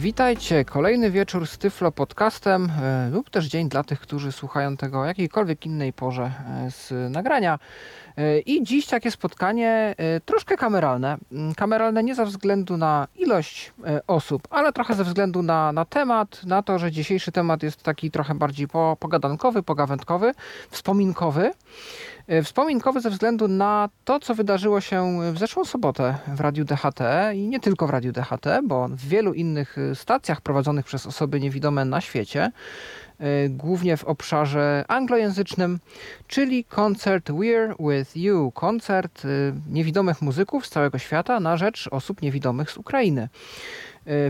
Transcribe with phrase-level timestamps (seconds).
[0.00, 5.00] Witajcie, kolejny wieczór z Tyflo Podcastem e, lub też dzień dla tych, którzy słuchają tego
[5.00, 6.32] o jakiejkolwiek innej porze
[6.66, 7.58] e, z nagrania.
[8.16, 11.18] E, I dziś takie spotkanie troszkę kameralne.
[11.32, 13.72] Mm, Kameralne nie ze względu na ilość
[14.06, 18.10] osób, ale trochę ze względu na, na temat, na to, że dzisiejszy temat jest taki
[18.10, 20.34] trochę bardziej po, pogadankowy, pogawędkowy,
[20.70, 21.52] wspominkowy.
[22.30, 27.00] E, Wspominkowy ze względu na to, co wydarzyło się w zeszłą sobotę w Radiu DHT
[27.34, 31.40] i nie tylko w Radiu DHT, bo w wielu innych e, stacjach prowadzonych przez osoby
[31.40, 32.52] niewidome na świecie,
[33.18, 35.78] e, głównie w obszarze anglojęzycznym,
[36.26, 39.22] czyli koncert We're With You, koncert
[39.70, 43.28] niewidomych muzyków z całego świata na rzecz osób niewidomych z Ukrainy.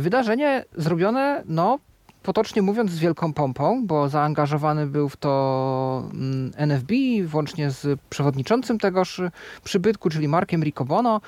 [0.01, 1.79] Wydarzenie zrobione, no,
[2.23, 6.95] potocznie mówiąc, z wielką pompą, bo zaangażowany był w to mm, NFB,
[7.27, 9.21] włącznie z przewodniczącym tegoż
[9.65, 11.21] przybytku, czyli Markiem Ricobono,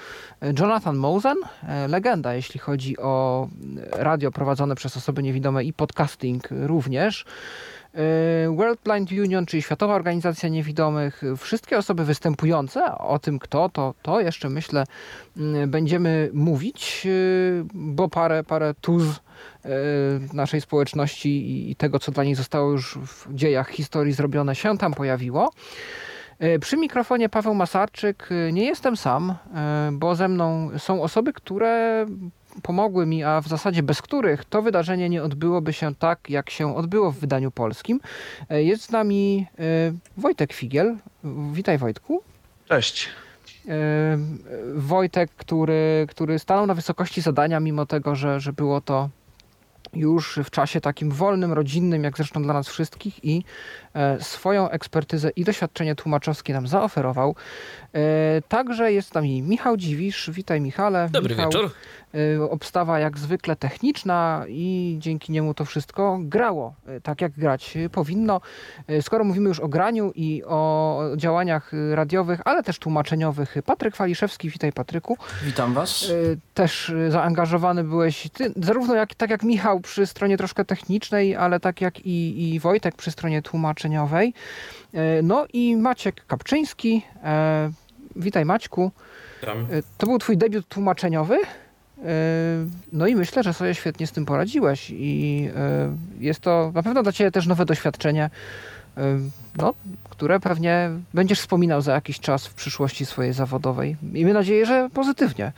[0.42, 3.48] e, Jonathan Mosen, e, legenda, jeśli chodzi o
[3.92, 7.24] radio prowadzone przez osoby niewidome i podcasting również.
[7.94, 13.94] E, World Blind Union, czyli Światowa Organizacja Niewidomych, wszystkie osoby występujące, o tym kto, to,
[14.02, 14.84] to jeszcze myślę
[15.36, 17.06] mm, będziemy mówić,
[17.74, 19.20] bo parę, parę tuz
[20.32, 24.94] naszej społeczności i- tego, co dla niej zostało już w dziejach historii zrobione, się tam
[24.94, 25.50] pojawiło.
[26.38, 28.28] E, Przy mikrofonie Paweł Masarczyk.
[28.48, 32.06] E, Nie jestem sam, e, bo ze mną są osoby, które
[32.62, 36.76] pomogły mi, a w zasadzie bez których to wydarzenie nie odbyłoby się tak, jak się
[36.76, 38.00] odbyło w wydaniu polskim.
[38.50, 39.62] E, Jest z nami e,
[40.16, 40.96] Wojtek Figiel.
[41.52, 42.22] Witaj Wojtku.
[42.68, 43.08] Cześć.
[43.68, 44.18] E,
[44.74, 49.08] Wojtek, który, który stanął na wysokości zadania, mimo tego, że, że było to
[49.94, 53.44] już w czasie takim wolnym, rodzinnym, jak zresztą dla nas wszystkich, i
[54.20, 57.34] swoją ekspertyzę i doświadczenie tłumaczowskie nam zaoferował.
[57.94, 57.98] E,
[58.48, 60.30] Także jest z nami Michał Dziwisz.
[60.32, 61.08] Witaj, Michale.
[61.12, 61.70] Dobry Michał, wieczór.
[62.14, 67.76] e, Obstawa jak zwykle techniczna i dzięki niemu to wszystko grało e, tak, jak grać
[67.76, 68.40] e, powinno.
[68.88, 73.96] E, Skoro mówimy już o graniu i o działaniach e, radiowych, ale też tłumaczeniowych, Patryk
[73.96, 74.50] Waliszewski.
[74.50, 75.16] Witaj, Patryku.
[75.42, 76.12] Witam Was.
[76.54, 81.80] Też zaangażowany byłeś, ty, zarówno jak, tak jak Michał przy stronie troszkę technicznej, ale tak
[81.80, 83.81] jak i, i Wojtek przy stronie tłumaczeniowej.
[83.84, 87.02] Y, No i Maciek Kapczyński.
[87.24, 87.70] E,
[88.16, 88.90] Witaj Maćku.
[89.46, 89.58] Tam.
[89.72, 91.38] Y, To był twój debiut tłumaczeniowy.
[92.92, 95.48] No i myślę, że sobie świetnie z tym poradziłeś i
[96.20, 98.30] jest to na pewno dla ciebie też nowe doświadczenie,
[99.56, 99.74] no,
[100.10, 103.96] które pewnie będziesz wspominał za jakiś czas w przyszłości swojej zawodowej.
[104.02, 105.52] Miejmy nadzieję, że pozytywnie.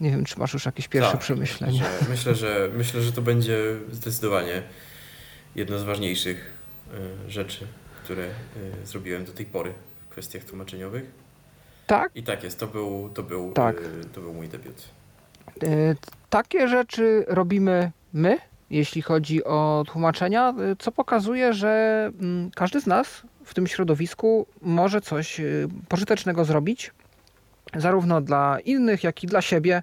[0.00, 1.82] Nie wiem, czy masz już jakieś pierwsze Tak, przemyślenia.
[2.10, 3.58] Myślę, że- myślę, że, to będzie
[3.92, 4.62] zdecydowanie
[5.56, 6.52] jedna z ważniejszych
[7.28, 7.66] rzeczy,
[8.04, 9.72] które y, zrobiłem do tej pory
[10.06, 11.10] w kwestiach tłumaczeniowych.
[11.86, 13.76] Tak, I tak jest, to był, to był, Tak.
[13.80, 14.88] y, to był mój debiut.
[15.62, 15.96] y,
[16.30, 18.38] takie rzeczy robimy my,
[18.70, 24.46] jeśli chodzi o tłumaczenia, y, co pokazuje, że mm, każdy z nas w tym środowisku
[24.62, 26.90] może coś y, pożytecznego zrobić,
[27.76, 29.82] zarówno dla innych, jak i dla siebie.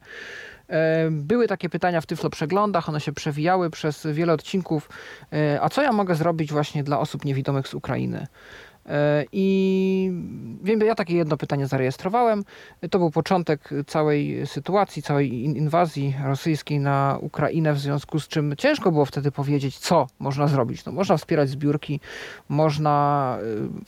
[0.70, 4.90] E, Były takie pytania w Tyflo Przeglądach, one się przewijały przez wiele odcinków.
[5.34, 8.28] E, A co ja mogę zrobić właśnie dla osób niewidomych z Ukrainy?
[8.90, 10.12] E, I
[10.64, 12.44] wiem, ja takie jedno pytanie zarejestrowałem.
[12.92, 18.56] To był początek całej sytuacji, całej in- inwazji rosyjskiej na Ukrainę, w związku z czym
[18.58, 20.86] ciężko było wtedy powiedzieć, co można zrobić.
[20.86, 22.00] No, można wspierać zbiórki,
[22.50, 23.38] można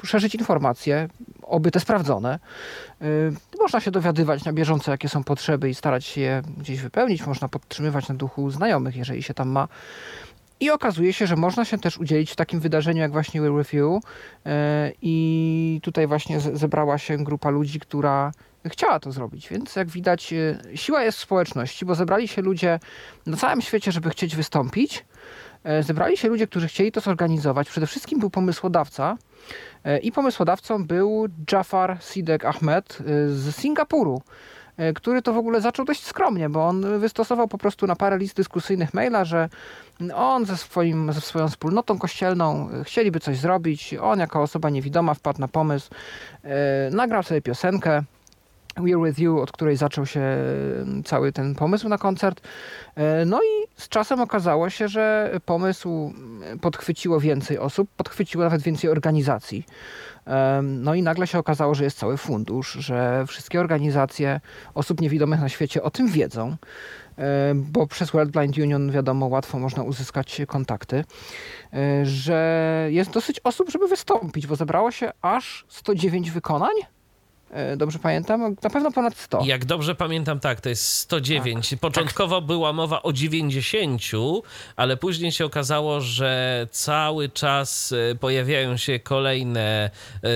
[0.04, 1.10] szerzyć informacje,
[1.44, 2.40] oby te sprawdzone.
[3.60, 7.26] Można się dowiadywać na bieżąco, jakie są potrzeby i starać się je gdzieś wypełnić.
[7.28, 9.68] Można podtrzymywać na duchu znajomych, jeżeli się tam ma.
[10.60, 13.42] I okazuje się, że można się też udzielić w takim wydarzeniu jak właśnie
[13.74, 14.02] You.
[14.46, 18.32] E, I tutaj właśnie ze- zebrała się grupa ludzi, która
[18.66, 19.50] chciała to zrobić.
[19.50, 22.80] Więc jak widać, e, siła jest w społeczności, bo zebrali się ludzie
[23.26, 25.06] na całym świecie, żeby chcieć wystąpić.
[25.64, 27.70] E, Zebrali się ludzie, którzy chcieli to zorganizować.
[27.70, 29.18] Przede wszystkim był pomysłodawca.
[29.84, 34.22] E, I pomysłodawcą był Jafar Sidek Ahmed e, z Singapuru
[34.78, 38.18] e, który to w ogóle zaczął dość skromnie, bo on wystosował po prostu na parę
[38.18, 39.50] list dyskusyjnych maila, że
[40.16, 43.96] on ze, swoim, ze swoją wspólnotą kościelną chcieliby coś zrobić.
[44.02, 45.90] On jako osoba niewidoma wpadł na pomysł,
[46.92, 48.04] nagrał sobie piosenkę
[48.80, 52.42] We're With You, od której zaczął się e, cały ten pomysł na koncert.
[52.96, 58.62] E, No i z czasem okazało się, że pomysł mm, podchwyciło więcej osób, podchwyciło nawet
[58.62, 59.66] więcej organizacji.
[60.26, 64.40] Em, No i nagle się okazało, że jest cały fundusz, że wszystkie organizacje
[64.74, 66.56] osób niewidomych na świecie o tym wiedzą.
[67.56, 71.04] bo przez World Blind Union wiadomo, łatwo można uzyskać kontakty,
[72.04, 76.74] że jest dosyć osób, żeby wystąpić, bo zebrało się aż 109 wykonań.
[77.52, 78.56] E, dobrze pamiętam?
[78.64, 79.42] Na pewno ponad 100.
[79.46, 81.70] Jak dobrze pamiętam, tak, to jest 109.
[81.70, 81.80] Tak.
[81.80, 82.46] Początkowo tak.
[82.46, 84.02] była mowa o 90,
[84.76, 90.30] ale później się okazało, że cały czas e, pojawiają się kolejne y,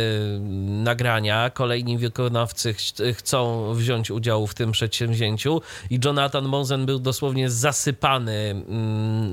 [0.83, 2.80] nagrania, kolejni wykonawcy ch
[3.13, 8.56] chcą wziąć udział w tym przedsięwzięciu i Jonathan Mosen był dosłownie zasypany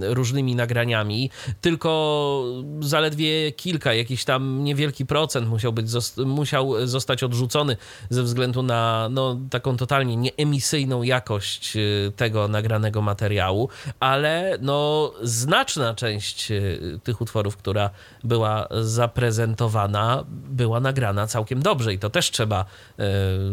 [0.03, 1.31] y, różnymi nagraniami.
[1.61, 2.45] Tylko
[2.81, 5.87] zaledwie kilka, jakiś tam niewielki procent musiał, być,
[6.27, 7.70] musiał zostać odrzucony
[8.11, 13.69] ze względu na no, taką totalnie nieemisyjną jakość y, tego nagranego materiału,
[14.01, 17.91] ale no, znaczna część y, tych utworów, która
[18.25, 23.05] była zaprezentowana, była nagrana całkiem dobrze i to też trzeba y,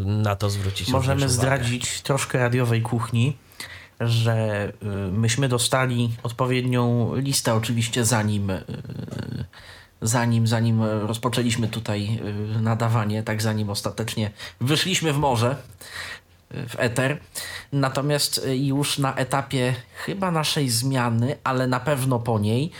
[0.06, 1.34] na to zwrócić Możemy uwagę.
[1.34, 3.38] zdradzić troszkę radiowej kuchni
[4.00, 4.72] że
[5.12, 8.52] myśmy dostali odpowiednią listę, oczywiście zanim
[10.02, 12.20] zanim, zanim rozpoczęliśmy tutaj
[12.58, 15.56] y, nadawanie, tak zanim ostatecznie wyszliśmy w morze,
[16.56, 17.20] y, w eter.
[17.72, 22.72] Natomiast już na etapie chyba naszej zmiany, ale na pewno po niej,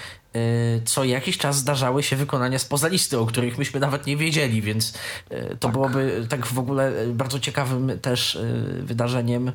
[0.86, 4.94] co jakiś czas zdarzały się wykonania spoza listy, o których myśmy nawet nie wiedzieli, więc
[5.30, 5.72] to tak.
[5.72, 8.40] byłoby tak w ogóle bardzo ciekawym też
[8.82, 9.52] wydarzeniem,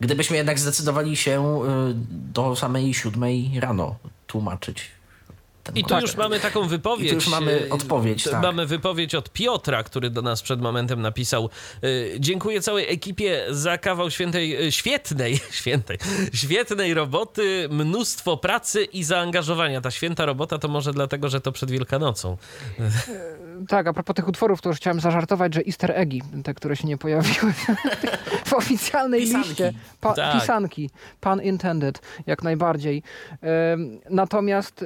[0.00, 1.64] gdybyśmy jednak zdecydowali się
[2.10, 3.96] do samej siódmej rano
[4.26, 4.95] tłumaczyć
[5.74, 7.06] i tu już mamy taką wypowiedź.
[7.06, 8.24] I tu już mamy odpowiedź.
[8.24, 8.42] Tak.
[8.42, 11.50] Mamy wypowiedź od Piotra, który do nas przed momentem napisał:
[11.84, 15.98] y, Dziękuję całej ekipie za kawał świętej, y, świetnej, świętej,
[16.32, 19.80] świetnej roboty, mnóstwo pracy i zaangażowania.
[19.80, 22.36] Ta święta robota to może dlatego, że to przed Wielkanocą.
[22.80, 26.76] E, tak, a propos tych utworów, to już chciałem zażartować, że easter eggi, te, które
[26.76, 27.52] się nie pojawiły
[28.44, 29.48] w oficjalnej pisanki.
[29.48, 29.72] liście.
[30.00, 30.40] Pa, tak.
[30.40, 30.90] Pisanki.
[31.20, 33.02] Pan intended, jak najbardziej.
[34.10, 34.84] Natomiast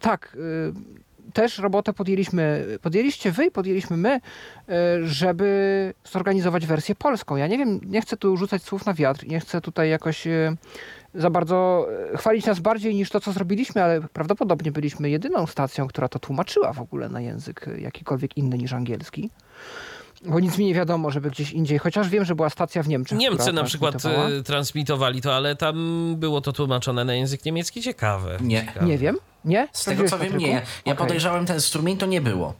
[0.00, 1.00] tak, y,
[1.32, 4.72] też robotę podjęliśmy, podjęliście wy i podjęliśmy my, y,
[5.08, 7.36] żeby zorganizować wersję polską.
[7.36, 10.56] Ja nie wiem, nie chcę tu rzucać słów na wiatr, nie chcę tutaj jakoś y,
[11.14, 16.08] za bardzo chwalić nas bardziej niż to, co zrobiliśmy, ale prawdopodobnie byliśmy jedyną stacją, która
[16.08, 19.30] to tłumaczyła w ogóle na język jakikolwiek inny niż angielski.
[20.24, 23.18] Bo nic mi nie wiadomo, żeby gdzieś indziej, chociaż wiem, że była stacja w Niemczech.
[23.18, 23.94] Niemcy na przykład
[24.44, 27.82] transmitowali to, ale tam było to tłumaczone na język niemiecki.
[27.82, 28.38] Ciekawe.
[28.40, 28.60] Nie.
[28.60, 28.86] Ciekawe.
[28.86, 29.18] Nie wiem.
[29.44, 29.68] Nie?
[29.72, 30.52] Z tego co wiem, nie.
[30.52, 30.94] Ja okay.
[30.94, 32.54] podejrzałem ten strumień, to nie było.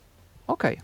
[0.47, 0.79] Okej.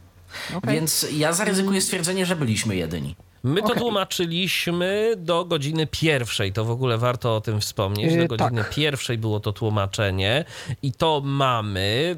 [0.49, 0.59] Okay.
[0.59, 0.75] Okay.
[0.75, 3.17] Więc ja zaryzykuję stwierdzenie, że byliśmy jedyni.
[3.47, 3.81] My to okay.
[3.81, 6.53] tłumaczyliśmy do godziny pierwszej.
[6.53, 8.17] To w ogóle warto o tym wspomnieć.
[8.17, 8.75] Do y, godziny tak.
[8.75, 10.45] pierwszej było to tłumaczenie
[10.83, 12.17] i to mamy,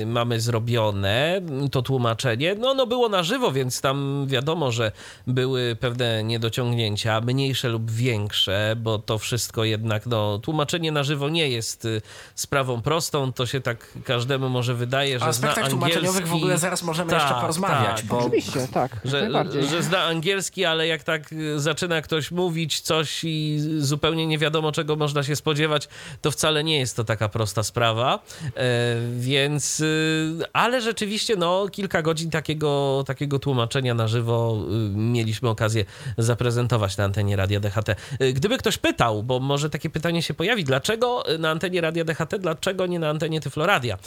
[0.00, 1.40] yy, mamy zrobione,
[1.70, 2.54] to tłumaczenie.
[2.54, 4.92] No, no było na żywo, więc tam wiadomo, że
[5.26, 11.48] były pewne niedociągnięcia, mniejsze lub większe, bo to wszystko jednak, no, tłumaczenie na żywo nie
[11.48, 12.02] jest y,
[12.34, 13.32] sprawą prostą.
[13.32, 15.70] To się tak każdemu może wydaje, że o zna angielski.
[15.70, 17.96] tłumaczeniowych w ogóle zaraz możemy tak, jeszcze porozmawiać.
[17.96, 18.18] Tak, bo...
[18.18, 19.00] Oczywiście, tak.
[19.04, 19.30] Że,
[19.70, 24.72] że zna angielski ale jak tak y, zaczyna ktoś mówić coś i zupełnie nie wiadomo,
[24.72, 25.88] czego można się spodziewać,
[26.20, 28.18] to wcale nie jest to taka prosta sprawa.
[28.56, 35.48] E, więc, y, ale rzeczywiście, no, kilka godzin takiego, takiego tłumaczenia na żywo y, mieliśmy
[35.48, 35.84] okazję
[36.18, 37.96] zaprezentować na antenie Radia DHT.
[38.34, 42.86] Gdyby ktoś pytał, bo może takie pytanie się pojawi, dlaczego na antenie Radia DHT, dlaczego
[42.86, 43.98] nie na antenie Tyfloradia,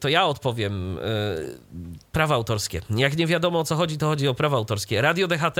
[0.00, 0.98] to ja odpowiem.
[2.12, 2.80] Prawa autorskie.
[2.90, 5.00] Jak nie wiadomo o co chodzi, to chodzi o prawa autorskie.
[5.00, 5.58] Radio DHT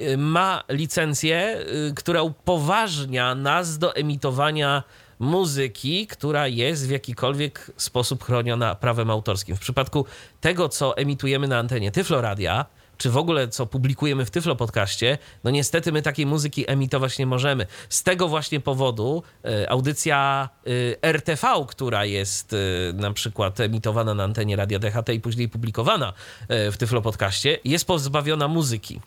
[0.00, 1.58] y, ma licencję,
[1.90, 4.82] y, która upoważnia nas do emitowania
[5.18, 9.56] muzyki, która jest w jakikolwiek sposób chroniona prawem autorskim.
[9.56, 10.06] W przypadku
[10.40, 12.66] tego, co emitujemy na antenie Tyfloradia,
[13.02, 17.26] czy w ogóle co publikujemy w Tyflo Podcaście, no niestety my takiej muzyki emitować nie
[17.26, 17.66] możemy.
[17.88, 24.24] Z tego właśnie powodu y, audycja y, RTV, która jest y, na przykład emitowana na
[24.24, 26.12] antenie Radia DHT i później publikowana
[26.48, 29.00] w Tyflo Podcaście, jest pozbawiona muzyki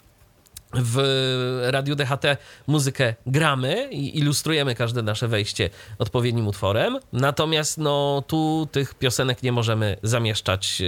[0.73, 0.99] w
[1.71, 2.25] Radiu DHT
[2.67, 6.99] muzykę gramy i ilustrujemy każde nasze wejście odpowiednim utworem.
[7.13, 10.81] Natomiast no, tu tych piosenek nie możemy zamieszczać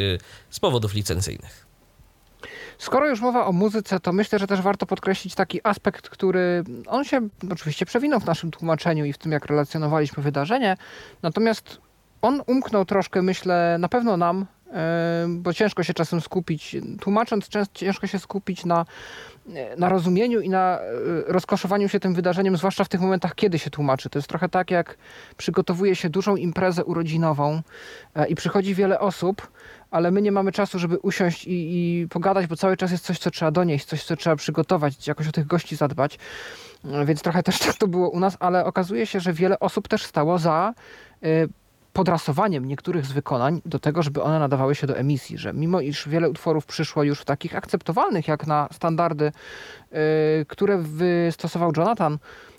[0.50, 1.67] z powodów licencyjnych.
[2.78, 7.04] Skoro już mowa o muzyce, to myślę, że też warto podkreślić taki aspekt, który on
[7.04, 10.78] się oczywiście przewinął w naszym tłumaczeniu i w tym, jak relacjonowaliśmy wydarzenie.
[11.22, 11.82] Natomiast
[12.22, 18.08] on umknął troszkę, myślę, na pewno nam, e, bo ciężko się czasem skupić, tłumacząc, ciężko
[18.08, 18.86] się skupić na
[19.78, 20.80] na rozumieniu i na
[21.28, 24.10] rozkoszowaniu się tym wydarzeniem, zwłaszcza w tych momentach, kiedy się tłumaczy.
[24.10, 24.98] To jest trochę tak, jak
[25.38, 27.62] przygotowuje się dużą imprezę urodzinową
[28.30, 29.48] i przychodzi wiele osób,
[29.92, 33.20] ale my nie mamy czasu, żeby usiąść i, i, pogadać, bo cały czas jest coś,
[33.20, 36.20] co trzeba donieść, coś, co trzeba przygotować, jakoś o tych gości zadbać.
[37.06, 40.04] Więc trochę też tak to było u nas, ale okazuje się, że wiele osób też
[40.04, 40.74] stało za
[41.98, 46.10] podrasowaniem niektórych z wykonań do tego, żeby one nadawały się do emisji, że mimo iż
[46.10, 49.32] wiele utworów przyszło już w takich akceptowalnych jak na standardy,
[50.42, 52.18] y, które wystosował Jonathan,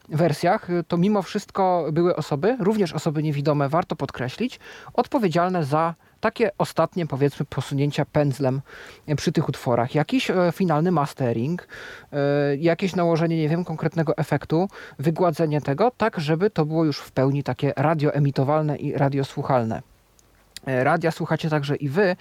[0.08, 4.60] wersjach, to mimo wszystko były osoby, również osoby niewidome, warto podkreślić,
[4.94, 8.60] odpowiedzialne za takie ostatnie, powiedzmy, posunięcia pędzlem
[9.16, 9.94] przy tych utworach.
[9.94, 11.68] Jakiś e, finalny mastering,
[12.12, 17.12] e, jakieś nałożenie, nie wiem, konkretnego efektu, wygładzenie tego, tak żeby to było już w
[17.12, 19.82] pełni takie radioemitowalne i radiosłuchalne.
[20.66, 22.16] E, radia słuchacie także i wy.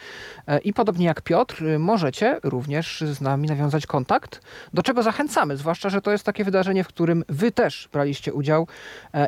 [0.47, 4.41] E, I podobnie jak Piotr, e, możecie również z nami nawiązać kontakt,
[4.73, 8.67] do czego zachęcamy, zwłaszcza, że to jest takie wydarzenie, w którym wy też braliście udział.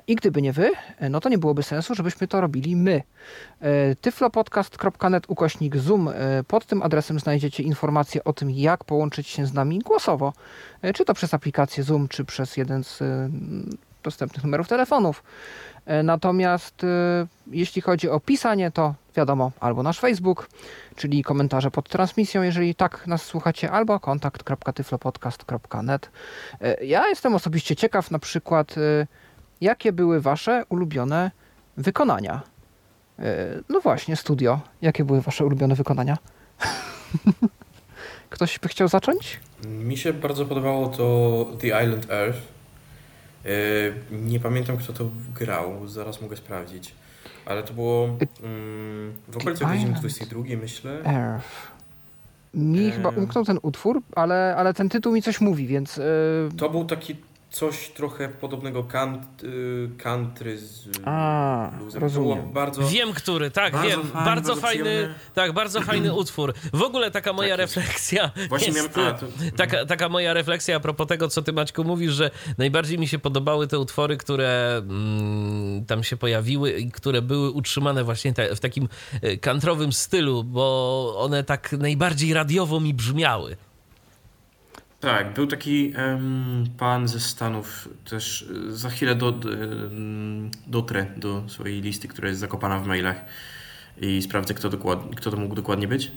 [0.08, 0.72] I gdyby nie wy,
[1.10, 3.01] no to nie byłoby sensu, żebyśmy to robili my.
[4.01, 6.10] tyflopodcast.net ukośnik Zoom.
[6.48, 10.34] Pod tym adresem znajdziecie informacje o tym, jak połączyć się z nami głosowo.
[10.94, 13.04] Czy to przez aplikację Zoom, czy przez jeden z
[14.03, 15.24] dostępnych numerów telefonów.
[15.86, 20.50] E, natomiast e, jeśli chodzi o pisanie, to wiadomo, albo nasz Facebook,
[20.96, 26.10] czyli komentarze pod transmisją, jeżeli tak nas słuchacie, albo kontakt.tyflopodcast.net.
[26.62, 28.75] E, ja jestem osobiście ciekaw na przykład,
[29.62, 31.32] jakie były wasze ulubione
[31.77, 32.41] wykonania.
[33.70, 34.60] No właśnie, studio.
[34.82, 36.18] Jakie były wasze ulubione wykonania?
[38.29, 39.39] Ktoś by chciał zacząć?
[39.68, 42.59] Mi się bardzo podobało to The Island Earth
[44.12, 46.94] nie pamiętam, kto to grał, zaraz mogę sprawdzić.
[47.46, 48.06] Ale to było
[48.44, 51.03] mm, w okolicach godziny 22, myślę.
[51.06, 51.72] Earth.
[52.53, 52.91] Mi e...
[52.91, 55.98] chyba umknął ten utwór, ale, ale ten tytuł mi coś mówi, więc.
[55.98, 56.03] Yy...
[56.58, 57.15] To był taki
[57.50, 62.51] coś trochę podobnego kant, y, country z A, rozumiem.
[62.53, 64.01] Bardzo, wiem, który, tak, bardzo wiem.
[64.01, 66.53] Fajny, bardzo, fajny, tak, bardzo fajny utwór.
[66.74, 69.25] W ogóle taka moja tak refleksja Właśnie jest, miałem, a, to...
[69.58, 73.20] taka, taka moja refleksja a propos tego, co ty Maćku mówisz, że najbardziej mi się
[73.20, 78.60] podobały te utwory, które mm, tam się pojawiły i które były utrzymane właśnie te, w
[78.60, 78.89] takim
[79.41, 83.58] kantrowym stylu, bo one tak najbardziej radiowo mi brzmiały.
[85.00, 89.50] Tak, był taki um, pan ze Stanów, też e, za chwilę do, do,
[90.68, 93.25] dotrę do swojej listy, która jest zakopana w mailach
[94.01, 96.12] i sprawdzę, kto, dokład, kto to mógł dokładnie być.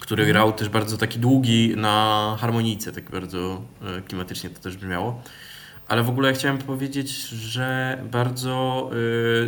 [0.00, 0.32] Który mhm.
[0.32, 5.22] grał też bardzo taki długi na harmonijce, tak bardzo e, klimatycznie to też brzmiało.
[5.88, 8.90] Ale w ogóle chciałem powiedzieć, że bardzo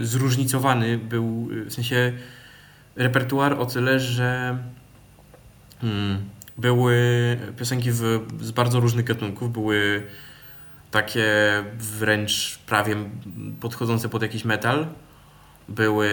[0.01, 2.13] y, zróżnicowany był, w sensie
[2.97, 4.59] repertuar o tyle, że
[5.81, 6.19] hmm,
[6.59, 6.97] były
[7.59, 9.53] piosenki w, z bardzo różnych gatunków.
[9.53, 10.03] Były
[10.91, 11.25] takie
[11.79, 12.97] wręcz prawie
[13.61, 14.87] podchodzące pod jakiś metal.
[15.69, 16.11] Były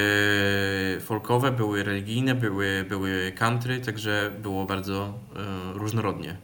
[1.01, 6.37] folkowe, były religijne, były, były country, także było bardzo e, różnorodnie.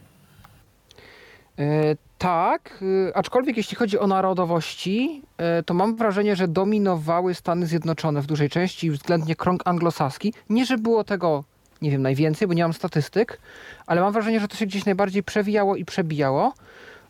[1.58, 7.66] E, tak, e, aczkolwiek jeśli chodzi o narodowości, e, to mam wrażenie, że dominowały Stany
[7.66, 10.34] Zjednoczone w dużej części względnie krąg anglosaski.
[10.50, 11.44] Nie, że było tego
[11.82, 13.40] nie wiem, najwięcej, bo nie mam statystyk,
[13.86, 16.52] ale mam wrażenie, że to się gdzieś najbardziej przewijało i przebijało.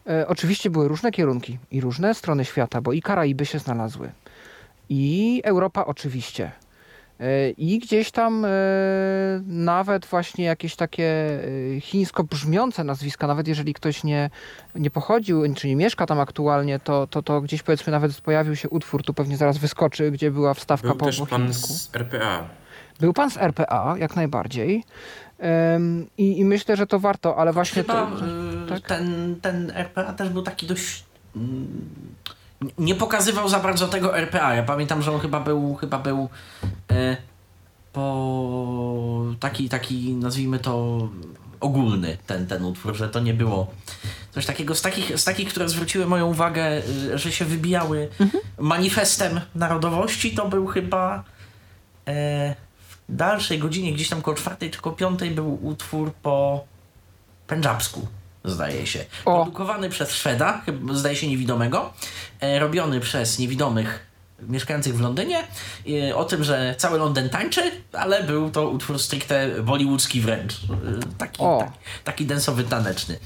[0.07, 4.11] E, oczywiście były różne kierunki i różne strony świata, bo i Karaiby się znalazły,
[4.89, 6.53] i Europa oczywiście.
[7.21, 8.49] E, I gdzieś tam e,
[9.47, 11.41] nawet właśnie jakieś takie
[11.77, 14.31] e, chińsko brzmiące nazwiska, nawet jeżeli ktoś nie,
[14.75, 18.69] nie pochodził, czy nie mieszka tam aktualnie, to, to, to gdzieś powiedzmy nawet pojawił się
[18.69, 22.49] utwór, tu pewnie zaraz wyskoczy, gdzie była wstawka Był po, też po pan z RPA.
[23.01, 24.85] Był pan z RPA, jak najbardziej.
[26.19, 28.27] I, I, myślę, że to warto, ale właśnie Chyba, to,
[28.67, 28.81] y, tak?
[28.81, 31.05] ten, ten RPA też był taki dość.
[31.37, 31.89] Mm,
[32.79, 34.55] nie pokazywał za bardzo tego RPA.
[34.55, 36.29] Ja pamiętam, że on chyba był, chyba był
[36.91, 37.17] e,
[37.93, 41.09] po taki, taki, nazwijmy to
[41.61, 43.71] ogólny ten, ten utwór, że to nie było
[44.31, 46.83] coś takiego z takich, z takich które zwróciły moją uwagę,
[47.15, 48.45] y, że się wybijały mhm.
[48.59, 51.25] manifestem narodowości, to był chyba
[52.09, 52.55] e,
[53.11, 56.65] dalszej godzinie, gdzieś tam koło czwartej czy koło piątej był utwór po
[57.47, 58.07] pendżabsku,
[58.45, 59.05] zdaje się.
[59.25, 59.35] O.
[59.35, 60.63] Produkowany przez Szweda,
[60.93, 61.93] zdaje się niewidomego,
[62.41, 64.10] e, robiony przez niewidomych
[64.49, 65.45] mieszkających w Londynie,
[66.15, 70.61] o tym, że cały Londyn tańczy, ale był to utwór stricte bollywoodzki wręcz.
[71.19, 71.73] Taki, taki,
[72.05, 73.19] taki densowy, taneczny.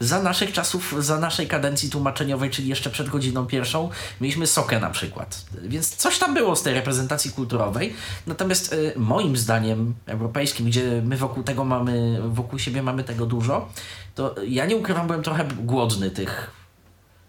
[0.00, 3.90] za naszych czasów, za naszej kadencji tłumaczeniowej, czyli jeszcze przed godziną pierwszą,
[4.20, 5.44] mieliśmy Sokę na przykład.
[5.62, 7.94] Więc coś tam było z tej reprezentacji kulturowej.
[8.26, 13.68] Natomiast y, moim zdaniem europejskim, gdzie my wokół tego mamy, wokół siebie mamy tego dużo,
[14.14, 16.50] to ja nie ukrywam, byłem trochę głodny tych,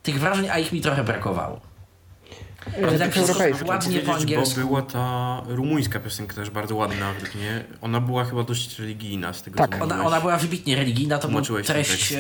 [0.04, 1.75] tych wrażeń, a ich mi trochę brakowało.
[2.88, 4.60] Ale tak wszystko ładnie po angielsku.
[4.62, 7.64] Bo była ta rumuńska piosenka też bardzo ładna według mnie.
[7.82, 9.78] Ona była chyba dość religijna z tego Tak.
[9.78, 12.18] co Ona, ona była wybitnie religijna, to Tłumaczyłeś treść e,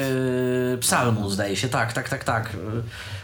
[0.79, 1.69] psalmu, zdaje się.
[1.69, 2.45] Tak, tak, tak, tak.
[2.45, 2.49] E,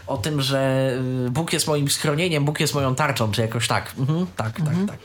[0.06, 0.90] O tym, że
[1.26, 3.92] e, Bóg jest moim schronieniem, Bóg jest moją tarczą, czy jakoś tak.
[3.98, 4.98] Mhm, tak, tak, tak.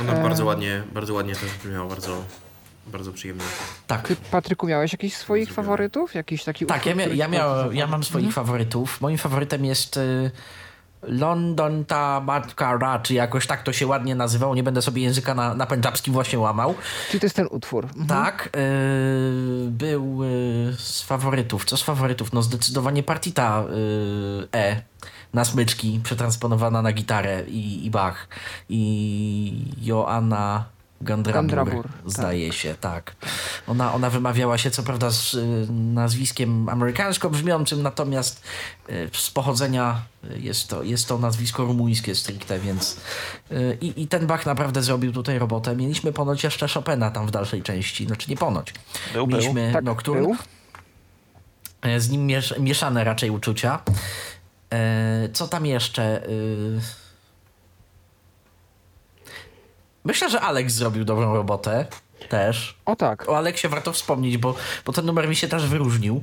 [0.00, 2.24] Ona bardzo ładnie, bardzo ładnie też brzmiała, bardzo,
[2.86, 3.44] bardzo przyjemnie.
[3.86, 5.64] Tak, Ty, Patryku, miałeś jakiś swoich Zrobiłem.
[5.66, 6.14] faworytów?
[6.14, 9.00] Jakiś taki tak utwór, ja, mia, ja, miał, ja mam swoich faworytów.
[9.00, 10.30] Moim faworytem jest e,
[11.08, 14.54] London ta matka Ra, czy jakoś tak to się ładnie nazywało.
[14.54, 16.74] Nie będę sobie języka na, na pendżabskim właśnie łamał.
[17.10, 17.84] Czyli to jest ten utwór.
[17.84, 18.06] Mhm.
[18.06, 18.60] Tak, e,
[19.70, 20.26] był e,
[20.76, 21.64] z faworytów.
[21.64, 22.32] Co z faworytów?
[22.32, 23.64] No zdecydowanie partita
[24.52, 24.82] e, E
[25.34, 28.28] na smyczki, przetransponowana na gitarę i, i Bach.
[28.68, 30.64] I Joanna
[31.04, 33.16] Gandrabur, Gandrabur, zdaje się, tak.
[33.66, 38.42] Ona, ona wymawiała się co prawda z y, nazwiskiem amerykańsko brzmiącym, natomiast
[38.90, 40.02] y, z pochodzenia
[40.36, 42.96] jest to, jest to nazwisko rumuńskie stricte, więc
[43.52, 45.76] y, i, i ten Bach naprawdę zrobił tutaj robotę.
[45.76, 48.74] Mieliśmy ponoć jeszcze Chopina tam w dalszej części, znaczy nie ponoć.
[49.12, 49.38] Był, był.
[49.38, 50.36] Mieliśmy Tak, Nocturne, był.
[51.82, 53.82] E, z nim miesz mieszane raczej uczucia.
[54.72, 56.28] E, co tam jeszcze?
[56.28, 56.80] Y...
[60.04, 61.86] Myślę, że Alex zrobił dobrą robotę
[62.28, 62.76] też.
[62.84, 63.28] O tak.
[63.28, 66.22] O Aleksie warto wspomnieć, bo, bo ten numer mi się też wyróżnił.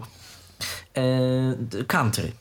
[0.97, 2.31] E, country.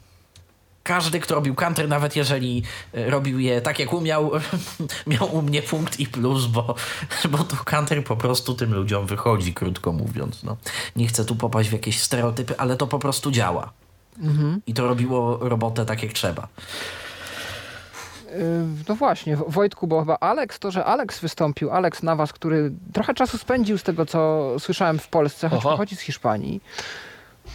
[0.83, 2.63] Każdy, kto robił country, nawet jeżeli
[2.95, 4.31] e, robił je tak jak umiał,
[5.07, 6.75] miał u mnie punkt i plus, bo,
[7.31, 10.43] bo to country po prostu tym ludziom wychodzi, krótko mówiąc.
[10.43, 10.57] No.
[10.97, 13.73] Nie chcę tu popaść w jakieś stereotypy, ale to po prostu działa.
[14.67, 16.49] I to robiło robotę tak jak trzeba.
[18.39, 22.71] Yy, No właśnie, Wo- Wojtku, bo chyba Alex, to, że Alex wystąpił, Alex Nawas, który
[22.93, 25.71] trochę czasu spędził z tego, co słyszałem w Polsce, choć Oho.
[25.71, 26.61] pochodzi z Hiszpanii.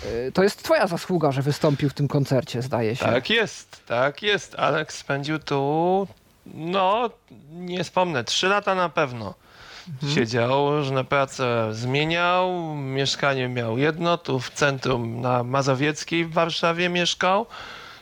[0.06, 3.06] Yy, To jest twoja zasługa, że wystąpił w tym koncercie, zdaje się.
[3.06, 4.56] Tak jest, tak jest.
[4.60, 6.08] Alex spędził tu,
[6.46, 7.10] no,
[7.52, 9.34] nie wspomnę, trzy lata na pewno.
[10.16, 17.46] Siedział, różne prace zmieniał, mieszkanie miał jedno, tu w centrum na Mazowieckiej w Warszawie mieszkał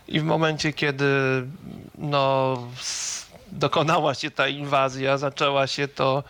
[0.07, 1.05] i w momencie, kiedy
[1.97, 2.57] no,
[3.51, 6.23] dokonała się ta inwazja, zaczęła się to,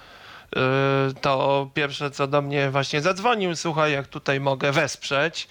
[1.09, 5.47] y, to pierwsze co do mnie właśnie zadzwonił, słuchaj, jak tutaj mogę wesprzeć.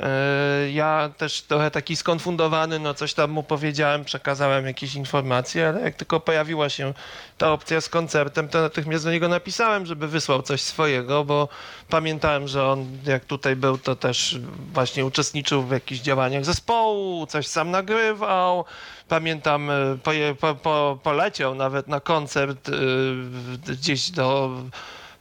[0.00, 5.80] Yy, Ja też trochę taki skonfundowany, no coś tam mu powiedziałem, przekazałem jakieś informacje, ale
[5.80, 6.94] jak tylko pojawiła się
[7.38, 11.48] ta opcja z koncertem, to natychmiast do niego napisałem, żeby wysłał coś swojego, bo
[11.88, 14.38] pamiętałem, że on jak tutaj był, to też
[14.72, 18.64] właśnie uczestniczył w jakichś działaniach zespołu, coś sam nagrywał.
[19.08, 19.70] Pamiętam,
[20.02, 24.50] poje, po, po, poleciał nawet na koncert yy, gdzieś do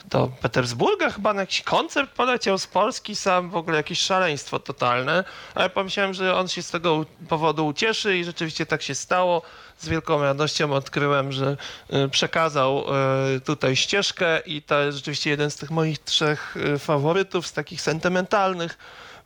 [0.08, 5.24] do Petersburga chyba na jakiś koncert poleciał z Polski sam, w ogóle jakieś szaleństwo totalne,
[5.56, 9.42] ale pomyślałem, że on się z tego powodu ucieszy i rzeczywiście tak się stało.
[9.78, 11.58] Z wielką radością odkryłem, że
[12.06, 12.86] y, przekazał
[13.36, 17.54] y, tutaj ścieżkę i to jest rzeczywiście jeden z tych moich trzech y, faworytów z
[17.54, 18.78] takich sentymentalnych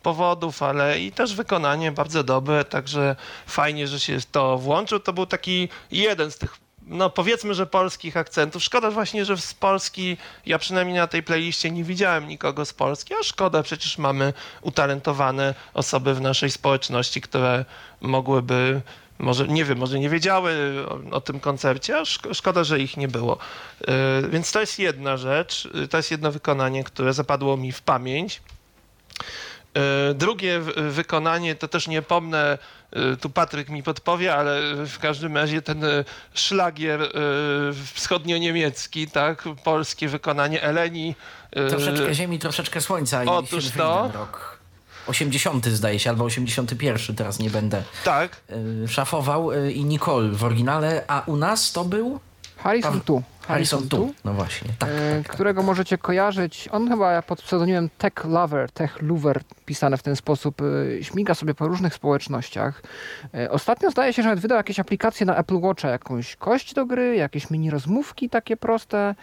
[0.02, 3.16] powodów, ale i też wykonanie bardzo dobre, także
[3.46, 5.00] fajnie, że się to włączył.
[5.00, 8.64] To był taki jeden z tych no powiedzmy, że polskich akcentów.
[8.64, 10.16] Szkoda właśnie, że z Polski,
[10.46, 15.54] ja przynajmniej na tej playliście nie widziałem nikogo z Polski, a szkoda, przecież mamy utalentowane
[15.74, 17.64] osoby w naszej społeczności, które
[18.00, 18.80] mogłyby,
[19.18, 20.52] może nie wiem, może nie wiedziały
[20.88, 23.38] o, o tym koncercie, a szko- szkoda, że ich nie było.
[23.80, 27.82] Yy, więc to jest jedna rzecz, yy, to jest jedno wykonanie, które zapadło mi w
[27.82, 28.40] pamięć.
[29.74, 32.58] E, Drugie wykonanie to też nie pomnę,
[32.92, 36.04] e, tu Patryk mi podpowie, ale w każdym razie ten e,
[36.34, 37.00] szlagier
[37.94, 41.14] wschodnio-niemiecki, tak, polskie wykonanie Eleni.
[41.68, 43.24] Troszeczkę ziemi, troszeczkę słońca.
[43.24, 44.10] i Otóż to.
[44.14, 44.62] Rok.
[45.06, 48.40] 80 zdaje się, albo 81, teraz nie będę Tak,
[48.88, 52.20] szafował i Nicole w oryginale, a u nas to był
[52.56, 53.22] Harrison Tu.
[53.46, 54.14] Harrison Tu.
[54.24, 54.88] No właśnie, tak.
[54.90, 56.68] e, którego możecie kojarzyć.
[56.72, 60.62] On chyba pod pseudonimem Tech Lover, Tech Lover, pisane w ten sposób,
[60.98, 62.82] e, śmiga sobie po różnych społecznościach.
[63.34, 66.86] E, Ostatnio zdaje się, że nawet wydał jakieś aplikacje na Apple Watcha, jakąś kość do
[66.86, 69.14] gry, jakieś mini rozmówki takie proste.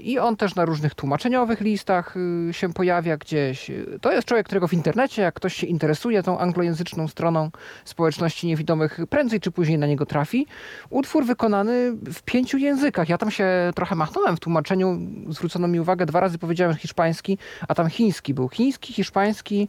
[0.00, 3.70] I on też na różnych tłumaczeniowych listach y, się pojawia gdzieś.
[4.00, 7.50] To jest człowiek, którego w internecie, jak ktoś się interesuje tą anglojęzyczną stroną
[7.84, 10.46] społeczności niewidomych, prędzej czy później na niego trafi.
[10.90, 13.08] Utwór wykonany w pięciu językach.
[13.08, 17.38] Ja tam się trochę machnąłem w tłumaczeniu, zwrócono mi uwagę, dwa razy powiedziałem hiszpański,
[17.68, 18.48] a tam chiński był.
[18.48, 19.68] Chiński, hiszpański,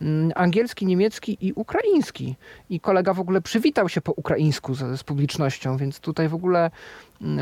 [0.00, 2.36] mm, angielski, niemiecki i ukraiński.
[2.70, 6.70] I kolega w ogóle przywitał się po ukraińsku z, z publicznością, więc tutaj w ogóle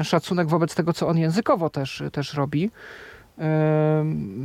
[0.05, 2.71] szacunek wobec tego, co on językowo też, też robi.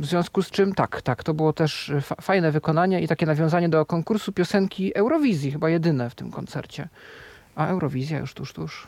[0.00, 3.86] W związku z czym tak, tak, to było też fajne wykonanie i takie nawiązanie do
[3.86, 6.88] konkursu piosenki Eurowizji, chyba jedyne w tym koncercie.
[7.54, 8.86] A Eurowizja już tuż, tuż.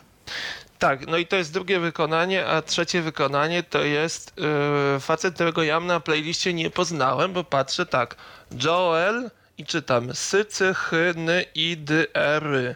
[0.79, 4.33] Tak, no i to jest drugie wykonanie, a trzecie wykonanie to jest
[4.93, 8.15] yy, facet, którego ja na playliście nie poznałem, bo patrzę tak,
[8.63, 12.75] Joel i czytam sycy, chyny, i, dy, ery.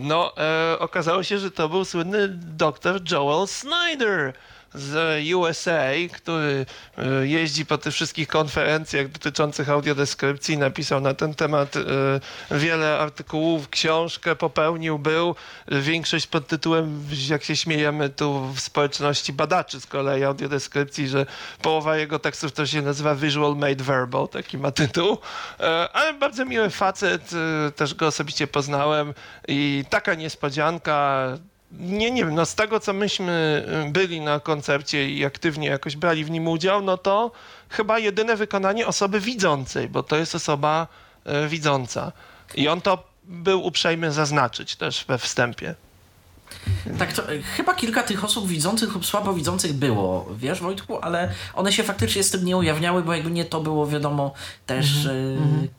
[0.00, 4.32] No, e, okazało się, że to był słynny doktor Joel Snyder
[4.74, 6.66] z USA, który
[6.98, 11.80] e, jeździ po tych wszystkich konferencjach dotyczących audiodeskrypcji, napisał na ten temat e,
[12.58, 15.34] wiele artykułów, książkę popełnił, był.
[15.68, 21.26] Większość pod tytułem, jak się śmiejemy tu w społeczności badaczy z kolei audiodeskrypcji, że
[21.62, 25.18] połowa jego tekstów to się nazywa Visual Made Verbal, taki ma tytuł.
[25.60, 27.30] E, ale bardzo miły facet,
[27.76, 29.14] też go osobiście poznałem
[29.48, 31.28] i taka niespodzianka,
[31.72, 35.96] nie, nie wiem, no z tego co myśmy y, byli na koncercie i aktywnie jakoś
[35.96, 37.30] brali w nim udział, no to
[37.68, 40.86] chyba jedyne wykonanie osoby widzącej, bo to jest osoba
[41.44, 42.12] y, widząca.
[42.54, 45.74] I on to był uprzejmy zaznaczyć też we wstępie.
[46.98, 51.32] Tak, to, y, chyba kilka tych osób widzących lub słabo widzących było, wiesz Wojtku, ale
[51.54, 54.32] one się faktycznie z tym nie ujawniały, bo jakby nie to było wiadomo
[54.66, 55.77] też mm -hmm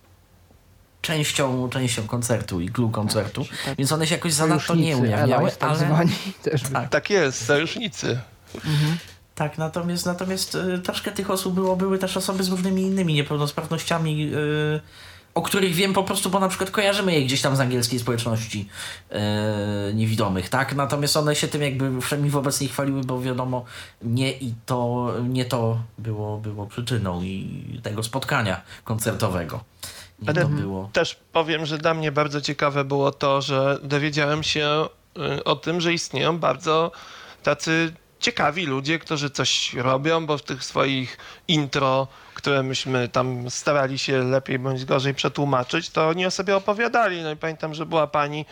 [1.02, 5.70] częścią, częścią koncertu i glue koncertu, tak, więc one się jakoś zanadto nie ujawniały, tak
[5.70, 5.80] ale...
[5.80, 6.12] Zwani,
[6.44, 6.90] też tak.
[6.90, 8.20] tak jest, sojusznicy.
[8.56, 8.98] Mhm.
[9.36, 14.32] Tak, natomiast, natomiast y, troszkę tych osób było, były też osoby z różnymi innymi niepełnosprawnościami,
[14.34, 14.80] y,
[15.34, 18.68] o których wiem po prostu, bo na przykład kojarzymy je gdzieś tam z angielskiej społeczności
[19.12, 20.76] y, niewidomych, tak?
[20.76, 23.66] Natomiast one się tym jakby wszemi wobec nich chwaliły, bo wiadomo,
[24.02, 29.64] nie i to, nie to było, było przyczyną i tego spotkania koncertowego.
[30.28, 30.50] Ale
[30.94, 34.88] też powiem, że dla mnie bardzo ciekawe było to, że dowiedziałem się
[35.38, 36.92] y, o tym, że istnieją bardzo
[37.44, 44.00] tacy ciekawi ludzie, którzy coś robią, bo w tych swoich intro, które myśmy tam starali
[44.00, 47.22] się lepiej bądź gorzej przetłumaczyć, to oni o sobie opowiadali.
[47.22, 48.46] No i pamiętam, że była pani,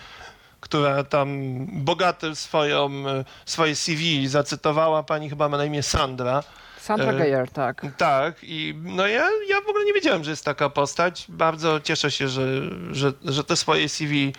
[0.59, 1.29] która tam
[1.71, 6.43] bogatym swoją, y, swoje CV zacytowała, pani chyba ma na imię Sandra,
[6.87, 7.85] Sandra e, Geyer, tak.
[7.97, 11.25] Tak, i no ja, ja w ogóle nie wiedziałem, że jest taka postać.
[11.29, 14.33] Bardzo cieszę się, że, że, że te swoje CV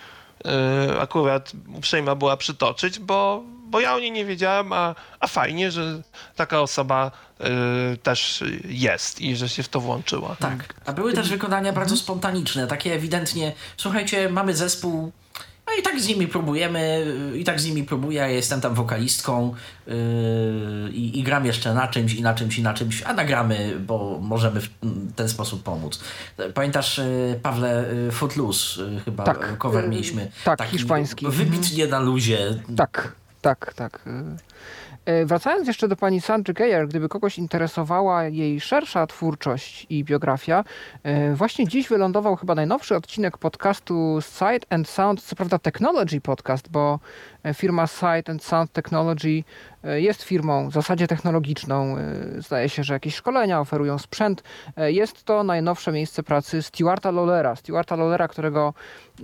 [0.45, 5.71] e, akurat uprzejma była przytoczyć, bo, bo ja o niej nie wiedziałem, a, a fajnie,
[5.71, 6.01] że
[6.35, 7.11] taka osoba
[7.93, 10.35] y, też jest i że się w to włączyła.
[10.39, 15.11] Tak, a były też wykonania bardzo spontaniczne, takie ewidentnie, słuchajcie, mamy zespół
[15.69, 17.05] no i tak z nimi próbujemy,
[17.35, 19.53] i tak z nimi próbuję, ja jestem tam wokalistką
[19.87, 19.93] yy,
[20.93, 24.61] i gram jeszcze na czymś i na czymś i na czymś, a nagramy, bo możemy
[24.61, 24.69] w
[25.15, 25.99] ten sposób pomóc.
[26.53, 30.31] Pamiętasz, yy, Pawle, yy, Footloose yy, chyba tak, cover mieliśmy.
[30.43, 31.27] Tak, taki hiszpański.
[31.29, 32.37] Wybitnie na luzie.
[32.77, 34.03] Tak, tak, tak.
[35.09, 40.63] E, wracając jeszcze do pani Sandry Geyer, gdyby kogoś interesowała jej szersza twórczość i biografia,
[41.03, 46.69] e, właśnie dziś wylądował chyba najnowszy odcinek podcastu Sight and Sound, co prawda Technology Podcast,
[46.71, 46.99] bo
[47.53, 49.43] firma Sight and Sound Technology
[49.83, 51.95] jest firmą w zasadzie technologiczną.
[52.37, 54.43] Zdaje się, że jakieś szkolenia oferują sprzęt.
[54.77, 57.55] Jest to najnowsze miejsce pracy Stewarta Lollera.
[57.55, 58.73] Stewarta Lollera, którego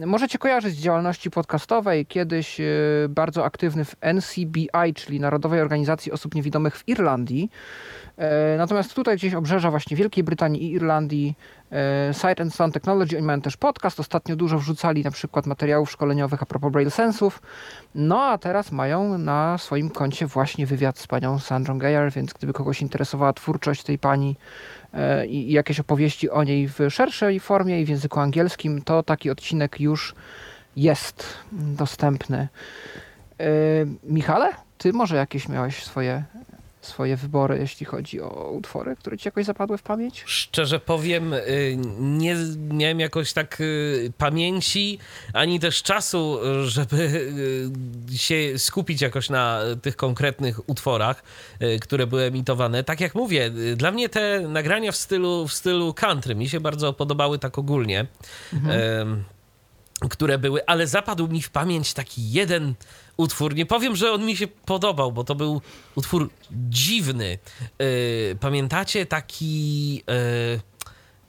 [0.06, 2.62] możecie kojarzyć z działalności podcastowej, kiedyś
[3.10, 7.49] bardzo aktywny w NCBI, czyli Narodowej Organizacji Osób Niewidomych w Irlandii.
[8.17, 11.64] E, natomiast tutaj gdzieś obrzeża właśnie Wielkiej Brytanii i Irlandii e,
[12.11, 16.43] Sight and Sound Technology, oni mają też podcast, ostatnio dużo wrzucali na przykład materiałów szkoleniowych
[16.43, 17.41] a propos Braille Sensów,
[17.95, 22.53] no a teraz mają na swoim koncie właśnie wywiad z panią Sandrą Geyer, więc gdyby
[22.53, 24.35] kogoś interesowała twórczość tej pani
[24.93, 29.29] e, i jakieś opowieści o niej w szerszej formie i w języku angielskim, to taki
[29.29, 30.15] odcinek już
[30.75, 32.47] jest dostępny.
[34.03, 36.23] Michale, ty może jakieś miałeś swoje,
[36.86, 40.24] swoje wybory, jeśli chodzi o utwory, które ci jakoś zapadły w pamięć?
[40.26, 45.00] Szczerze powiem, y, nie miałem jakoś tak y, pamięci,
[45.34, 46.98] ani też czasu, żeby
[48.13, 51.24] y, się skupić jakoś na tych konkretnych utworach,
[51.82, 52.84] które były emitowane.
[52.84, 56.93] Tak jak mówię, dla mnie te nagrania w stylu, w stylu country mi się bardzo
[56.93, 58.06] podobały tak ogólnie.
[58.54, 59.24] Mhm.
[60.10, 62.74] które były, ale zapadł mi w pamięć taki jeden
[63.17, 63.56] utwór.
[63.56, 65.62] Nie powiem, że on mi się podobał, bo to był
[65.95, 67.38] utwór dziwny.
[67.80, 69.95] Yy, pamiętacie taki.
[69.95, 70.60] Yy,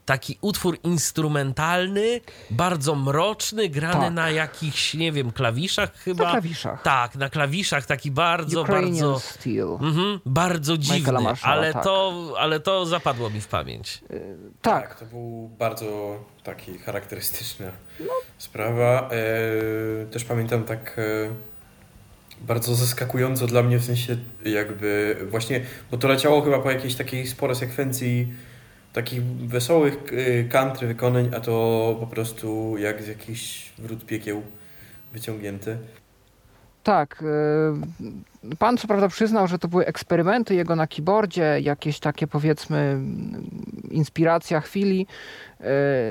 [0.07, 2.20] taki utwór instrumentalny,
[2.51, 4.12] bardzo mroczny, grany Tak.
[4.12, 6.25] na jakichś, nie wiem, klawiszach chyba.
[6.25, 6.83] Na klawiszach.
[6.83, 9.20] Tak, na klawiszach, taki bardzo, Ukrainian bardzo.
[9.20, 9.68] Steel.
[9.81, 11.85] Mhm, bardzo dziwny, Marshalla, ale, tak.
[11.85, 14.01] to, ale to zapadło mi w pamięć.
[14.62, 17.66] Tak, to był bardzo taki charakterystyczna
[18.38, 19.11] sprawa.
[19.11, 20.96] E, też pamiętam tak
[22.40, 27.27] bardzo zaskakująco dla mnie w sensie jakby właśnie, bo to leciało chyba po jakiejś takiej
[27.27, 28.33] spore sekwencji
[28.92, 34.42] takich wesołych e, country wykonań, a to po prostu jak z jakichś wrót piekieł
[35.12, 35.77] wyciągnięte.
[36.87, 37.22] Tak.
[38.51, 43.01] y, Pan co prawda przyznał, że to były eksperymenty jego na keyboardzie, jakieś takie powiedzmy
[43.90, 45.07] inspiracja chwili.
[45.61, 45.64] Y,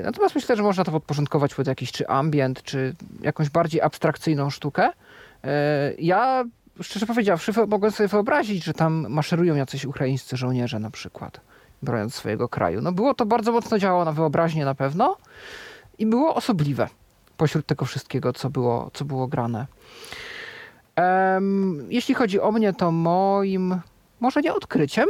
[0.04, 4.90] Natomiast myślę, że można to podporządkować pod jakiś czy ambient, czy jakąś bardziej abstrakcyjną sztukę.
[5.46, 6.44] Y, Ja
[6.80, 11.40] szczerze powiedziawszy mogłem sobie wyobrazić, że tam maszerują jacyś ukraińscy żołnierze na przykład,
[11.82, 12.82] broniąc swojego kraju.
[12.82, 15.16] No było to bardzo mocno działało na wyobraźnię na pewno
[15.98, 16.88] i było osobliwe
[17.36, 19.66] pośród tego wszystkiego, co było, co było grane.
[20.96, 23.80] Em, jeśli chodzi o mnie, to moim,
[24.20, 25.08] może nie odkryciem,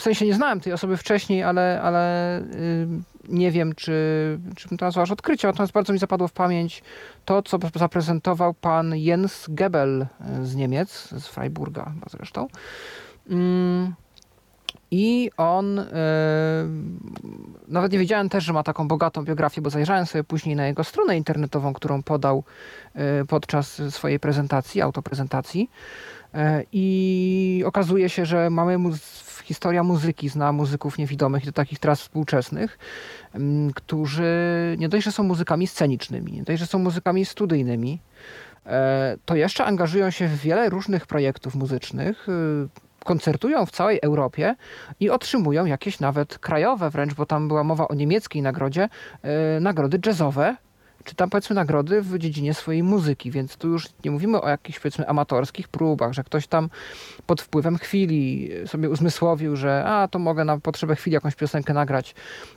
[0.00, 2.36] w sensie nie znałem tej osoby wcześniej, ale, ale
[2.82, 3.92] ym, nie wiem, czy,
[4.56, 6.82] czy bym to nazwał aż odkryciem, natomiast bardzo mi zapadło w pamięć
[7.24, 10.06] to, co zaprezentował pan Jens Gebel
[10.40, 12.48] y, z Niemiec, z Freiburga zresztą.
[13.30, 13.94] Mm,
[14.90, 15.84] I on, y,
[17.68, 20.84] nawet nie wiedziałem też, że ma taką bogatą biografię, bo zajrzałem sobie później na jego
[20.84, 22.44] stronę internetową, którą podał
[23.22, 25.70] y, podczas swojej prezentacji, autoprezentacji.
[26.72, 32.00] I okazuje się, że mamy muz- historia muzyki, zna muzyków niewidomych i to takich teraz
[32.00, 32.78] współczesnych,
[33.34, 34.32] m, którzy
[34.78, 38.00] nie dość, że są muzykami scenicznymi, nie dość, że są muzykami studyjnymi,
[38.66, 42.68] e, to jeszcze angażują się w wiele różnych projektów muzycznych, y,
[43.04, 44.54] koncertują w całej Europie
[45.00, 48.88] i otrzymują jakieś nawet krajowe wręcz, bo tam była mowa o niemieckiej nagrodzie,
[49.22, 50.56] e, nagrody jazzowe,
[51.04, 54.78] czy tam powiedzmy nagrody w dziedzinie swojej muzyki, więc tu już nie mówimy o jakichś
[54.78, 56.70] powiedzmy amatorskich próbach, że ktoś tam
[57.26, 62.14] pod wpływem chwili sobie uzmysłowił, że a to mogę na potrzebę chwili jakąś piosenkę nagrać.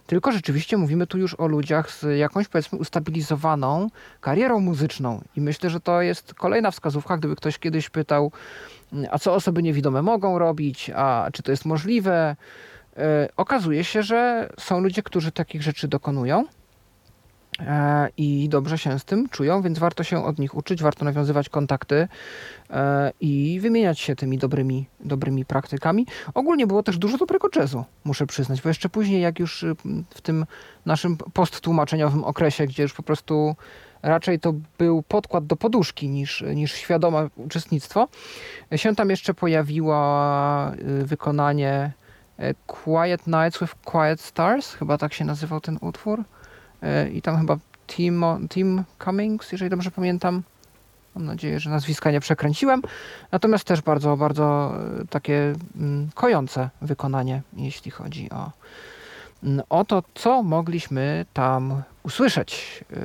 [0.07, 3.89] Tylko rzeczywiście mówimy tu już o ludziach z jakąś powiedzmy ustabilizowaną
[4.21, 8.31] karierą muzyczną i myślę, że to jest kolejna wskazówka, gdyby ktoś kiedyś pytał,
[9.11, 12.35] a co osoby niewidome mogą robić, a czy to jest możliwe.
[12.97, 16.45] E, Okazuje się, że są ludzie, którzy takich rzeczy dokonują
[18.17, 22.07] i dobrze się z tym czują, więc warto się od nich uczyć, warto nawiązywać kontakty
[22.69, 26.05] e, i wymieniać się tymi dobrymi, dobrymi praktykami.
[26.33, 29.75] Ogólnie było też dużo dobrego jazzu, muszę przyznać, bo jeszcze później, jak już y,
[30.09, 30.45] w tym
[30.85, 33.55] naszym posttłumaczeniowym okresie, gdzie już po prostu
[34.01, 38.07] raczej to był podkład do poduszki niż, niż świadome uczestnictwo,
[38.75, 39.95] się tam jeszcze pojawiło
[40.73, 41.91] y, wykonanie
[42.37, 46.23] e, Quiet Nights with Quiet Stars, chyba tak się nazywał ten utwór.
[46.83, 50.43] E, I tam chyba Tim, Tim Cummings, jeżeli dobrze pamiętam.
[51.15, 52.81] Mam nadzieję, że nazwiska nie przekręciłem.
[53.31, 58.51] Natomiast też bardzo, bardzo e, takie mm, kojące wykonanie, jeśli chodzi o,
[59.43, 62.83] mm, o to, co mogliśmy tam usłyszeć.
[62.93, 62.97] E,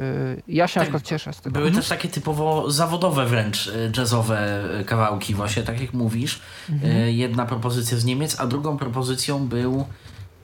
[0.49, 1.55] Ja się na Tak, przykład cieszę z tego.
[1.55, 1.83] Były Mhm.
[1.83, 6.41] też takie typowo zawodowe wręcz jazzowe kawałki właśnie, tak jak mówisz.
[6.71, 7.09] Mhm.
[7.11, 9.85] Jedna propozycja z Niemiec, a drugą propozycją był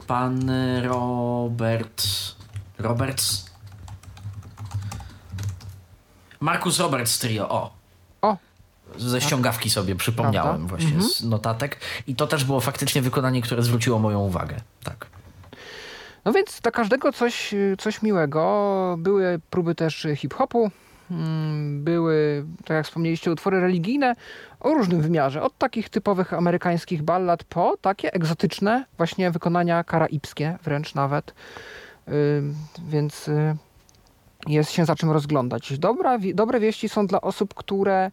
[0.06, 0.50] pan
[0.82, 2.02] Robert...
[2.78, 3.50] Roberts?
[6.40, 7.70] Markus Roberts Trio, o.
[8.22, 8.36] O.
[8.96, 10.68] Ze ściągawki sobie przypomniałem Prawda?
[10.68, 11.10] właśnie Mhm.
[11.10, 11.80] z notatek.
[12.06, 14.56] I to też było faktycznie wykonanie, które zwróciło moją uwagę.
[14.84, 15.06] Tak.
[16.24, 18.94] No więc dla każdego coś, coś miłego.
[18.98, 20.70] Były próby też hip-hopu,
[21.10, 24.16] mm, były, tak jak wspomnieliście, utwory religijne
[24.60, 25.42] o różnym wymiarze.
[25.42, 31.34] Od takich typowych amerykańskich ballad po takie egzotyczne właśnie wykonania karaibskie wręcz nawet.
[32.88, 33.56] Więc y,
[34.46, 35.78] jest się za czym rozglądać.
[35.78, 38.10] Dobra, dobre wieści są dla osób, które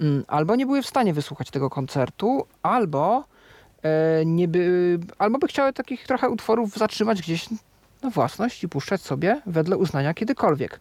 [0.00, 3.24] mm, albo nie były w stanie wysłuchać tego koncertu, albo
[3.82, 7.48] e, nie by, albo by chciały takich trochę utworów zatrzymać gdzieś
[8.02, 10.80] na własność i puszczać sobie wedle uznania kiedykolwiek.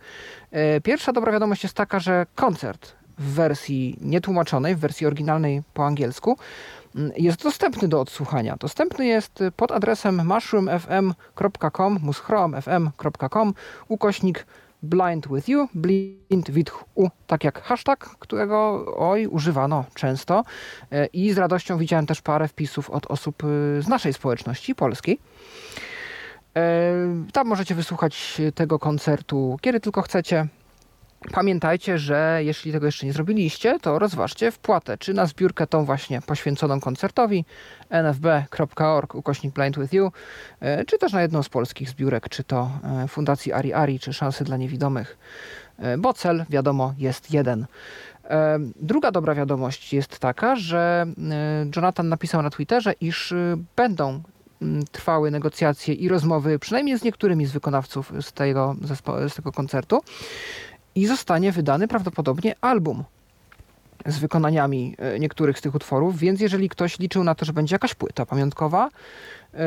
[0.52, 5.86] E, Pierwsza dobra wiadomość jest taka, że koncert w wersji nietłumaczonej, w wersji oryginalnej po
[5.86, 6.38] angielsku,
[7.18, 8.56] jest dostępny do odsłuchania.
[8.60, 13.54] Dostępny jest pod adresem mushroomfm.com, mushroomfm.com,
[13.88, 14.46] ukośnik
[14.84, 20.44] blind with you, blind with u, tak jak hashtag, którego oj używano często
[20.92, 25.20] E, i z radością widziałem też parę wpisów od osób y, z naszej społeczności polskiej.
[26.56, 26.94] E,
[27.34, 30.48] Tam możecie wysłuchać tego koncertu kiedy tylko chcecie.
[31.32, 36.22] Pamiętajcie, że jeśli tego jeszcze nie zrobiliście, to rozważcie wpłatę, czy na zbiórkę tą właśnie
[36.22, 37.46] poświęconą koncertowi
[37.90, 40.12] nfb.org ukośnik blind with you,
[40.60, 42.72] e, czy też na jedną z polskich zbiórek, czy to
[43.04, 45.18] e, Fundacji Ari Ari, czy Szansy dla Niewidomych,
[45.80, 47.66] e, bo cel, wiadomo, jest jeden.
[48.76, 51.06] Druga dobra wiadomość jest taka, że
[51.76, 53.34] Jonathan napisał na Twitterze, iż
[53.76, 54.22] będą
[54.92, 58.76] trwały negocjacje i rozmowy, przynajmniej z niektórymi z wykonawców z tego,
[59.30, 60.02] z tego koncertu
[60.98, 63.04] i zostanie wydany prawdopodobnie album
[64.06, 67.76] z wykonaniami e, niektórych z tych utworów, więc jeżeli ktoś liczył na to, że będzie
[67.76, 68.90] jakaś płyta pamiątkowa,
[69.54, 69.60] e,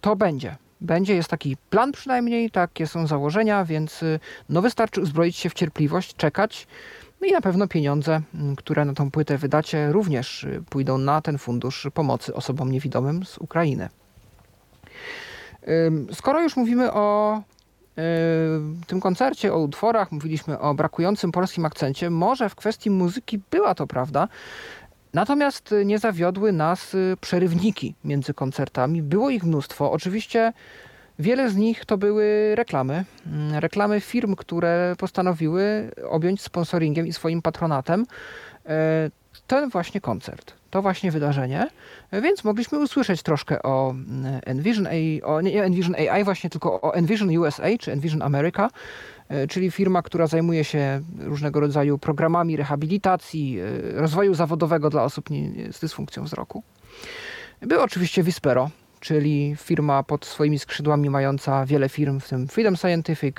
[0.00, 0.56] to będzie.
[0.80, 5.54] Będzie, jest taki plan przynajmniej, takie są założenia, więc e, no wystarczy uzbroić się w
[5.54, 6.66] cierpliwość, czekać.
[7.20, 8.20] No i na pewno pieniądze,
[8.56, 13.88] które na tą płytę wydacie, również pójdą na ten fundusz pomocy osobom niewidomym z Ukrainy.
[16.12, 17.42] Skoro już mówimy o
[18.00, 22.10] w tym koncercie, o utworach, mówiliśmy o brakującym polskim akcencie.
[22.10, 24.28] Może w kwestii muzyki była to prawda,
[25.14, 29.02] natomiast nie zawiodły nas y, przerywniki między koncertami.
[29.02, 29.92] Było ich mnóstwo.
[29.92, 30.52] Oczywiście
[31.18, 33.04] wiele z nich to były reklamy.
[33.26, 38.06] Mm, reklamy firm, które postanowiły objąć sponsoringiem i swoim patronatem
[38.66, 39.10] e,
[39.48, 41.68] ten właśnie koncert to właśnie wydarzenie,
[42.12, 46.94] więc mogliśmy usłyszeć troszkę o mm, Envision, AI, o, nie Envision AI właśnie, tylko o
[46.94, 48.70] Envision USA czy Envision America,
[49.28, 55.28] e, czyli firma, która zajmuje się różnego rodzaju programami rehabilitacji, e, rozwoju zawodowego dla osób
[55.70, 56.62] z dysfunkcją wzroku.
[57.60, 63.36] Był oczywiście Vispero, czyli firma pod swoimi skrzydłami mająca wiele firm, w tym Freedom Scientific,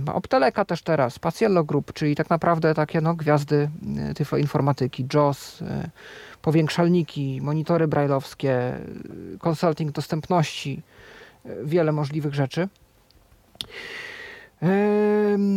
[0.00, 3.70] ma Opteleka też teraz, Paciello Group, czyli tak naprawdę takie no, gwiazdy
[4.14, 5.62] tyfloinformatyki, JOS,
[6.42, 8.78] powiększalniki, monitory brajlowskie,
[9.38, 10.82] consulting dostępności,
[11.64, 12.68] wiele możliwych rzeczy.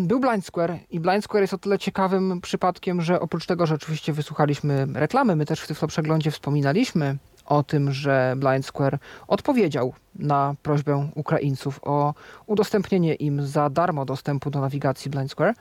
[0.01, 3.75] Był Blind Square i Blind Square jest o tyle ciekawym przypadkiem, że oprócz tego, że
[3.75, 7.17] oczywiście wysłuchaliśmy reklamy, my też w tym przeglądzie wspominaliśmy
[7.49, 12.13] o tym, że Blind Square odpowiedział na prośbę Ukraińców o
[12.45, 15.53] udostępnienie im za darmo dostępu do nawigacji Blind Square.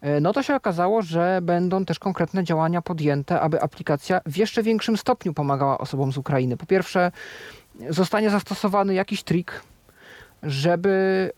[0.00, 4.62] E, no to się okazało, że będą też konkretne działania podjęte, aby aplikacja w jeszcze
[4.62, 6.56] większym stopniu pomagała osobom z Ukrainy.
[6.56, 7.12] Po pierwsze,
[7.90, 9.62] zostanie zastosowany jakiś trik,
[10.42, 11.30] żeby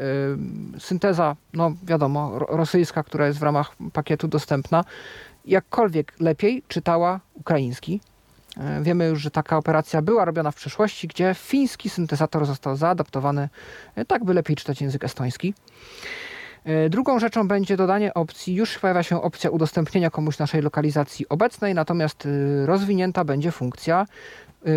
[0.76, 4.84] y, synteza, no wiadomo, rosyjska, która jest w ramach pakietu dostępna,
[5.44, 8.00] jakkolwiek lepiej czytała ukraiński.
[8.56, 13.48] Y, wiemy już, że taka operacja była robiona w przeszłości, gdzie fiński syntezator został zaadaptowany
[13.98, 15.54] y, tak, by lepiej czytać język estoński.
[16.64, 21.74] E, drugą rzeczą będzie dodanie opcji, już pojawia się opcja udostępnienia komuś naszej lokalizacji obecnej,
[21.74, 22.28] natomiast
[22.64, 24.06] rozwinięta będzie funkcja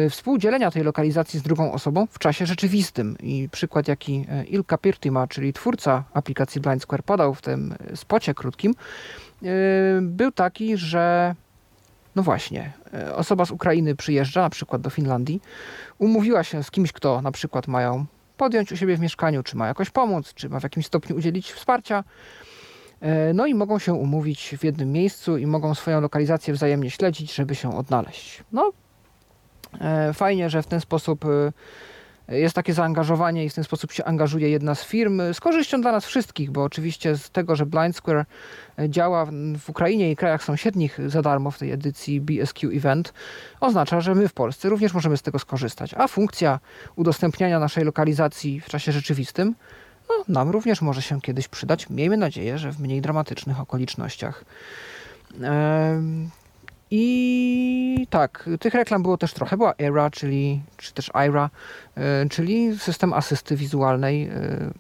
[0.10, 3.18] współdzielenia tej lokalizacji z drugą osobą w czasie rzeczywistym.
[3.20, 7.98] I przykład, jaki e, Ilka Pirtima, czyli twórca aplikacji Blind Square, podał w tym e,
[7.98, 8.74] spocie krótkim,
[10.02, 11.36] był taki, że
[12.16, 12.74] no właśnie,
[13.16, 15.42] osoba z Ukrainy przyjeżdża na przykład do Finlandii,
[15.98, 18.06] umówiła się z kimś, kto na przykład mają
[18.38, 21.52] podjąć u siebie w mieszkaniu, czy ma jakoś pomóc, czy ma w jakimś stopniu udzielić
[21.52, 22.04] wsparcia.
[23.02, 27.36] E, no i mogą się umówić w jednym miejscu i mogą swoją lokalizację wzajemnie śledzić,
[27.36, 28.44] żeby się odnaleźć.
[28.52, 28.72] No,
[29.82, 31.30] e, fajnie, że w ten sposób e,
[32.34, 35.92] jest takie zaangażowanie i w ten sposób się angażuje jedna z firm z korzyścią dla
[35.92, 38.26] nas wszystkich, bo oczywiście z tego, że Blind Square
[38.90, 39.26] działa
[39.60, 43.14] w Ukrainie i krajach sąsiednich za darmo w tej edycji BSQ Event,
[43.60, 45.94] oznacza, że my w Polsce również możemy z tego skorzystać.
[45.94, 46.60] A funkcja
[46.96, 49.56] udostępniania naszej lokalizacji w czasie rzeczywistym
[50.10, 51.90] no, nam również może się kiedyś przydać.
[51.90, 54.46] Miejmy nadzieję, że w mniej dramatycznych okolicznościach.
[56.96, 59.58] I tak, tych reklam było też trochę.
[59.58, 61.50] Była ERA, czyli, czy też IRA,
[61.96, 64.72] e, czyli system asysty wizualnej e,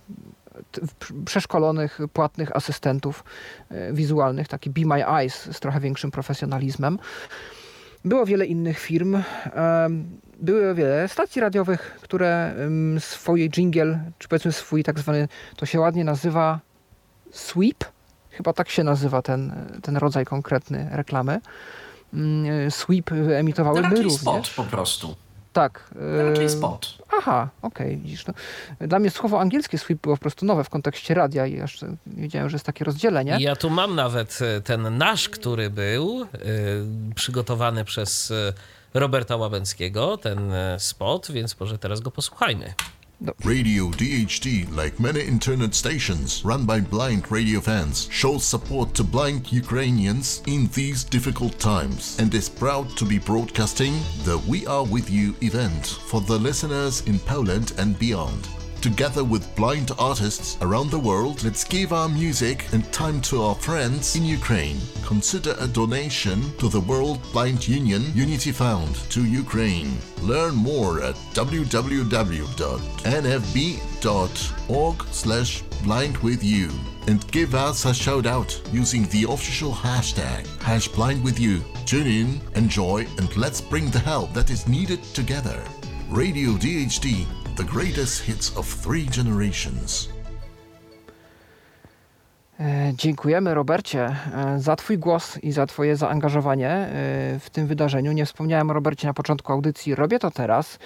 [1.25, 3.23] przeszkolonych, płatnych asystentów
[3.69, 6.99] e, wizualnych, taki Be My Eyes z trochę większym profesjonalizmem.
[8.05, 9.23] Było wiele innych firm.
[10.39, 12.55] Były wiele stacji radiowych, które
[12.99, 16.59] swoje jingle, czy powiedzmy swój tak zwany, to się ładnie nazywa
[17.31, 17.85] sweep,
[18.29, 21.39] chyba tak się nazywa ten, ten rodzaj konkretny reklamy
[22.69, 24.13] sweep emitowały no, również.
[24.13, 25.15] spot po prostu.
[25.53, 25.89] Tak.
[25.95, 26.97] No, raczej spot.
[27.17, 28.25] Aha, okej, okay, widzisz.
[28.27, 28.33] No.
[28.87, 32.49] Dla mnie słowo angielskie sweep było po prostu nowe w kontekście radia i jeszcze wiedziałem,
[32.49, 33.37] że jest takie rozdzielenie.
[33.39, 36.27] Ja tu mam nawet e, ten nasz, który był yy,
[37.15, 38.53] przygotowany przez e,
[38.93, 42.73] Roberta Łabęckiego, ten spot, więc może teraz go posłuchajmy.
[43.43, 49.51] Radio DHT, like many internet stations run by blind radio fans, shows support to blind
[49.51, 55.09] Ukrainians in these difficult times and is proud to be broadcasting the We Are With
[55.09, 58.47] You event for the listeners in Poland and beyond.
[58.83, 63.55] Together with blind artists around the world, let's give our music and time to our
[63.55, 64.77] friends in Ukraine.
[65.05, 69.97] Consider a donation to the World Blind Union Unity Fund to Ukraine.
[70.21, 71.73] Learn more at www.nfb.org
[75.11, 76.69] slash blindwithyou
[77.07, 81.63] and give us a shout out using the official hashtag hash blindwithyou.
[81.85, 85.63] Tune in, enjoy, and let's bring the help that is needed together.
[86.09, 87.25] Radio DHD,
[87.57, 90.09] the greatest hits of three generations.
[92.59, 96.89] E, Dziękujemy Robercie e, za Twój głos i za Twoje zaangażowanie e,
[97.39, 98.11] w tym wydarzeniu.
[98.11, 100.79] Nie wspomniałem o Robercie na początku audycji, robię to teraz.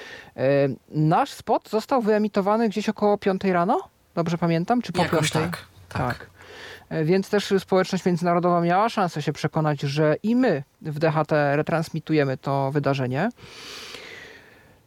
[0.90, 3.80] Nasz spot został wyemitowany gdzieś około 5 rano,
[4.16, 4.82] dobrze pamiętam?
[4.82, 5.34] Czy po Jakoś 5?
[5.34, 5.66] tak.
[5.90, 6.30] Tak.
[6.90, 12.38] E, Więc też społeczność międzynarodowa miała szansę się przekonać, że i my w DHT retransmitujemy
[12.38, 13.30] to wydarzenie.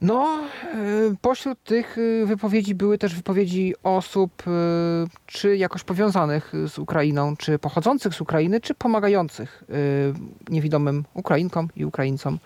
[0.02, 0.76] No, e,
[1.20, 4.50] pośród tych e, wypowiedzi były też wypowiedzi osób, e,
[5.26, 9.64] czy jakoś powiązanych z Ukrainą, czy pochodzących z Ukrainy, czy pomagających
[10.48, 12.38] niewidomym Ukrainkom i Ukraińcom.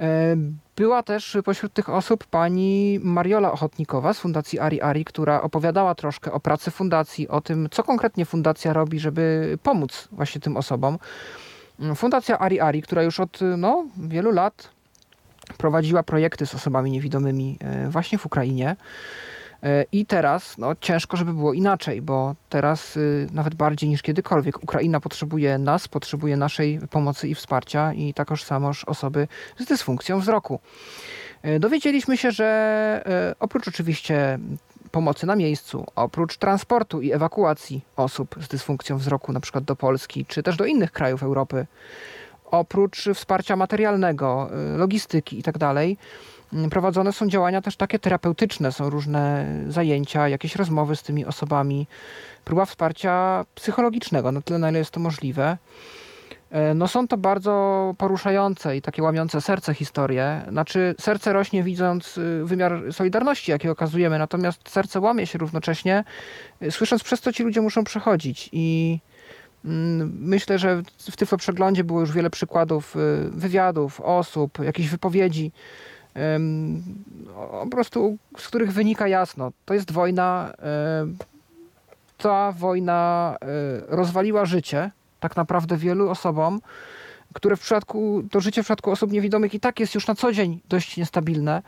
[0.00, 0.36] E,
[0.76, 6.32] Była też pośród tych osób pani Mariola Ochotnikowa z Fundacji Ari Ari, która opowiadała troszkę
[6.32, 10.98] o pracy fundacji, o tym, co konkretnie fundacja robi, żeby pomóc właśnie tym osobom.
[11.94, 14.75] Fundacja Ari Ari, która już od no, wielu lat
[15.58, 18.76] prowadziła projekty z osobami niewidomymi e, właśnie w Ukrainie.
[19.62, 24.62] E, I teraz no, ciężko, żeby było inaczej, bo teraz y, nawet bardziej niż kiedykolwiek
[24.62, 29.28] Ukraina potrzebuje nas, potrzebuje naszej pomocy i wsparcia i takoż samoż osoby
[29.58, 30.60] z dysfunkcją wzroku.
[31.42, 34.38] E, Dowiedzieliśmy się, że oprócz oczywiście
[34.90, 40.26] pomocy na miejscu, oprócz transportu i ewakuacji osób z dysfunkcją wzroku, na przykład do Polski,
[40.26, 41.66] czy też do innych krajów Europy,
[42.50, 45.66] oprócz wsparcia materialnego, y, logistyki itd.,
[46.52, 51.86] mm, prowadzone są działania też takie terapeutyczne, są różne zajęcia, jakieś rozmowy z tymi osobami,
[52.44, 55.58] próba wsparcia psychologicznego, na tyle, na ile jest to możliwe.
[56.50, 60.42] E, No są to bardzo poruszające i takie łamiące serce historie.
[60.48, 66.04] Znaczy serce rośnie widząc y, wymiar solidarności, jaki okazujemy, natomiast serce łamie się równocześnie,
[66.62, 68.98] y, słysząc przez co ci ludzie muszą przechodzić i
[70.20, 75.52] Myślę, że w Tyflo Przeglądzie było już wiele przykładów y, wywiadów, osób, jakichś wypowiedzi,
[77.34, 81.24] po prostu z których wynika jasno, to jest wojna, y,
[82.18, 84.90] ta wojna y, rozwaliła życie
[85.20, 86.60] tak naprawdę wielu osobom,
[87.34, 90.32] które w przypadku, to życie w przypadku osób niewidomych i tak jest już na co
[90.32, 91.62] dzień dość niestabilne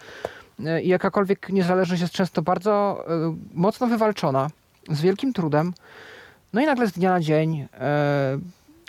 [0.82, 3.04] i jakakolwiek niezależność jest często bardzo
[3.54, 4.50] mocno wywalczona,
[4.90, 5.72] z wielkim trudem.
[6.52, 8.38] No i nagle z dnia na dzień e,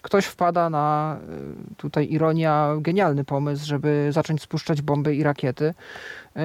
[0.01, 5.73] ktoś wpada na e, tutaj ironia, genialny pomysł, żeby zacząć spuszczać bomby i rakiety.
[6.35, 6.43] E,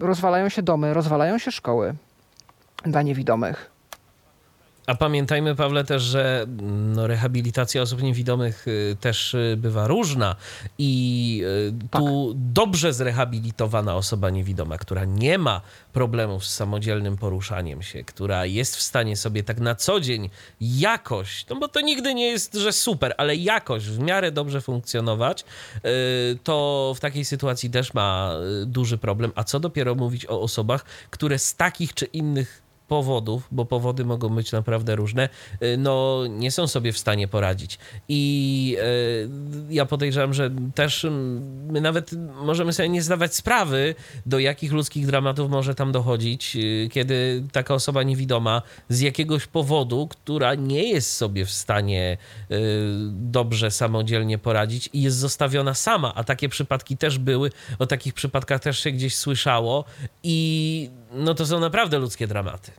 [0.00, 1.94] rozwalają się domy, rozwalają się szkoły
[2.84, 3.73] dla niewidomych.
[4.86, 10.36] A pamiętajmy, Pawle, też, że no, rehabilitacja osób niewidomych y, też y, bywa różna
[10.78, 11.42] i
[11.84, 15.60] y, tu dobrze zrehabilitowana osoba niewidoma, która nie ma
[15.92, 20.30] problemów z samodzielnym poruszaniem się, która jest w stanie sobie tak na co dzień
[20.60, 25.44] jakoś, no bo to nigdy nie jest, że super, ale jakoś w miarę dobrze funkcjonować,
[26.44, 28.32] to w takiej sytuacji też ma
[28.66, 29.32] duży problem.
[29.34, 34.28] A co dopiero mówić o osobach, które z takich czy innych powodów, bo powody mogą
[34.28, 35.28] być naprawdę różne,
[35.62, 37.78] y, no nie są sobie w stanie poradzić.
[38.08, 42.10] I y, ja podejrzewam, że też mm, my nawet
[42.44, 43.94] możemy sobie nie zdawać sprawy,
[44.26, 50.08] do jakich ludzkich dramatów może tam dochodzić, y, kiedy taka osoba niewidoma z jakiegoś powodu,
[50.08, 52.16] która nie jest sobie w stanie
[53.10, 58.60] dobrze samodzielnie poradzić i jest zostawiona sama, a takie przypadki też były, o takich przypadkach
[58.60, 59.84] też się gdzieś słyszało.
[60.22, 62.72] I no to są naprawdę ludzkie dramaty.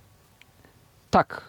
[1.10, 1.42] Tak,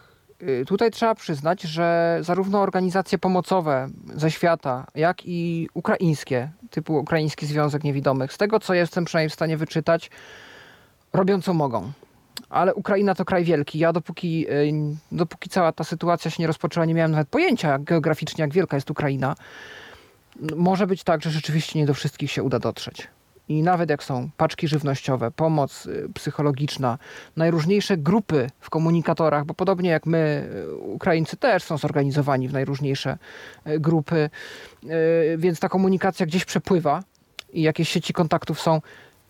[0.43, 7.47] y, tutaj trzeba przyznać, że zarówno organizacje pomocowe ze świata, jak i ukraińskie, typu Ukraiński
[7.47, 10.11] Związek Niewidomych, z tego co jestem przynajmniej w stanie wyczytać,
[11.13, 11.93] robią co mogą.
[12.49, 13.79] Ale Ukraina to kraj wielki.
[13.79, 14.73] Ja dopóki, y,
[15.13, 18.77] dopóki cała ta sytuacja się nie rozpoczęła, nie miałem nawet pojęcia jak geograficznie, jak wielka
[18.77, 19.35] jest Ukraina.
[20.57, 23.09] Może być tak, że rzeczywiście nie do wszystkich się uda dotrzeć.
[23.49, 26.99] I nawet jak są paczki żywnościowe, pomoc y, psychologiczna,
[27.37, 33.19] najróżniejsze grupy w komunikatorach, bo podobnie jak my, y, Ukraińcy też są zorganizowani w najróżniejsze
[33.67, 34.31] y, grupy,
[35.37, 37.03] więc ta komunikacja gdzieś przepływa
[37.53, 38.81] i jakieś sieci kontaktów są,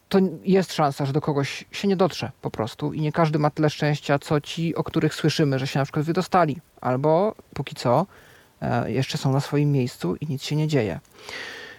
[0.09, 3.51] to jest szansa, że do kogoś się nie dotrze po prostu i nie każdy ma
[3.51, 8.07] tyle szczęścia, co ci, o których słyszymy, że się na przykład wydostali, albo póki co
[8.61, 11.01] e, jeszcze są na swoim miejscu i nic się nie dzieje.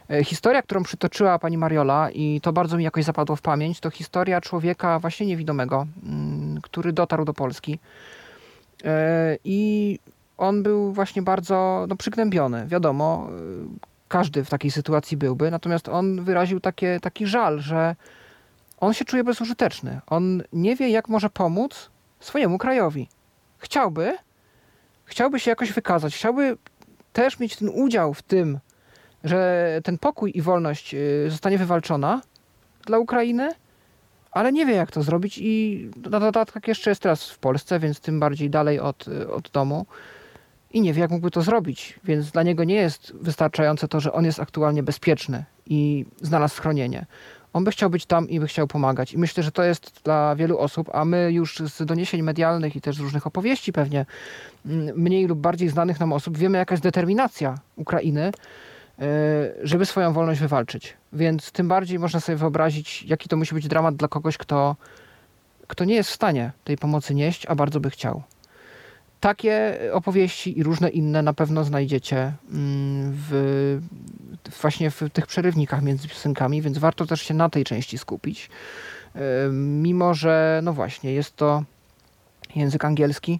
[0.09, 3.89] E, Historia, którą przytoczyła pani Mariola i to bardzo mi jakoś zapadło w pamięć, to
[3.89, 7.79] historia człowieka właśnie niewidomego, mm, który dotarł do Polski.
[8.83, 9.99] E, I
[10.37, 12.67] on był właśnie bardzo no, przygnębiony.
[12.67, 13.29] Wiadomo,
[14.07, 17.95] każdy w takiej sytuacji byłby, natomiast on wyraził takie, taki żal, że
[18.79, 20.01] on się czuje bezużyteczny.
[20.07, 21.89] On nie wie, jak może pomóc
[22.19, 23.09] swojemu krajowi.
[23.57, 24.17] Chciałby,
[25.05, 26.57] chciałby się jakoś wykazać, chciałby
[27.13, 28.59] też mieć ten udział w tym,
[29.27, 32.21] że ten pokój i wolność y, zostanie wywalczona
[32.85, 33.51] dla Ukrainy,
[34.31, 37.99] ale nie wie, jak to zrobić i na dodatek jeszcze jest teraz w Polsce, więc
[37.99, 39.85] tym bardziej dalej od, y, od domu
[40.71, 44.13] i nie wie, jak mógłby to zrobić, więc dla niego nie jest wystarczające to, że
[44.13, 47.05] on jest aktualnie bezpieczny i znalazł schronienie.
[47.53, 49.13] On by chciał być tam i by chciał pomagać.
[49.13, 52.81] I myślę, że to jest dla wielu osób, a my już z doniesień medialnych i
[52.81, 54.05] też z różnych opowieści pewnie
[54.65, 58.31] mm, mniej lub bardziej znanych nam osób wiemy, jaka jest determinacja Ukrainy,
[59.63, 60.97] żeby swoją wolność wywalczyć.
[61.13, 64.75] Więc tym bardziej można sobie wyobrazić, jaki to musi być dramat dla kogoś, kto,
[65.67, 68.23] kto nie jest w stanie tej pomocy nieść, a bardzo by chciał.
[69.19, 73.81] Takie opowieści i różne inne na pewno znajdziecie mm, w,
[74.61, 78.49] właśnie w tych przerywnikach między piosenkami, więc warto też się na tej części skupić.
[79.51, 81.63] Mimo, że no właśnie, jest to
[82.55, 83.39] język angielski,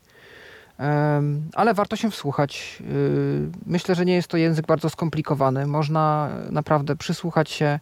[1.53, 2.78] ale warto się wsłuchać.
[2.82, 5.67] Y, myślę, że nie jest to język bardzo skomplikowany.
[5.67, 7.80] Można naprawdę przysłuchać się,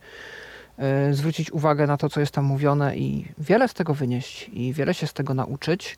[1.10, 4.74] y, zwrócić uwagę na to, co jest tam mówione i wiele z tego wynieść i
[4.74, 5.98] wiele się z tego nauczyć.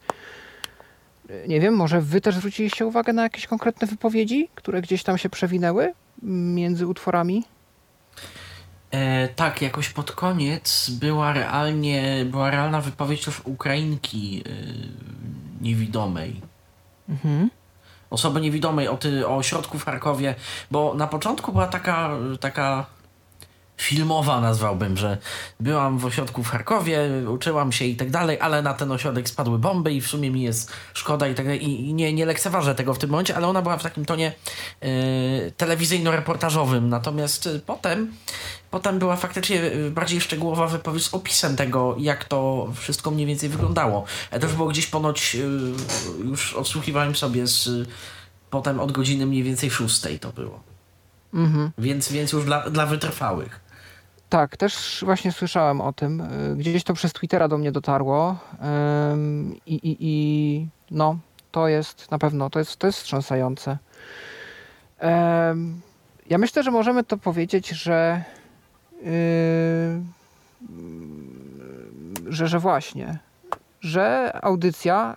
[1.47, 5.29] Nie wiem, może wy też zwróciliście uwagę na jakieś konkretne wypowiedzi, które gdzieś tam się
[5.29, 5.93] przewinęły
[6.23, 7.45] między utworami?
[8.91, 14.43] E, tak, jakoś pod koniec była realnie, była realna wypowiedź Ukrainki
[15.61, 16.41] niewidomej.
[17.09, 17.49] Mhm.
[18.09, 20.35] Osoby niewidomej o, ty, o ośrodku w Charkowie,
[20.71, 22.85] bo na początku była taka, taka
[23.77, 25.17] filmowa nazwałbym, że
[25.59, 26.99] byłam w ośrodku w Charkowie,
[27.29, 30.41] uczyłam się i tak dalej, ale na ten ośrodek spadły bomby i w sumie mi
[30.41, 33.61] jest szkoda i tak dalej i nie, nie lekceważę tego w tym momencie, ale ona
[33.61, 34.33] była w takim tonie
[34.81, 34.89] yy,
[35.57, 38.13] telewizyjno-reportażowym, natomiast yy, potem
[38.71, 39.61] Potem była faktycznie
[39.91, 44.05] bardziej szczegółowa wypowiedź z opisem tego, jak to wszystko mniej więcej wyglądało.
[44.31, 47.89] Ja też było gdzieś ponoć, yy, już odsłuchiwałem sobie z,
[48.49, 50.59] potem od godziny mniej więcej szóstej to było.
[51.33, 51.71] Mhm.
[51.77, 53.59] Więc, więc już dla, dla wytrwałych.
[54.29, 56.21] Tak, też właśnie słyszałem o tym.
[56.21, 58.37] Y, gdzieś to przez Twittera do mnie dotarło.
[59.65, 61.17] I, i, i no,
[61.51, 63.77] to jest na pewno, to jest, to jest wstrząsające.
[66.29, 68.36] Ja myślę, że możemy to powiedzieć, że y,
[72.29, 73.19] że, że właśnie,
[73.81, 75.15] że audycja,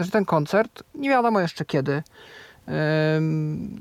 [0.00, 2.02] y, że ten koncert, nie wiadomo jeszcze kiedy,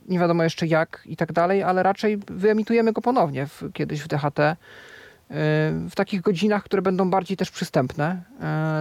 [0.08, 4.08] nie wiadomo jeszcze jak i tak dalej, ale raczej wyemitujemy go ponownie w, kiedyś w
[4.08, 4.40] DHT
[5.90, 8.22] w takich godzinach, które będą bardziej też przystępne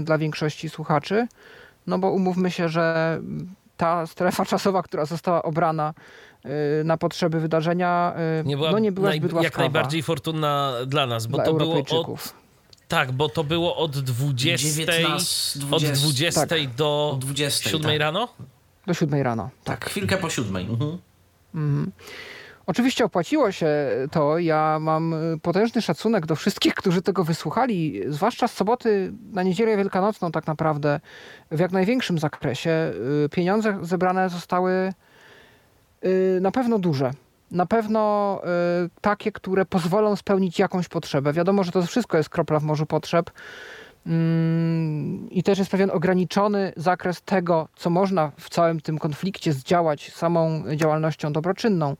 [0.02, 1.26] dla większości słuchaczy.
[1.86, 3.18] No bo umówmy się, że
[3.76, 5.94] ta strefa czasowa, która została obrana
[6.84, 9.45] na potrzeby wydarzenia, e, nie była, no nie była naj, zbyt łaskawa.
[9.45, 12.34] Jak najbardziej fortunna dla nas, bo dla to było od,
[12.88, 16.74] tak, bo to było od 20, 19, 20 od 20 tak.
[16.74, 18.01] do 20, 7 tak.
[18.01, 18.28] rano?
[18.86, 19.51] Do 7 rano.
[19.64, 20.57] Tak, chwilkę po 7.
[20.57, 20.99] Mhm.
[21.55, 21.92] Mhm.
[22.66, 23.68] Oczywiście opłaciło się
[24.11, 24.38] to.
[24.38, 29.76] Ja mam y, potężny szacunek do wszystkich, którzy tego wysłuchali, zwłaszcza z soboty na niedzielę
[29.76, 31.01] wielkanocną, tak naprawdę
[31.51, 32.92] w jak największym zakresie.
[33.24, 35.14] Y, pieniądze zebrane zostały y,
[36.40, 37.11] na pewno duże.
[37.50, 38.40] Na pewno
[39.00, 41.32] takie, które pozwolą spełnić jakąś potrzebę.
[41.32, 43.30] Wiadomo, że to wszystko jest kropla w morzu potrzeb.
[44.07, 50.12] Mm, I też jest pewien ograniczony zakres tego, co można w całym tym konflikcie zdziałać
[50.12, 51.96] samą działalnością dobroczynną.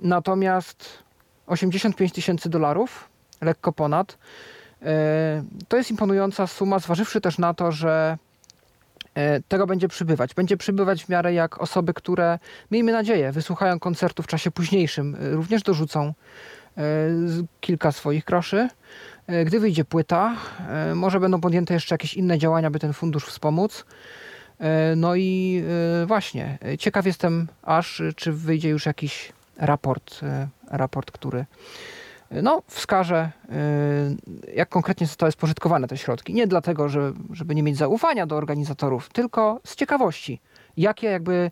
[0.00, 1.02] Natomiast
[1.46, 3.08] 85 tysięcy dolarów,
[3.40, 4.18] lekko ponad,
[4.82, 8.18] e, to jest imponująca suma, zważywszy też na to, że
[9.48, 10.34] tego będzie przybywać.
[10.34, 12.38] Będzie przybywać w miarę jak osoby, które,
[12.70, 16.14] miejmy nadzieję, wysłuchają koncertu w czasie późniejszym, e, również dorzucą
[17.60, 18.68] kilka swoich groszy.
[19.44, 20.36] Gdy wyjdzie płyta,
[20.94, 23.84] może będą podjęte jeszcze jakieś inne działania, by ten fundusz wspomóc.
[24.96, 25.64] No i
[26.06, 31.46] właśnie, ciekaw jestem aż, czy wyjdzie już jakiś raport, e, raport który e,
[32.30, 36.34] no, wskaże, e, jak konkretnie zostały spożytkowane te środki.
[36.34, 40.40] Nie dlatego, że, żeby nie mieć zaufania do organizatorów, tylko z ciekawości,
[40.76, 41.50] jakie jakby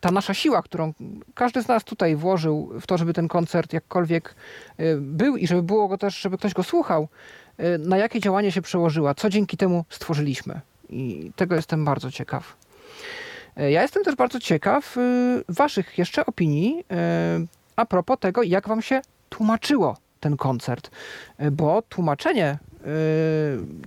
[0.00, 0.92] ta nasza siła, którą
[1.34, 4.34] każdy z nas tutaj włożył w to, żeby ten koncert jakkolwiek
[4.98, 7.08] był i żeby było go też, żeby ktoś go słuchał,
[7.78, 10.60] na jakie działanie się przełożyła, co dzięki temu stworzyliśmy.
[10.88, 12.56] I tego jestem bardzo ciekaw.
[13.56, 17.46] Ja jestem też bardzo ciekaw y, Waszych jeszcze opinii y,
[17.76, 20.90] a propos tego, jak Wam się tłumaczyło ten koncert,
[21.38, 22.58] e, bo tłumaczenie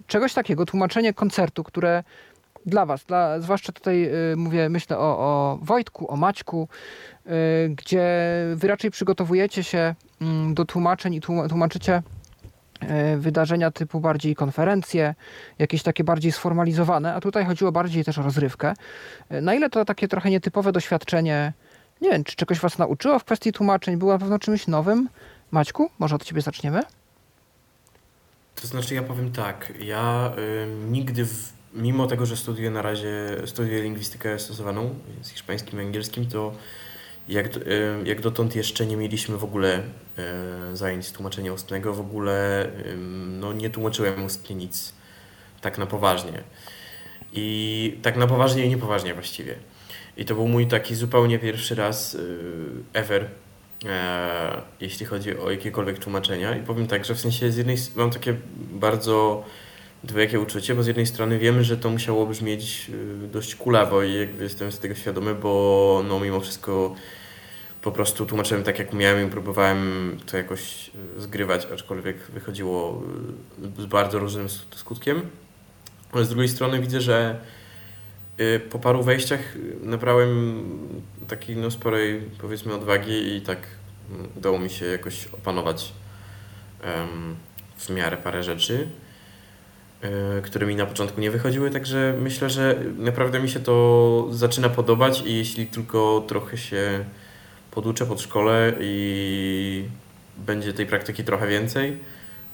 [0.08, 2.04] czegoś takiego, tłumaczenie koncertu, które
[2.66, 6.68] dla Was, dla, zwłaszcza tutaj mówię, myślę o, o Wojtku, o Maćku,
[7.70, 8.04] gdzie
[8.56, 12.02] Wy raczej przygotowujecie się mm, do tłumaczeń i tłumaczycie
[13.18, 15.16] wydarzenia typu bardziej konferencje,
[15.60, 18.74] jakieś takie bardziej sformalizowane, a tutaj chodziło bardziej też o rozrywkę.
[19.30, 21.54] Na ile to takie trochę nietypowe doświadczenie,
[22.02, 25.10] nie wiem, czy czegoś Was nauczyło w kwestii tłumaczeń, było na pewno czymś nowym?
[25.54, 26.82] Maćku, może od Ciebie zaczniemy?
[28.56, 29.74] To znaczy, ja powiem tak.
[29.80, 35.82] Ja y, nigdy, w, mimo tego, że studiuję na razie, studiuję lingwistykę stosowaną z hiszpańskim
[35.82, 36.54] i angielskim, to
[37.28, 37.62] jak, y,
[38.06, 39.80] jak dotąd jeszcze nie mieliśmy w ogóle
[40.74, 41.94] y, zajęć tłumaczenia ustnego.
[41.94, 42.98] W ogóle y,
[43.40, 44.94] no, nie tłumaczyłem ustnie nic
[45.62, 46.44] tak na poważnie.
[47.34, 49.56] I tak na poważnie i niepoważnie właściwie.
[50.18, 52.40] I to był mój taki zupełnie pierwszy raz y,
[52.94, 53.30] ever
[53.86, 56.58] E, jeśli chodzi o jakiekolwiek tłumaczenia.
[56.58, 59.46] I powiem tak, że w sensie z jednej mam takie bardzo
[60.04, 62.92] dwojakie uczucie, bo z jednej strony wiemy, że to musiało brzmieć
[63.24, 66.96] e, dość kulawo i jakby jestem z tego świadomy, bo no mimo wszystko
[67.82, 73.04] po prostu tłumaczyłem tak jak umiałem i próbowałem to jakoś e, zgrywać, aczkolwiek wychodziło
[73.78, 75.22] z bardzo różnym skutkiem.
[76.12, 77.40] Ale z drugiej strony widzę, że
[78.70, 79.40] po paru wejściach
[79.82, 80.64] nabrałem
[81.28, 83.58] takiej no, sporej powiedzmy odwagi i tak
[84.12, 85.94] mm, udało mi się jakoś opanować
[86.86, 87.36] um,
[87.78, 88.88] w miarę parę rzeczy,
[90.38, 94.70] y, które mi na początku nie wychodziły, także myślę, że naprawdę mi się to zaczyna
[94.70, 97.06] podobać i jeśli tylko trochę się
[97.72, 99.86] poduczę pod szkole i
[100.38, 101.98] będzie tej praktyki trochę więcej,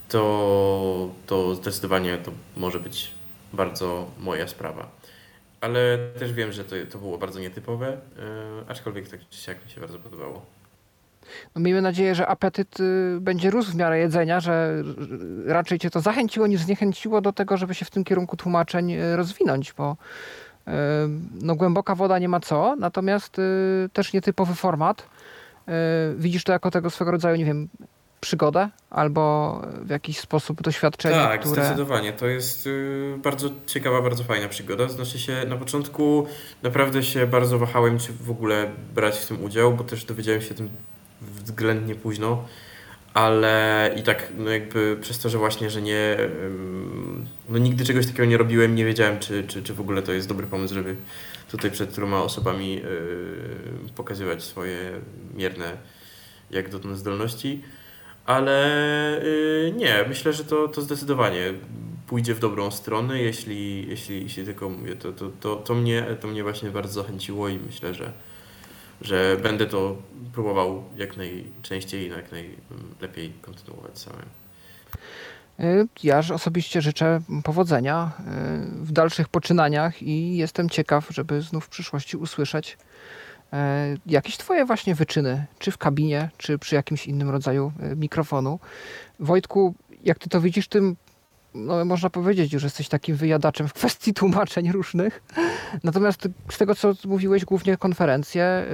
[0.09, 3.11] to, to zdecydowanie to może być
[3.53, 4.98] bardzo moja sprawa
[5.61, 8.23] ale też wiem, że to, to było bardzo nietypowe, yy,
[8.67, 10.45] aczkolwiek tak czy siak mi się bardzo podobało.
[11.55, 14.83] No miejmy nadzieję, że apetyt y, będzie rósł w miarę jedzenia, że
[15.45, 19.15] raczej cię to zachęciło niż zniechęciło do tego, żeby się w tym kierunku tłumaczeń y,
[19.15, 19.97] rozwinąć, bo
[20.67, 20.71] y,
[21.41, 23.37] no, głęboka woda nie ma co, natomiast
[23.93, 25.07] też nietypowy format.
[26.15, 27.69] Widzisz to jako tego swego rodzaju, nie wiem,
[28.19, 31.65] przygodę albo w jakiś sposób doświadczenie, tak, które...
[31.65, 32.13] zdecydowanie.
[32.13, 34.87] To jest y, bardzo ciekawa, bardzo fajna przygoda.
[34.87, 36.27] Znaczy się, na początku
[36.63, 40.55] naprawdę się bardzo wahałem, czy w ogóle brać w tym udział, bo też dowiedziałem się
[40.55, 40.69] tym
[41.21, 42.43] względnie późno,
[43.13, 46.17] ale i tak no jakby przez to, że właśnie, że nie
[47.49, 50.27] no nigdy czegoś takiego nie robiłem, nie wiedziałem, czy, czy, czy w ogóle to jest
[50.27, 50.95] dobry pomysł, żeby
[51.51, 52.81] tutaj przed tyloma osobami yy,
[53.95, 54.91] pokazywać swoje
[55.35, 55.77] mierne
[56.51, 57.63] jak dotąd zdolności
[58.29, 61.53] ale yy, nie, myślę, że to, to zdecydowanie
[62.07, 66.27] pójdzie w dobrą stronę, jeśli, jeśli, jeśli tylko mówię, to, to, to, to, mnie, to
[66.27, 68.11] mnie właśnie bardzo zachęciło i myślę, że,
[69.01, 69.95] że będę to
[70.33, 74.25] próbował jak najczęściej i jak najlepiej kontynuować samym.
[75.59, 81.69] Y, ja osobiście życzę powodzenia y, w dalszych poczynaniach i jestem ciekaw, żeby znów w
[81.69, 82.77] przyszłości usłyszeć
[84.05, 88.59] jakieś twoje właśnie wyczyny, czy w kabinie, czy przy jakimś innym rodzaju e, mikrofonu.
[89.19, 89.73] Wojtku,
[90.03, 90.95] jak ty to widzisz, tym
[91.53, 95.23] no, można powiedzieć, że jesteś takim wyjadaczem w kwestii tłumaczeń różnych.
[95.83, 98.65] Natomiast z tego, co mówiłeś, głównie konferencje, e,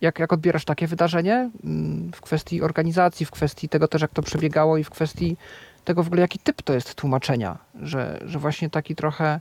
[0.00, 4.22] jak, jak odbierasz takie wydarzenie mm, w kwestii organizacji, w kwestii tego też, jak to
[4.22, 5.36] przebiegało i w kwestii
[5.84, 9.40] tego w ogóle, jaki typ to jest tłumaczenia, że, że właśnie taki trochę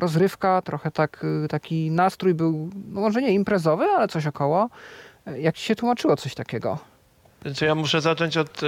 [0.00, 4.70] rozrywka, trochę tak, y, taki nastrój był, no może nie imprezowy, ale coś około.
[5.38, 6.78] Jak ci się tłumaczyło coś takiego?
[7.42, 8.66] Znaczy ja muszę zacząć od e,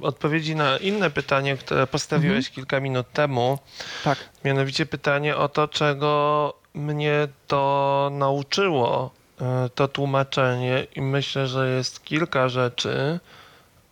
[0.00, 2.54] odpowiedzi na inne pytanie, które postawiłeś mhm.
[2.54, 3.58] kilka minut temu.
[4.04, 4.18] Tak.
[4.44, 9.10] Mianowicie pytanie o to, czego mnie to nauczyło,
[9.40, 13.20] e, to tłumaczenie i myślę, że jest kilka rzeczy,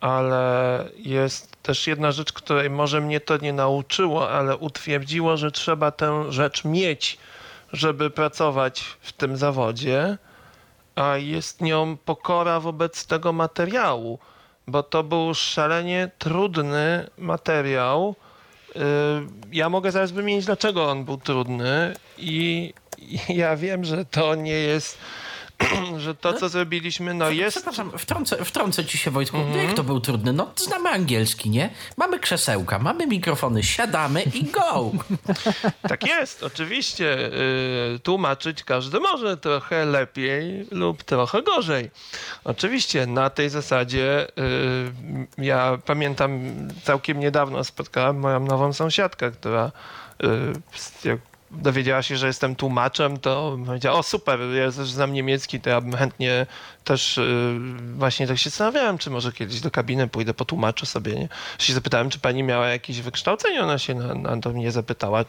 [0.03, 5.91] ale jest też jedna rzecz, której może mnie to nie nauczyło, ale utwierdziło, że trzeba
[5.91, 7.19] tę rzecz mieć,
[7.73, 10.19] żeby pracować w tym zawodzie,
[10.95, 14.19] a jest nią pokora wobec tego materiału,
[14.67, 18.15] bo to był szalenie trudny materiał.
[18.77, 18.81] Y,
[19.53, 22.73] ja mogę zaraz wymienić, dlaczego on był trudny, i
[23.29, 24.99] ja wiem, że to nie jest
[25.99, 27.57] że to, co zrobiliśmy, no jest...
[27.57, 29.37] Przepraszam, wtrącę, wtrącę ci się, Wojtku.
[29.37, 29.67] Mhm.
[29.67, 30.33] Jak to był trudny?
[30.33, 31.71] No, znamy angielski, nie?
[31.97, 34.91] Mamy krzesełka, mamy mikrofony, siadamy i go!
[35.89, 37.31] tak jest, oczywiście.
[37.95, 41.91] Y, tłumaczyć każdy może trochę lepiej lub trochę gorzej.
[42.45, 46.41] Oczywiście, na tej zasadzie y, ja pamiętam,
[46.85, 49.73] całkiem niedawno spotkałem moją nową sąsiadkę, która
[50.25, 50.29] y,
[51.53, 55.81] dowiedziała się, że jestem tłumaczem, to powiedziała, o super, ja też znam niemiecki, to ja
[55.81, 56.47] bym chętnie
[56.85, 57.59] też y,
[57.97, 61.29] właśnie tak się zastanawiałem, czy może kiedyś do kabiny pójdę, potłumaczę sobie, nie?
[61.59, 65.25] Się zapytałem, czy pani miała jakieś wykształcenie, ona się na, na to mnie zapytała,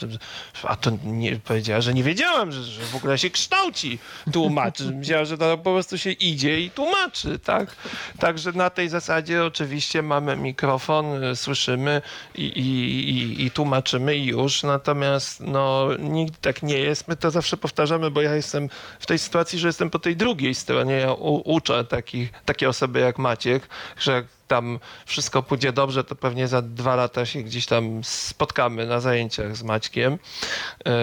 [0.64, 4.00] a to nie, powiedziała, że nie wiedziałam, że, że w ogóle się kształci
[4.34, 4.84] tłumaczy.
[4.84, 7.76] Myślała, że to po prostu się idzie i tłumaczy, tak?
[8.20, 12.02] Także na tej zasadzie oczywiście mamy mikrofon, y, słyszymy
[12.36, 17.08] i, i, i, i tłumaczymy i już, natomiast no nigdy tak nie jest.
[17.08, 20.56] My to zawsze powtarzamy, bo ja jestem w tej sytuacji, że jestem po tej drugiej
[20.56, 20.94] stronie.
[20.94, 23.70] Ja u, uczę takich, takie osoby jak Maciek,
[24.00, 28.86] że jak tam wszystko pójdzie dobrze, to pewnie za dwa lata się gdzieś tam spotkamy
[28.86, 30.14] na zajęciach z Maćkiem.
[30.14, 31.00] E,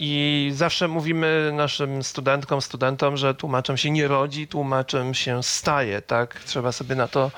[0.00, 6.40] I zawsze mówimy naszym studentkom, studentom, że tłumaczem się nie rodzi, tłumaczem się staje, tak?
[6.44, 7.30] Trzeba sobie na to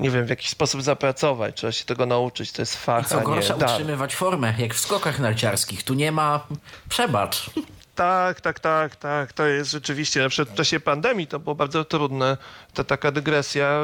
[0.00, 3.20] nie wiem, w jakiś sposób zapracować, trzeba się tego nauczyć, to jest fach, I co
[3.20, 5.82] gorsza, nie, utrzymywać formę, jak w skokach narciarskich.
[5.82, 6.46] Tu nie ma
[6.88, 7.50] przebacz.
[7.94, 9.32] Tak, tak, tak, tak.
[9.32, 10.20] To jest rzeczywiście.
[10.20, 12.36] Na przykład w czasie pandemii to było bardzo trudne.
[12.74, 13.80] To taka dygresja,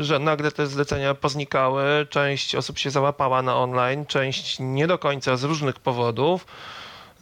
[0.00, 1.82] y, że nagle te zlecenia poznikały.
[2.10, 6.46] Część osób się załapała na online, część nie do końca z różnych powodów.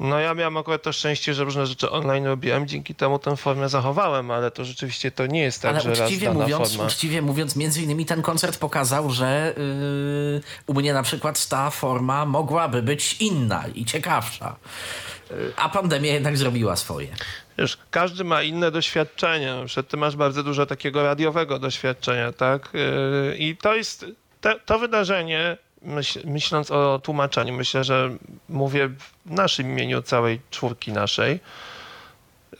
[0.00, 3.68] No ja miałem akurat to szczęście, że różne rzeczy online robiłem, dzięki temu tę formę
[3.68, 6.84] zachowałem, ale to rzeczywiście to nie jest tak, ale że uczciwie raz mówiąc, forma...
[6.84, 12.24] Uczciwie mówiąc, między innymi ten koncert pokazał, że yy, u mnie na przykład ta forma
[12.24, 14.56] mogłaby być inna i ciekawsza.
[15.56, 17.08] A pandemia jednak zrobiła swoje.
[17.58, 19.64] Wiesz, każdy ma inne doświadczenia.
[19.88, 22.68] Ty masz bardzo dużo takiego radiowego doświadczenia, tak?
[22.74, 24.06] Yy, I to jest
[24.40, 28.16] te, to wydarzenie, myśl, myśląc o tłumaczeniu, myślę, że
[28.48, 31.40] mówię w naszym imieniu, całej czwórki naszej.
[32.52, 32.58] Yy,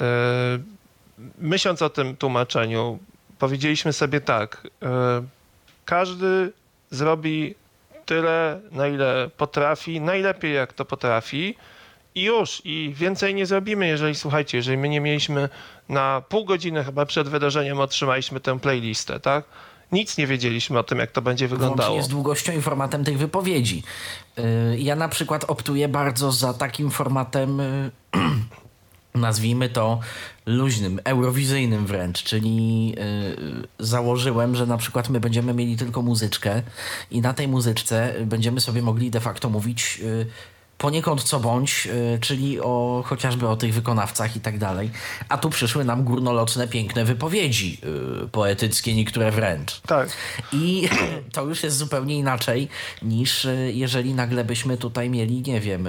[1.39, 2.99] myśląc o tym tłumaczeniu,
[3.39, 4.63] powiedzieliśmy sobie tak.
[4.65, 4.89] Yy,
[5.85, 6.53] każdy
[6.91, 7.55] zrobi
[8.07, 11.55] tyle, na ile potrafi, najlepiej jak to potrafi
[12.15, 15.49] i już, i więcej nie zrobimy, jeżeli słuchajcie, jeżeli my nie mieliśmy
[15.89, 19.45] na pół godziny chyba przed wydarzeniem otrzymaliśmy tę playlistę, tak?
[19.93, 21.91] Nic nie wiedzieliśmy o tym, jak to będzie wyglądało.
[21.91, 23.83] Włącznie z długością i formatem tych wypowiedzi.
[24.39, 24.43] Y,
[24.79, 27.91] ja na przykład optuję bardzo za takim formatem, y,
[29.15, 30.01] nazwijmy to
[30.47, 36.63] luźnym, eurowizyjnym wręcz, czyli y, założyłem, że na przykład my będziemy mieli tylko muzyczkę
[37.11, 40.01] i na tej muzyczce będziemy sobie mogli de facto mówić
[40.79, 44.91] poniekąd co bądź, y, czyli o chociażby o tych wykonawcach i tak dalej.
[45.29, 47.81] A tu przyszły nam górnoloczne, piękne wypowiedzi
[48.21, 49.81] yy, poetyckie, niektóre wręcz.
[49.81, 50.09] Tak.
[50.53, 50.89] I
[51.33, 52.69] to już jest zupełnie inaczej
[53.03, 55.89] niż y, jeżeli nagle byśmy tutaj mieli, nie wiem,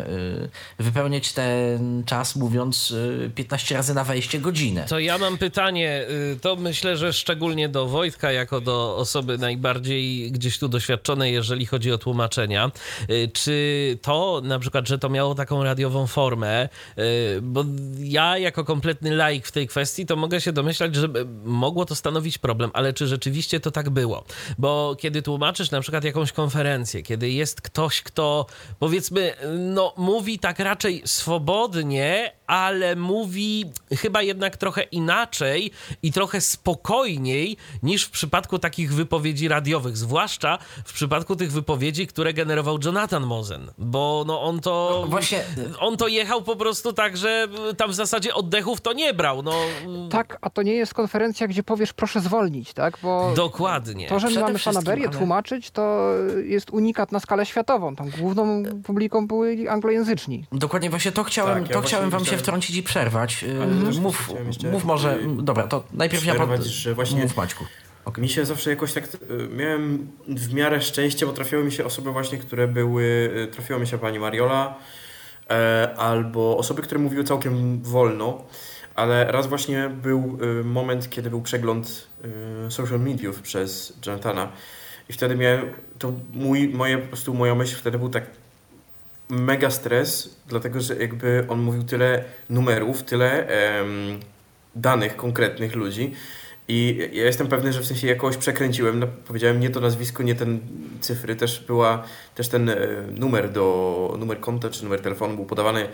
[0.80, 4.86] wypełniać ten czas mówiąc yy, 15 razy na wejście godzinę.
[4.90, 10.32] To ja mam pytanie, y, to myślę, że szczególnie do Wojtka, jako do osoby najbardziej
[10.32, 12.72] gdzieś tu doświadczonej, jeżeli chodzi o tłumaczenia.
[13.10, 17.66] Y, czy to na przykład przykład, że to miało taką radiową formę, y, bo
[18.00, 21.08] ja jako kompletny laik w tej kwestii, to mogę się domyślać, że
[21.44, 24.24] mogło to stanowić problem, ale czy rzeczywiście to tak było?
[24.58, 28.46] Bo kiedy tłumaczysz na przykład jakąś konferencję, kiedy jest ktoś, kto
[28.80, 33.66] powiedzmy, no mówi tak raczej swobodnie, ale mówi
[33.98, 35.72] chyba jednak trochę inaczej
[36.04, 42.34] i trochę spokojniej niż w przypadku takich wypowiedzi radiowych, zwłaszcza w przypadku tych wypowiedzi, które
[42.34, 45.44] generował Jonathan Mosen, bo no on to no, właśnie
[45.80, 47.48] on to jechał po prostu tak, że
[47.78, 49.44] tam w zasadzie oddechów to nie brał.
[49.44, 49.54] No.
[50.10, 52.98] Tak, a to nie jest konferencja, gdzie powiesz proszę zwolnić, tak?
[53.04, 54.08] Bo Dokładnie.
[54.08, 55.18] To, że my mamy fanaberię ale...
[55.18, 56.12] tłumaczyć, to
[56.44, 57.96] jest unikat na skalę światową.
[57.96, 60.46] Tam główną publiką były anglojęzyczni.
[60.52, 63.44] Dokładnie, właśnie to chciałem, tak, ja to chciałem wam się wtrącić i przerwać.
[63.44, 64.34] Y, mów,
[64.72, 66.64] mów może, y, dobra, to najpierw ja pod...
[66.64, 67.66] że właśnie mów Maćku.
[68.06, 68.22] Okay.
[68.22, 72.12] Mi się zawsze jakoś tak, y, miałem w miarę szczęście, bo trafiały mi się osoby
[72.12, 74.76] właśnie, które były, trafiła mi się pani Mariola,
[75.50, 78.44] e, albo osoby, które mówiły całkiem wolno,
[78.96, 82.08] ale raz właśnie był moment, kiedy był przegląd
[82.70, 84.52] social mediów przez Jonathana
[85.10, 88.24] i wtedy miałem, to mój, moje, po prostu moja myśl wtedy był tak,
[89.30, 93.48] mega stres, dlatego że jakby on mówił tyle numerów, tyle
[94.76, 96.14] danych konkretnych ludzi.
[96.68, 99.00] I ja jestem pewny, że w sensie jakoś przekręciłem.
[99.00, 100.60] No, powiedziałem nie to nazwisko, nie ten
[101.02, 101.36] cyfry.
[101.36, 102.04] Też była,
[102.36, 102.78] też ten e,
[103.18, 105.90] numer do, numer konta czy numer telefonu był podawany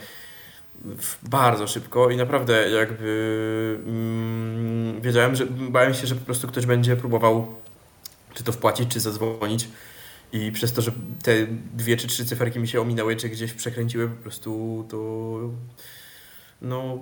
[1.24, 6.96] bardzo szybko i naprawdę jakby mm, wiedziałem, że bałem się, że po prostu ktoś będzie
[6.96, 7.56] próbował
[8.34, 9.68] czy to wpłacić, czy zadzwonić
[10.32, 10.92] i przez to, że
[11.24, 15.40] te dwie czy trzy cyferki mi się ominęły, czy gdzieś przekręciły, po prostu to
[16.62, 17.00] no,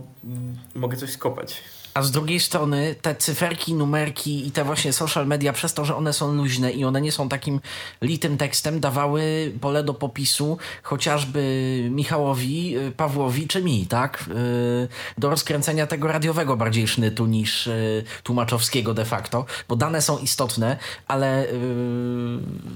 [0.76, 1.63] mogę coś skopać.
[1.94, 5.96] A z drugiej strony te cyferki, numerki i te właśnie social media, przez to, że
[5.96, 7.60] one są luźne i one nie są takim
[8.02, 14.26] litym tekstem, dawały pole do popisu chociażby Michałowi, y, Pawłowi czy mi, tak?
[14.30, 14.88] Y,
[15.18, 20.78] do rozkręcenia tego radiowego bardziej sznytu niż y, tłumaczowskiego de facto, bo dane są istotne,
[21.08, 21.48] ale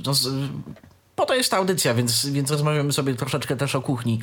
[0.05, 0.13] no,
[1.17, 4.21] po to jest ta audycja, więc, więc rozmawiamy sobie troszeczkę też o kuchni.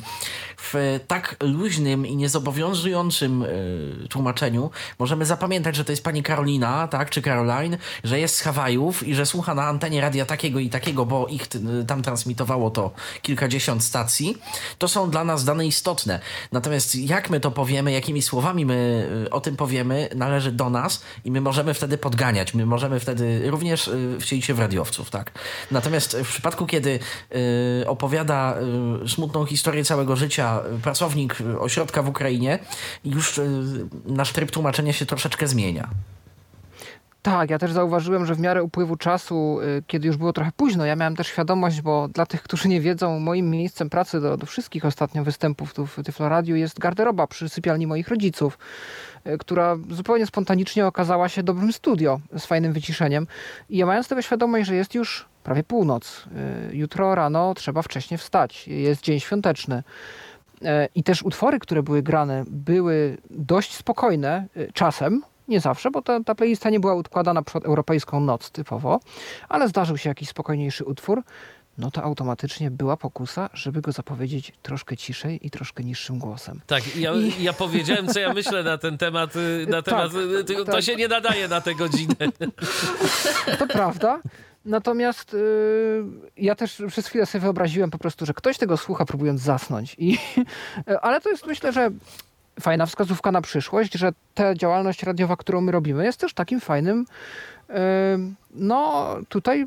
[0.57, 7.09] W tak luźnym i niezobowiązującym y, tłumaczeniu możemy zapamiętać, że to jest pani Karolina, tak,
[7.09, 11.05] czy Caroline, że jest z Hawajów i że słucha na antenie radia takiego i takiego,
[11.05, 11.47] bo ich
[11.81, 12.91] y, tam transmitowało to
[13.21, 14.37] kilkadziesiąt stacji.
[14.77, 16.19] To są dla nas dane istotne.
[16.51, 21.01] Natomiast jak my to powiemy, jakimi słowami my y, o tym powiemy, należy do nas
[21.25, 22.53] i my możemy wtedy podganiać.
[22.53, 25.31] My możemy wtedy również y, wcielić się w radiowców, tak.
[25.71, 26.99] Natomiast w przypadku, kiedy kiedy
[27.81, 28.55] y, opowiada
[29.05, 32.59] y, smutną historię całego życia y, pracownik ośrodka w Ukrainie,
[33.05, 33.41] już
[34.05, 35.89] nasz tryb tłumaczenia się troszeczkę zmienia.
[37.21, 40.95] Tak, ja też zauważyłem, że w miarę upływu czasu, kiedy już było trochę późno, ja
[40.95, 44.85] miałem też świadomość, bo dla tych, którzy nie wiedzą, moim miejscem pracy do, do wszystkich
[44.85, 48.57] ostatnio występów tu w Tyfloradiu jest garderoba przy sypialni moich rodziców,
[49.39, 53.27] która zupełnie spontanicznie okazała się dobrym studio z fajnym wyciszeniem.
[53.69, 56.25] I ja mając tego świadomość, że jest już prawie północ.
[56.71, 58.67] Y, jutro rano trzeba wcześnie wstać.
[58.67, 59.83] Jest dzień świąteczny.
[60.61, 66.01] E, I też utwory, które były grane, były dość spokojne y, czasem, nie zawsze, bo
[66.01, 68.99] ta, ta playlista nie była układana przed europejską noc typowo,
[69.49, 71.23] ale zdarzył się jakiś spokojniejszy utwór,
[71.77, 76.61] no to automatycznie była pokusa, żeby go zapowiedzieć troszkę ciszej i troszkę niższym głosem.
[76.67, 77.43] Tak, ja, I...
[77.43, 79.35] ja powiedziałem, co ja myślę na ten temat.
[79.35, 80.11] Y, na temat
[80.47, 80.83] tak, to, tak.
[80.83, 82.15] się nie nadaje na tę godzinę.
[83.59, 84.21] To prawda.
[84.65, 86.05] Natomiast yy,
[86.37, 89.95] ja też przez chwilę sobie wyobraziłem po prostu, że ktoś tego słucha próbując zasnąć.
[89.99, 90.17] I,
[91.01, 91.89] ale to jest myślę, że
[92.59, 97.05] fajna wskazówka na przyszłość, że ta działalność radiowa, którą my robimy, jest też takim fajnym,
[97.69, 97.75] yy,
[98.55, 99.65] no tutaj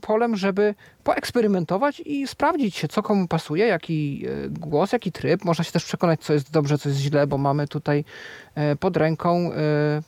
[0.00, 5.44] polem, żeby poeksperymentować i sprawdzić się, co komu pasuje, jaki y, głos, jaki tryb.
[5.44, 8.04] Można się też przekonać, co jest dobrze, co jest źle, bo mamy tutaj
[8.72, 10.02] y, pod ręką y,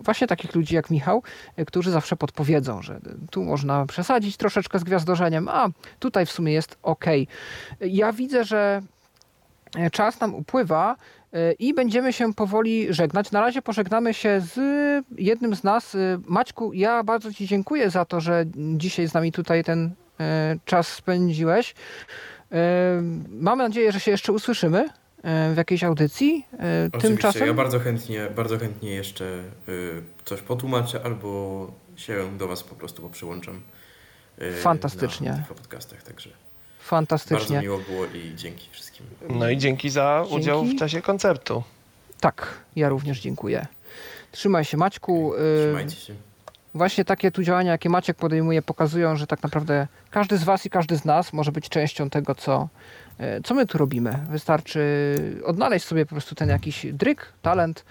[0.00, 1.22] właśnie takich ludzi jak Michał,
[1.56, 6.52] e, którzy zawsze podpowiedzą, że tu można przesadzić troszeczkę z gwiazdorzeniem, a tutaj w sumie
[6.52, 7.04] jest ok.
[7.80, 8.82] Ja widzę, że
[9.76, 10.96] e, czas nam upływa
[11.32, 13.32] e, i będziemy się powoli żegnać.
[13.32, 14.58] Na razie pożegnamy się z
[15.18, 15.96] jednym z nas.
[16.26, 19.90] Maćku, ja bardzo Ci dziękuję za to, że dzisiaj z nami tutaj ten
[20.64, 21.74] czas spędziłeś.
[23.28, 24.88] Mam nadzieję, że się jeszcze usłyszymy.
[25.22, 26.46] E, w jakiejś audycji.
[26.52, 27.46] E, Oczywiście, Tymczasem...
[27.46, 29.72] ja bardzo chętnie, bardzo chętnie jeszcze e,
[30.24, 33.60] coś potłumaczę albo się do Was po prostu przyłączam.
[34.62, 35.30] Fantastycznie.
[35.30, 36.30] Na podcastach, także.
[36.80, 37.38] Fantastycznie.
[37.38, 39.06] Bardzo miło było i dzięki wszystkim.
[39.28, 40.36] No i dzięki za dzięki.
[40.36, 41.62] udział w czasie koncertu.
[42.20, 43.66] Tak, ja również dziękuję.
[44.32, 45.32] Trzymaj się Maćku.
[45.66, 46.14] Trzymajcie się.
[46.74, 50.70] Właśnie takie tu działania, jakie Maciek podejmuje, pokazują, że tak naprawdę każdy z Was i
[50.70, 52.68] każdy z nas może być częścią tego, co,
[53.09, 53.09] E,
[53.44, 54.18] co my tu robimy?
[54.30, 54.80] Wystarczy
[55.44, 57.84] odnaleźć sobie po prostu ten jakiś dryk, talent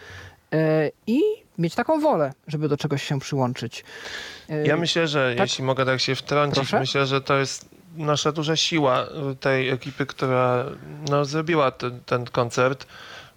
[0.54, 1.22] e, i
[1.58, 3.84] mieć taką wolę, żeby do czegoś się przyłączyć.
[4.50, 5.48] E, ja myślę, że tak?
[5.50, 6.80] jeśli mogę tak się wtrącić, Proszę?
[6.80, 9.08] myślę, że to jest nasza duża siła
[9.40, 10.66] tej ekipy, która
[11.10, 12.86] no, zrobiła ten, ten koncert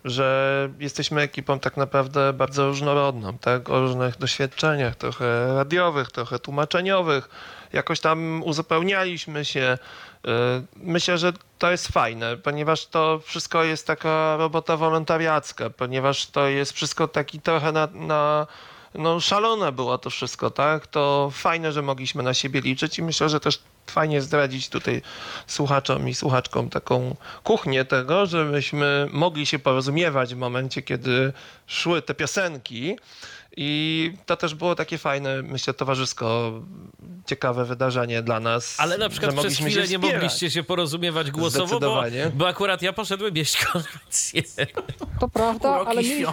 [0.04, 3.70] że jesteśmy ekipą tak naprawdę bardzo różnorodną, tak?
[3.70, 7.28] o różnych doświadczeniach, trochę radiowych, trochę tłumaczeniowych.
[7.72, 9.78] Jakoś tam uzupełnialiśmy się.
[10.26, 10.30] Y,
[10.76, 16.72] myślę, że to jest fajne, ponieważ to wszystko jest taka robota wolontariacka, ponieważ to jest
[16.72, 18.46] wszystko taki trochę na, na
[18.94, 20.86] no szalone było to wszystko, tak?
[20.86, 25.02] To fajne, że mogliśmy na siebie liczyć i myślę, że też fajnie zdradzić tutaj
[25.46, 31.32] słuchaczom i słuchaczkom taką kuchnię tego, żebyśmy mogli się porozumiewać w momencie, kiedy
[31.66, 32.96] szły te piosenki
[33.56, 36.52] i to też było takie fajne, myślę, towarzysko,
[37.26, 38.80] ciekawe wydarzenie dla nas.
[38.80, 42.02] Ale na przykład przez chwilę nie mogliście się porozumiewać głosowo, bo,
[42.34, 44.42] bo akurat ja poszedłem jeść kolację.
[45.20, 46.26] To prawda, ale mieliśmy,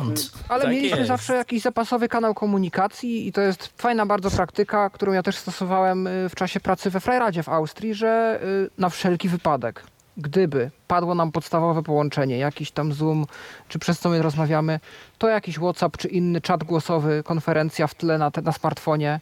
[0.49, 5.13] ale tak mieliśmy zawsze jakiś zapasowy kanał komunikacji i to jest fajna bardzo praktyka, którą
[5.13, 9.29] ja też stosowałem y, w czasie pracy we Freiradzie w Austrii, że y, na wszelki
[9.29, 9.83] wypadek
[10.19, 13.25] gdyby padło nam podstawowe połączenie, jakiś tam Zoom,
[13.67, 14.79] czy przez co my rozmawiamy,
[15.17, 19.19] to jakiś WhatsApp, czy inny czat głosowy, konferencja w tle na, te, na smartfonie,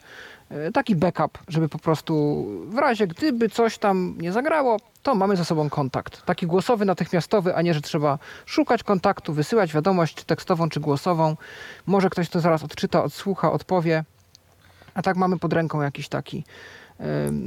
[0.50, 5.36] e, taki backup, żeby po prostu w razie gdyby coś tam nie zagrało, to mamy
[5.36, 6.26] ze sobą kontakt.
[6.26, 11.36] Taki głosowy, natychmiastowy, a nie, że trzeba szukać kontaktu, wysyłać wiadomość, czy tekstową, czy głosową.
[11.86, 14.04] Może ktoś to zaraz odczyta, odsłucha, odpowie.
[14.94, 16.44] A tak mamy pod ręką jakiś taki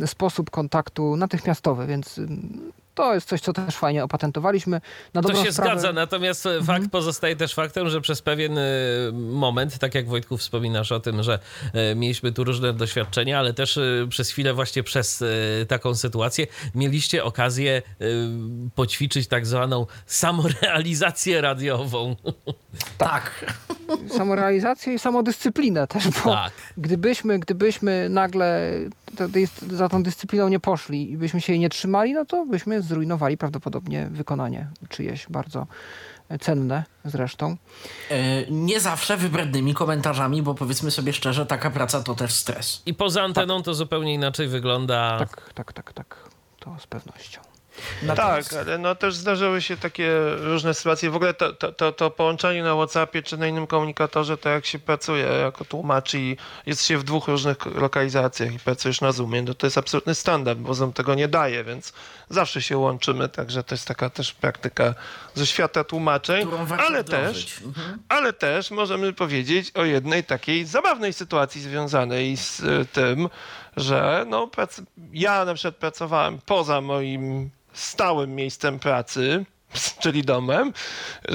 [0.02, 2.20] y, sposób kontaktu natychmiastowy, więc
[3.00, 4.80] to jest coś, co też fajnie opatentowaliśmy.
[5.14, 5.70] Na to się sprawę...
[5.70, 6.64] zgadza, natomiast mhm.
[6.64, 8.62] fakt pozostaje też faktem, że przez pewien e,
[9.12, 11.38] moment, tak jak Wojtku wspominasz o tym, że
[11.72, 13.78] e, mieliśmy tu różne doświadczenia, ale też
[14.08, 15.24] przez chwilę właśnie przez
[15.68, 17.82] taką sytuację mieliście okazję
[18.74, 22.16] poćwiczyć tak zwaną samorealizację radiową.
[22.98, 23.54] Tak.
[24.16, 26.52] Samorealizację i samodyscyplinę też, bo tak.
[26.76, 28.70] gdybyśmy, gdybyśmy nagle
[29.70, 33.36] za tą dyscypliną nie poszli i byśmy się jej nie trzymali, no to byśmy zrujnowali
[33.36, 35.66] prawdopodobnie wykonanie czyjeś bardzo
[36.40, 37.56] cenne zresztą.
[38.10, 42.82] E, nie zawsze wybrednymi komentarzami, bo powiedzmy sobie szczerze, taka praca to też stres.
[42.86, 43.64] I poza anteną tak.
[43.64, 45.18] to zupełnie inaczej wygląda.
[45.18, 46.16] Tak, tak, tak, tak.
[46.58, 47.49] To z pewnością.
[48.02, 48.50] Natomiast...
[48.50, 51.10] Tak, ale no też zdarzyły się takie różne sytuacje.
[51.10, 54.66] W ogóle to, to, to, to, połączenie na WhatsAppie czy na innym komunikatorze, to jak
[54.66, 59.42] się pracuje jako tłumacz i jest się w dwóch różnych lokalizacjach i pracujesz na Zoomie,
[59.42, 61.92] no to jest absolutny standard, bo Zoom tego nie daje, więc
[62.30, 64.94] zawsze się łączymy, także to jest taka też praktyka
[65.34, 67.98] ze świata tłumaczeń, ale też, mhm.
[68.08, 73.28] ale też możemy powiedzieć o jednej takiej zabawnej sytuacji związanej z e, tym,
[73.76, 74.50] że no,
[75.12, 79.44] ja na przykład pracowałem poza moim stałym miejscem pracy,
[80.02, 81.32] czyli domem, y,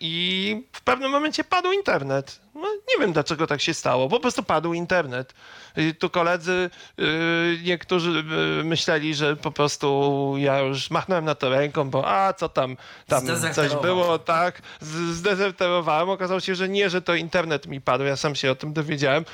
[0.00, 2.40] i w pewnym momencie padł internet.
[2.54, 5.34] No, nie wiem dlaczego tak się stało, po prostu padł internet.
[5.76, 6.70] I tu koledzy,
[7.00, 8.24] y, niektórzy
[8.60, 12.76] y, myśleli, że po prostu ja już machnąłem na to ręką, bo a co tam,
[13.06, 16.10] tam coś było, tak, zdezerterowałem.
[16.10, 19.24] Okazało się, że nie, że to internet mi padł, ja sam się o tym dowiedziałem.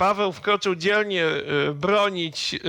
[0.00, 2.60] Paweł wkroczył dzielnie y, bronić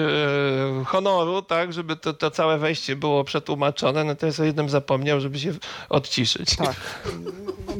[0.85, 5.53] honoru, tak, żeby to, to całe wejście było przetłumaczone, natomiast o jednym zapomniał, żeby się
[5.89, 6.55] odciszyć.
[6.55, 6.75] Tak.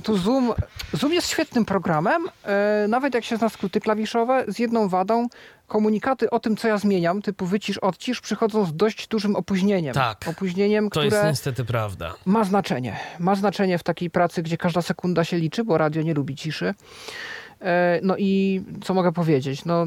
[0.03, 0.53] Tu Zoom,
[0.93, 2.27] Zoom jest świetnym programem,
[2.87, 5.27] nawet jak się zna skróty klawiszowe, z jedną wadą,
[5.67, 9.93] komunikaty o tym, co ja zmieniam, typu wycisz, odcisz, przychodzą z dość dużym opóźnieniem.
[9.93, 10.27] Tak.
[10.27, 12.13] Opóźnieniem, to które jest niestety prawda.
[12.25, 12.99] Ma znaczenie.
[13.19, 16.73] Ma znaczenie w takiej pracy, gdzie każda sekunda się liczy, bo radio nie lubi ciszy.
[17.61, 19.65] E, no i co mogę powiedzieć?
[19.65, 19.85] No,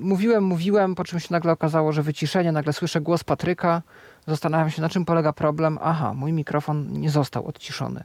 [0.00, 3.82] mówiłem, mówiłem, po czym się nagle okazało, że wyciszenie, nagle słyszę głos Patryka,
[4.26, 5.78] zastanawiam się, na czym polega problem.
[5.82, 8.04] Aha, mój mikrofon nie został odciszony.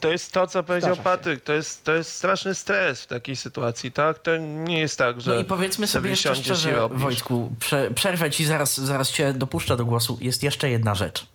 [0.00, 1.42] To jest to, co powiedział Patryk.
[1.42, 4.18] To jest, to jest straszny stres w takiej sytuacji, tak?
[4.18, 5.34] To nie jest tak, że.
[5.34, 9.84] No i powiedzmy sobie jeszcze szczerze, Wojtku, prze, przerwę ci, zaraz, zaraz cię dopuszczę do
[9.84, 10.18] głosu.
[10.20, 11.26] Jest jeszcze jedna rzecz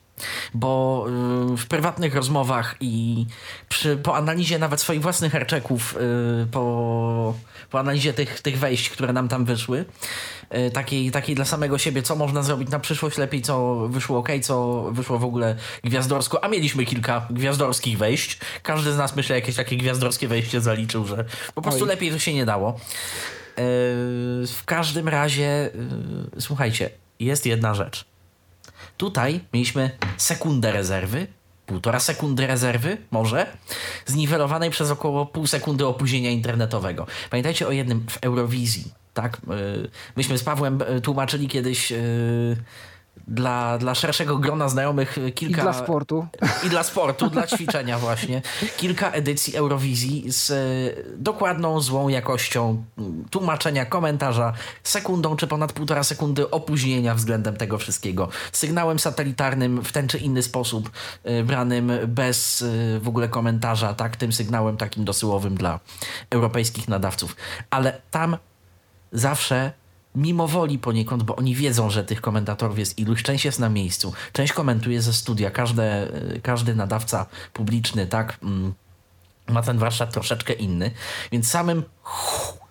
[0.53, 1.05] bo
[1.53, 3.25] y, w prywatnych rozmowach i
[3.69, 5.97] przy, po analizie nawet swoich własnych herczeków,
[6.43, 7.33] y, po,
[7.69, 9.85] po analizie tych, tych wejść, które nam tam wyszły,
[10.67, 14.29] y, takiej, takiej dla samego siebie, co można zrobić na przyszłość lepiej, co wyszło ok,
[14.41, 18.39] co wyszło w ogóle gwiazdorsko, a mieliśmy kilka gwiazdorskich wejść.
[18.63, 21.89] Każdy z nas, myślę, jakieś takie gwiazdorskie wejście zaliczył, że po prostu Oj.
[21.89, 22.79] lepiej to się nie dało.
[24.47, 25.69] W każdym razie,
[26.39, 26.89] słuchajcie,
[27.19, 28.08] jest jedna rzecz
[28.99, 31.27] Tutaj mieliśmy sekundę rezerwy,
[31.65, 33.47] półtora sekundy rezerwy, może,
[34.05, 37.07] zniwelowanej przez około pół sekundy opóźnienia internetowego.
[37.29, 39.37] Pamiętajcie o jednym w Eurowizji, tak?
[39.37, 42.57] Y, myśmy z Pawłem y, tłumaczyli kiedyś y,
[43.27, 45.61] dla, dla szerszego grona znajomych kilka...
[45.61, 46.27] I dla sportu.
[46.63, 48.41] I dla sportu, dla ćwiczenia właśnie.
[48.77, 50.55] Kilka edycji Eurowizji z e,
[51.17, 52.83] dokładną, złą jakością
[53.29, 54.53] tłumaczenia, komentarza,
[54.83, 58.29] sekundą czy ponad półtora sekundy opóźnienia względem tego wszystkiego.
[58.51, 60.91] Sygnałem satelitarnym w ten czy inny sposób
[61.23, 62.65] e, branym bez
[62.99, 65.79] w ogóle komentarza, tak, tym sygnałem takim dosyłowym dla
[66.29, 67.35] europejskich nadawców.
[67.69, 68.37] Ale tam
[69.11, 69.71] zawsze
[70.15, 74.13] mimo woli poniekąd, bo oni wiedzą, że tych komentatorów jest iluś, część jest na miejscu,
[74.33, 76.07] część komentuje ze studia, każde,
[76.43, 78.73] każdy nadawca publiczny, tak, mm,
[79.47, 80.91] ma ten warsztat troszeczkę inny,
[81.31, 81.83] więc samym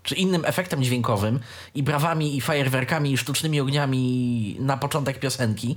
[0.08, 1.40] czy innym efektem dźwiękowym
[1.74, 5.76] i brawami, i fajerwerkami, i sztucznymi ogniami na początek piosenki,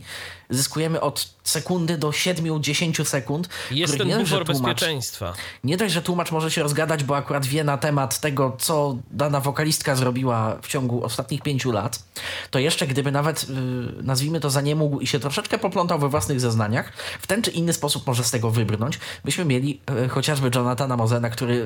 [0.49, 3.49] zyskujemy od sekundy do 7-10 sekund.
[3.71, 5.33] Jest ten nie bufor bezpieczeństwa.
[5.63, 9.39] Nie dość, że tłumacz może się rozgadać, bo akurat wie na temat tego, co dana
[9.39, 12.03] wokalistka zrobiła w ciągu ostatnich pięciu lat,
[12.51, 13.55] to jeszcze gdyby nawet, yy,
[14.03, 17.51] nazwijmy to, za nie mógł i się troszeczkę poplątał we własnych zeznaniach, w ten czy
[17.51, 21.65] inny sposób może z tego wybrnąć, byśmy mieli yy, chociażby Jonathana Mozena, który yy,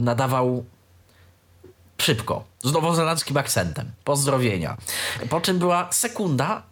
[0.00, 0.64] nadawał
[1.98, 3.92] szybko, z nowozelandzkim akcentem.
[4.04, 4.76] Pozdrowienia.
[5.28, 6.62] Po czym była sekunda,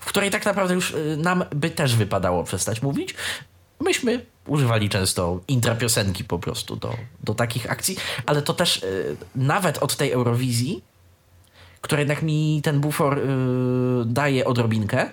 [0.00, 3.14] w której tak naprawdę już y, nam by też wypadało przestać mówić.
[3.80, 9.78] Myśmy używali często intrapiosenki po prostu do, do takich akcji, ale to też y, nawet
[9.78, 10.82] od tej Eurowizji,
[11.80, 13.22] która jednak mi ten bufor y,
[14.04, 15.10] daje odrobinkę,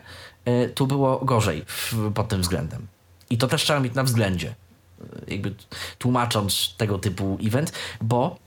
[0.76, 1.66] tu było gorzej
[2.16, 2.88] pod tym względem.
[3.30, 4.56] I to też trzeba mieć na względzie,
[5.28, 5.54] jakby
[5.98, 8.43] tłumacząc tego typu event, bo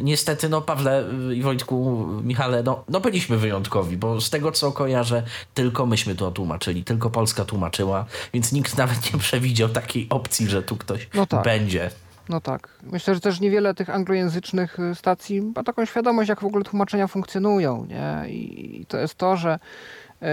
[0.00, 1.04] niestety, no Pawle
[1.34, 5.22] i Wojtku, Michale, no, no byliśmy wyjątkowi, bo z tego co kojarzę,
[5.54, 10.62] tylko myśmy to tłumaczyli, tylko Polska tłumaczyła, więc nikt nawet nie przewidział takiej opcji, że
[10.62, 11.44] tu ktoś no tak.
[11.44, 11.90] będzie.
[12.28, 12.68] No tak.
[12.82, 17.06] Myślę, że też niewiele tych anglojęzycznych y, stacji ma taką świadomość, jak w ogóle tłumaczenia
[17.06, 17.86] funkcjonują.
[17.86, 18.30] Nie?
[18.30, 19.58] I to jest to, że
[20.22, 20.26] y,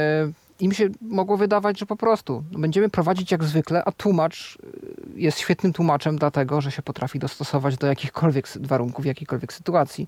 [0.61, 4.57] im się mogło wydawać, że po prostu będziemy prowadzić jak zwykle, a tłumacz
[5.15, 10.07] y, jest świetnym tłumaczem, dlatego że się potrafi dostosować do jakichkolwiek warunków, jakiejkolwiek sytuacji.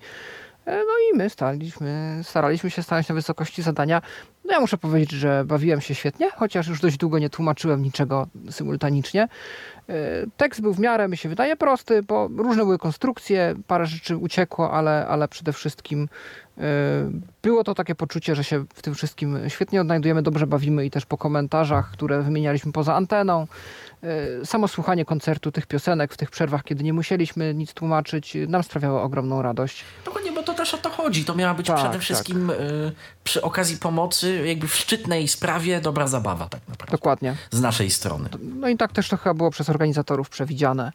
[0.66, 4.02] E, no i my staliśmy, staraliśmy się stanąć na wysokości zadania.
[4.46, 8.28] No ja muszę powiedzieć, że bawiłem się świetnie, chociaż już dość długo nie tłumaczyłem niczego
[8.50, 9.28] symultanicznie.
[9.90, 9.98] E,
[10.38, 14.72] tekst był w miarę, mi się wydaje, prosty, bo różne były konstrukcje, parę rzeczy uciekło,
[14.72, 16.08] ale, ale przede wszystkim
[17.42, 21.06] było to takie poczucie, że się w tym wszystkim świetnie odnajdujemy, dobrze bawimy i też
[21.06, 23.48] po komentarzach, które wymienialiśmy poza anteną,
[24.46, 29.04] samo słuchanie koncertu tych piosenek w tych przerwach, kiedy nie musieliśmy nic tłumaczyć, nam sprawiało
[29.04, 29.84] ogromną radość.
[30.06, 31.26] Dokładnie, bo to też o to chodzi.
[31.26, 32.02] To miała być tak, przede tak.
[32.02, 32.58] wszystkim tak.
[33.24, 36.92] przy okazji pomocy, jakby w szczytnej sprawie, dobra zabawa tak naprawdę.
[36.92, 37.36] Dokładnie.
[37.52, 38.30] Z naszej strony.
[38.42, 40.92] No i tak też to chyba było przez organizatorów przewidziane.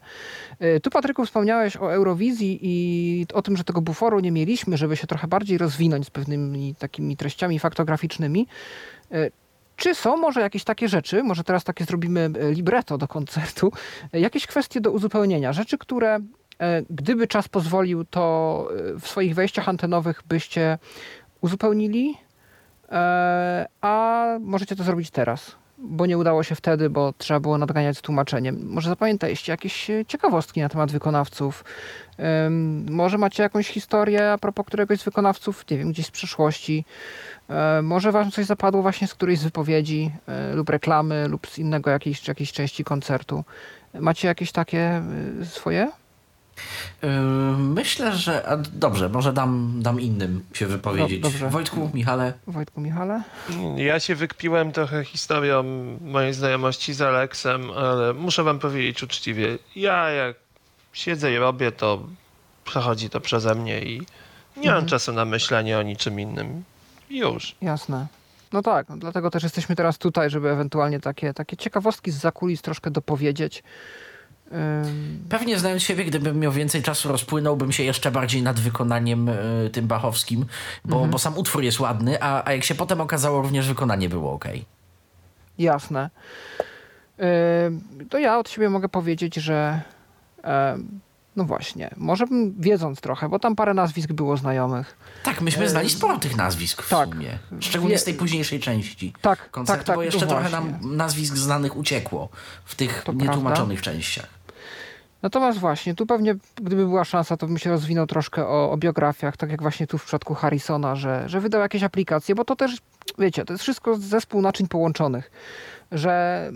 [0.83, 5.07] Tu, Patryku, wspomniałeś o Eurowizji i o tym, że tego buforu nie mieliśmy, żeby się
[5.07, 8.47] trochę bardziej rozwinąć z pewnymi takimi treściami faktograficznymi.
[9.79, 13.71] Czy są może jakieś takie rzeczy, może teraz takie zrobimy e, libretto do koncertu,
[14.13, 16.19] e, jakieś kwestie do uzupełnienia, rzeczy, które
[16.59, 18.67] e, gdyby czas pozwolił, to
[18.99, 20.77] w swoich wejściach antenowych byście
[21.41, 22.17] uzupełnili,
[23.81, 28.59] a możecie to zrobić teraz, bo nie udało się wtedy, bo trzeba było nadganiać tłumaczeniem.
[28.69, 31.63] Może zapamiętaliście jakieś ciekawostki na temat wykonawców,
[32.89, 36.85] może macie jakąś historię a propos któregoś z wykonawców, nie wiem, gdzieś z przeszłości,
[37.49, 41.57] E, może wam coś zapadło właśnie z którejś z wypowiedzi e, lub reklamy lub z
[41.57, 43.43] innego jakiejś, jakiejś części koncertu.
[43.99, 44.79] Macie jakieś takie
[45.41, 45.91] e, swoje?
[47.57, 48.57] Myślę, że.
[48.73, 51.19] Dobrze, może dam, dam innym się wypowiedzieć.
[51.19, 51.49] Dobrze.
[51.49, 52.33] Wojtku, Michale.
[52.47, 53.23] Wojtku, Michale.
[53.75, 55.63] Ja się wykpiłem trochę historią
[56.01, 59.57] mojej znajomości z Aleksem, ale muszę wam powiedzieć uczciwie.
[59.75, 60.35] Ja jak
[60.93, 62.03] siedzę i robię, to
[62.65, 63.97] przechodzi to przeze mnie i
[64.57, 64.75] nie mhm.
[64.75, 66.63] mam czasu na myślenie o niczym innym
[67.09, 67.55] już.
[67.61, 68.07] Jasne.
[68.53, 72.91] No tak, dlatego też jesteśmy teraz tutaj, żeby ewentualnie takie, takie ciekawostki z zakulis troszkę
[72.91, 73.63] dopowiedzieć.
[75.29, 79.87] Pewnie znając siebie, gdybym miał więcej czasu, rozpłynąłbym się jeszcze bardziej nad wykonaniem y, tym
[79.87, 80.45] bachowskim,
[80.85, 81.11] bo, mhm.
[81.11, 84.45] bo sam utwór jest ładny, a, a jak się potem okazało, również wykonanie było ok.
[85.57, 86.09] Jasne.
[88.09, 89.81] to ja od siebie mogę powiedzieć, że
[91.35, 94.97] no właśnie, może bym wiedząc trochę, bo tam parę nazwisk było znajomych.
[95.23, 97.39] Tak, myśmy znali sporo tych nazwisk w tak, sumie.
[97.59, 101.77] Szczególnie z tej późniejszej części tak, koncertu, tak, tak, bo jeszcze trochę nam nazwisk znanych
[101.77, 102.29] uciekło
[102.65, 103.99] w tych to nietłumaczonych prawda.
[103.99, 104.38] częściach.
[105.21, 109.37] Natomiast właśnie, tu pewnie gdyby była szansa, to bym się rozwinął troszkę o, o biografiach,
[109.37, 112.77] tak jak właśnie tu w przypadku Harrisona, że, że wydał jakieś aplikacje, bo to też,
[113.17, 115.31] wiecie, to jest wszystko zespół naczyń połączonych
[115.91, 116.51] że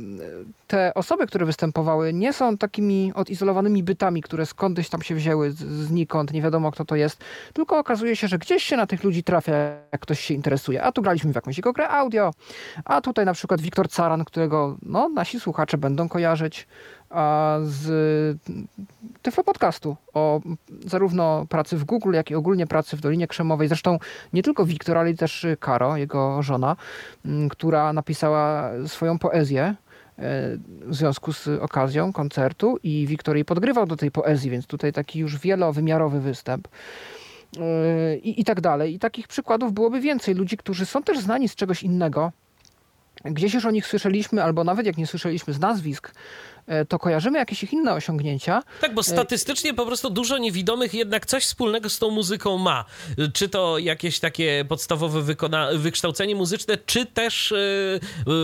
[0.68, 6.34] te osoby, które występowały, nie są takimi odizolowanymi bytami, które skądś tam się wzięły, znikąd,
[6.34, 9.54] nie wiadomo kto to jest, tylko okazuje się, że gdzieś się na tych ludzi trafia,
[9.92, 10.84] jak ktoś się interesuje.
[10.84, 12.32] A tu graliśmy w jakąś jego grę audio,
[12.86, 16.68] a tutaj na przykład Wiktor Caran, którego no, nasi słuchacze będą kojarzyć
[17.64, 18.38] z
[19.22, 20.42] Tyflo Podcastu o
[20.86, 23.68] zarówno pracy w Google, jak i ogólnie pracy w Dolinie Krzemowej.
[23.68, 24.00] Zresztą
[24.34, 26.76] nie tylko Wiktor, ale też Karo, jego żona,
[27.50, 29.76] która napisała swoją poezję e,
[30.86, 35.20] w związku z okazją koncertu i Wiktor jej podgrywał do tej poezji, więc tutaj taki
[35.20, 36.68] już wielowymiarowy występ.
[37.60, 38.94] E, I, I tak dalej.
[38.94, 40.36] I takich przykładów byłoby więcej.
[40.36, 42.32] Ludzi, którzy są też znani z czegoś innego,
[43.26, 46.12] gdzieś już o nich słyszeliśmy, albo nawet jak nie słyszeliśmy z nazwisk,
[46.90, 48.64] to kojarzymy jakieś ich inne osiągnięcia.
[48.82, 52.86] Tak, bo e, statystycznie po prostu dużo niewidomych jednak coś wspólnego z tą muzyką ma.
[53.34, 57.56] Czy to jakieś takie podstawowe wykona- wykształcenie muzyczne, czy też e,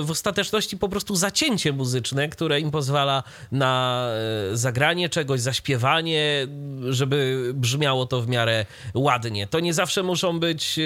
[0.04, 4.06] w ostateczności po prostu zacięcie muzyczne, które im pozwala na
[4.54, 6.48] zagranie czegoś, zaśpiewanie,
[6.90, 9.48] żeby brzmiało to w miarę ładnie.
[9.48, 10.80] To nie zawsze muszą być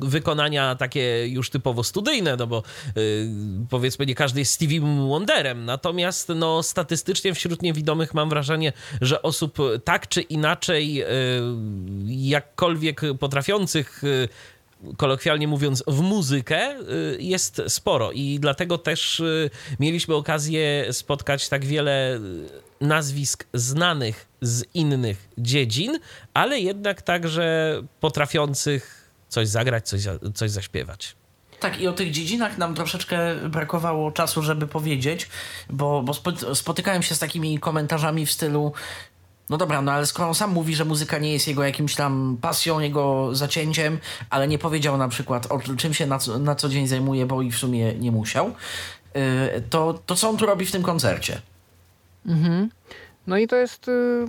[0.00, 2.62] wykonania takie już typowo studyjne, no bo
[3.70, 9.22] powiedzmy nie każdy jest Stevie Wonderem, natomiast Natomiast no, statystycznie wśród niewidomych mam wrażenie, że
[9.22, 11.06] osób tak czy inaczej e,
[12.06, 16.76] jakkolwiek potrafiących e, kolokwialnie mówiąc, w muzykę e,
[17.18, 19.22] jest sporo i dlatego też
[19.80, 22.20] mieliśmy okazję spotkać tak wiele
[22.80, 25.98] nazwisk znanych z innych dziedzin,
[26.34, 30.02] ale jednak także potrafiących coś zagrać, coś,
[30.34, 31.16] coś zaśpiewać.
[31.60, 35.28] Tak, i o tych dziedzinach nam troszeczkę brakowało czasu, żeby powiedzieć,
[35.70, 36.14] bo, bo
[36.54, 38.72] spotykałem się z takimi komentarzami w stylu
[39.50, 42.38] No dobra, no ale skoro on sam mówi, że muzyka nie jest jego jakimś tam
[42.40, 43.98] pasją, jego zacięciem,
[44.30, 47.42] ale nie powiedział na przykład o czym się na co, na co dzień zajmuje, bo
[47.42, 48.54] i w sumie nie musiał,
[49.14, 49.22] yy,
[49.70, 51.40] to, to co on tu robi w tym koncercie?
[52.26, 52.70] Mhm.
[53.26, 53.88] No i to jest.
[53.88, 54.24] Y,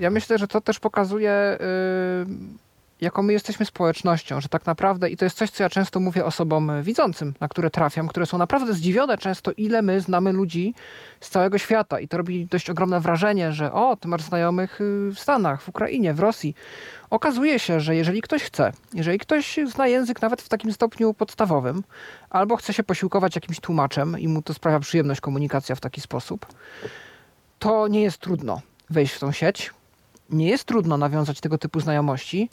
[0.00, 2.65] ja myślę, że to też pokazuje, y,
[3.00, 6.24] jaką my jesteśmy społecznością, że tak naprawdę, i to jest coś, co ja często mówię
[6.24, 10.74] osobom widzącym, na które trafiam, które są naprawdę zdziwione często, ile my znamy ludzi
[11.20, 12.00] z całego świata.
[12.00, 15.68] I to robi dość ogromne wrażenie, że o, ty masz znajomych y, w Stanach, w
[15.68, 16.54] Ukrainie, w Rosji.
[17.10, 21.82] Okazuje się, że jeżeli ktoś chce, jeżeli ktoś zna język nawet w takim stopniu podstawowym,
[22.30, 26.46] albo chce się posiłkować jakimś tłumaczem i mu to sprawia przyjemność komunikacja w taki sposób,
[27.58, 28.60] to nie jest trudno
[28.90, 29.70] wejść w tą sieć.
[30.30, 32.50] Nie jest trudno nawiązać tego typu znajomości.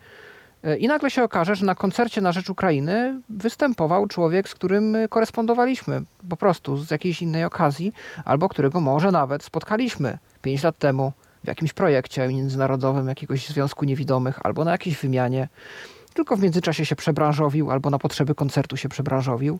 [0.63, 4.97] E, I nagle się okaże, że na koncercie na rzecz Ukrainy występował człowiek, z którym
[5.09, 7.93] korespondowaliśmy po prostu z jakiejś innej okazji,
[8.25, 11.13] albo którego może nawet spotkaliśmy 5 lat temu
[11.43, 15.47] w jakimś projekcie międzynarodowym jakiegoś Związku Niewidomych, albo na jakiejś wymianie.
[16.13, 19.59] Tylko w międzyczasie się przebranżowił, albo na potrzeby koncertu się przebranżowił.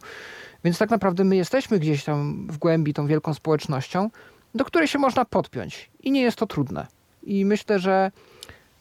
[0.63, 4.09] Więc tak naprawdę my jesteśmy gdzieś tam w głębi tą wielką społecznością,
[4.55, 6.87] do której się można podpiąć i nie jest to trudne.
[7.23, 8.11] I myślę, że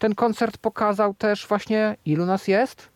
[0.03, 2.89] ten koncert pokazał też właśnie, ilu nas jest,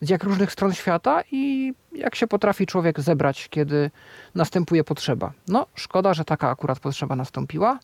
[0.00, 3.90] z jak różnych stron świata i jak się potrafi człowiek zebrać, kiedy
[4.34, 5.32] następuje potrzeba.
[5.48, 7.78] No, szkoda, że taka akurat potrzeba nastąpiła.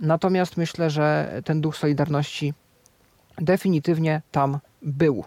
[0.00, 2.54] Natomiast myślę, że ten duch Solidarności
[3.38, 5.24] definitywnie tam był.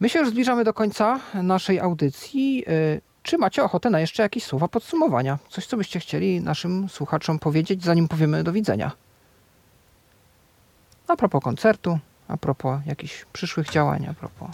[0.00, 2.64] My się już zbliżamy do końca naszej audycji.
[2.68, 5.38] Y, czy macie ochotę na jeszcze jakieś słowa podsumowania?
[5.48, 9.03] Coś, co byście chcieli naszym słuchaczom powiedzieć, zanim powiemy do widzenia?
[11.08, 11.98] A propos koncertu,
[12.28, 14.48] a propos jakichś przyszłych działań, a propos.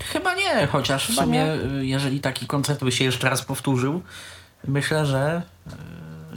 [0.00, 1.78] Chyba nie, chociaż Chyba w sumie, nie.
[1.80, 4.02] Y, jeżeli taki koncert by się jeszcze raz powtórzył,
[4.68, 5.42] myślę, że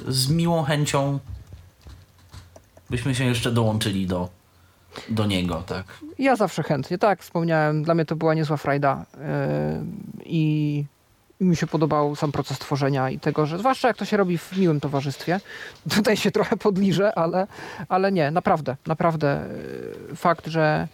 [0.07, 1.19] y, z miłą chęcią
[2.89, 4.29] byśmy się jeszcze dołączyli do,
[5.09, 5.85] do niego, tak?
[6.19, 9.21] Ja zawsze chętnie, tak, wspomniałem, dla mnie to była niezła frajda yy,
[10.25, 10.85] i
[11.39, 14.57] mi się podobał sam proces tworzenia i tego, że zwłaszcza jak to się robi w
[14.57, 15.39] miłym towarzystwie.
[15.95, 17.47] Tutaj się trochę podliżę, ale,
[17.89, 19.45] ale nie, naprawdę, naprawdę
[20.11, 20.87] y, fakt, że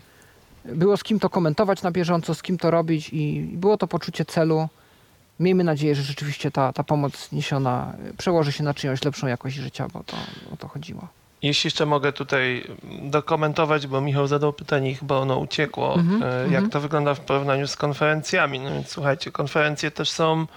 [0.65, 4.25] było z kim to komentować na bieżąco, z kim to robić i było to poczucie
[4.25, 4.67] celu.
[5.39, 9.87] Miejmy nadzieję, że rzeczywiście ta, ta pomoc niesiona przełoży się na czyjąś lepszą jakość życia,
[9.93, 10.17] bo to
[10.53, 11.20] o to chodziło.
[11.41, 12.67] Jeśli jeszcze mogę tutaj
[13.01, 17.67] dokumentować, bo Michał zadał pytanie chyba ono uciekło, mm -hmm, jak to wygląda w porównaniu
[17.67, 18.59] z konferencjami.
[18.59, 20.47] No więc słuchajcie, konferencje też są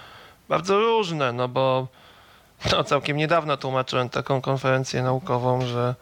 [0.49, 1.87] bardzo różne, no bo
[2.71, 5.95] no, całkiem niedawno tłumaczyłem taką konferencję naukową, że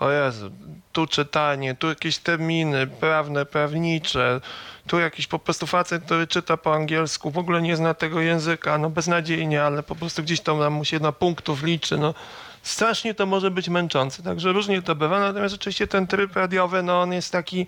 [0.00, 0.50] o Jezu,
[0.92, 4.40] tu czytanie, tu jakieś terminy prawne, prawnicze,
[4.86, 8.78] tu jakiś po prostu facet, który czyta po angielsku, w ogóle nie zna tego języka,
[8.78, 12.14] no beznadziejnie, ale po prostu gdzieś tam mu się na punktów liczy, no
[12.66, 17.00] strasznie to może być męczące, także różnie to bywa, natomiast oczywiście ten tryb radiowy, no
[17.00, 17.66] on jest taki,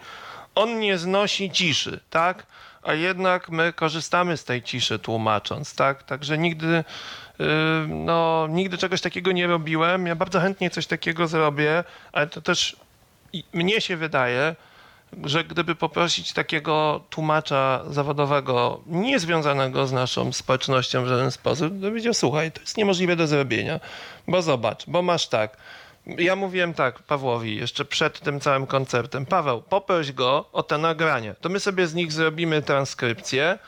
[0.54, 2.46] on nie znosi ciszy, tak?
[2.82, 6.02] A jednak my korzystamy z tej ciszy tłumacząc, tak?
[6.02, 6.84] Także nigdy,
[7.38, 7.46] yy,
[7.88, 10.06] no, nigdy czegoś takiego nie robiłem.
[10.06, 12.76] Ja bardzo chętnie coś takiego zrobię, ale to też
[13.52, 14.56] mnie się wydaje,
[15.24, 22.14] że gdyby poprosić takiego tłumacza zawodowego, niezwiązanego z naszą społecznością w żaden sposób, to powiedział,
[22.14, 23.80] słuchaj, to jest niemożliwe do zrobienia,
[24.28, 25.56] bo zobacz, bo masz tak,
[26.06, 31.34] ja mówiłem tak Pawłowi jeszcze przed tym całym koncertem, Paweł, poproś go o te nagrania,
[31.34, 33.58] to my sobie z nich zrobimy transkrypcję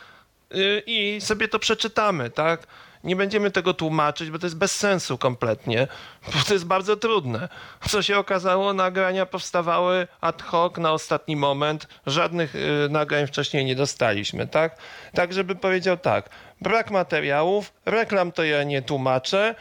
[0.54, 2.66] y, i sobie to przeczytamy, tak?
[3.04, 5.88] Nie będziemy tego tłumaczyć, bo to jest bez sensu kompletnie,
[6.26, 7.48] bo to jest bardzo trudne.
[7.88, 13.76] Co się okazało, nagrania powstawały ad hoc na ostatni moment, żadnych y, nagrań wcześniej nie
[13.76, 14.76] dostaliśmy, tak?
[15.14, 19.54] Tak, żeby powiedział tak, brak materiałów, reklam to ja nie tłumaczę,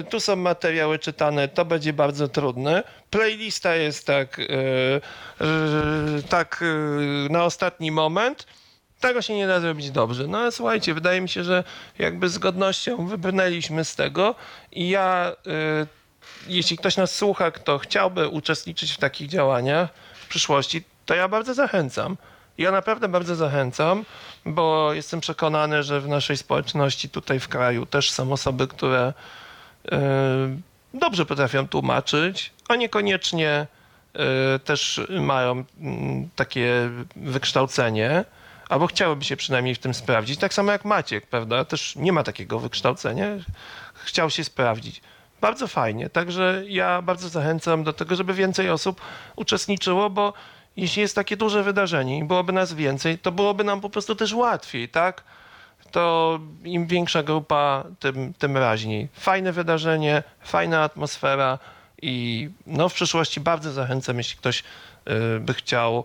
[0.00, 5.00] y, tu są materiały czytane, to będzie bardzo trudne, playlista jest tak, y,
[6.28, 8.46] tak y, na ostatni moment,
[9.02, 10.26] tego się nie da zrobić dobrze.
[10.26, 11.64] No ale słuchajcie, wydaje mi się, że
[11.98, 14.34] jakby z godnością wybrnęliśmy z tego
[14.72, 15.32] i ja,
[15.82, 15.86] y,
[16.46, 21.54] jeśli ktoś nas słucha, kto chciałby uczestniczyć w takich działaniach w przyszłości, to ja bardzo
[21.54, 22.16] zachęcam.
[22.58, 24.04] Ja naprawdę bardzo zachęcam,
[24.44, 29.12] bo jestem przekonany, że w naszej społeczności tutaj w kraju też są osoby, które
[29.84, 29.98] y,
[30.94, 33.66] dobrze potrafią tłumaczyć, a niekoniecznie
[34.56, 35.64] y, też mają y,
[36.36, 38.24] takie wykształcenie
[38.72, 40.40] albo chciałyby się przynajmniej w tym sprawdzić.
[40.40, 41.64] Tak samo jak Maciek, prawda?
[41.64, 43.26] Też nie ma takiego wykształcenia.
[43.94, 45.00] Chciał się sprawdzić.
[45.40, 46.10] Bardzo fajnie.
[46.10, 49.00] Także ja bardzo zachęcam do tego, żeby więcej osób
[49.36, 50.32] uczestniczyło, bo
[50.76, 54.32] jeśli jest takie duże wydarzenie i byłoby nas więcej, to byłoby nam po prostu też
[54.32, 55.24] łatwiej, tak?
[55.90, 59.08] To im większa grupa, tym, tym raźniej.
[59.12, 61.58] Fajne wydarzenie, fajna atmosfera
[62.02, 66.04] I no, w przyszłości bardzo zachęcam, jeśli ktoś y, by chciał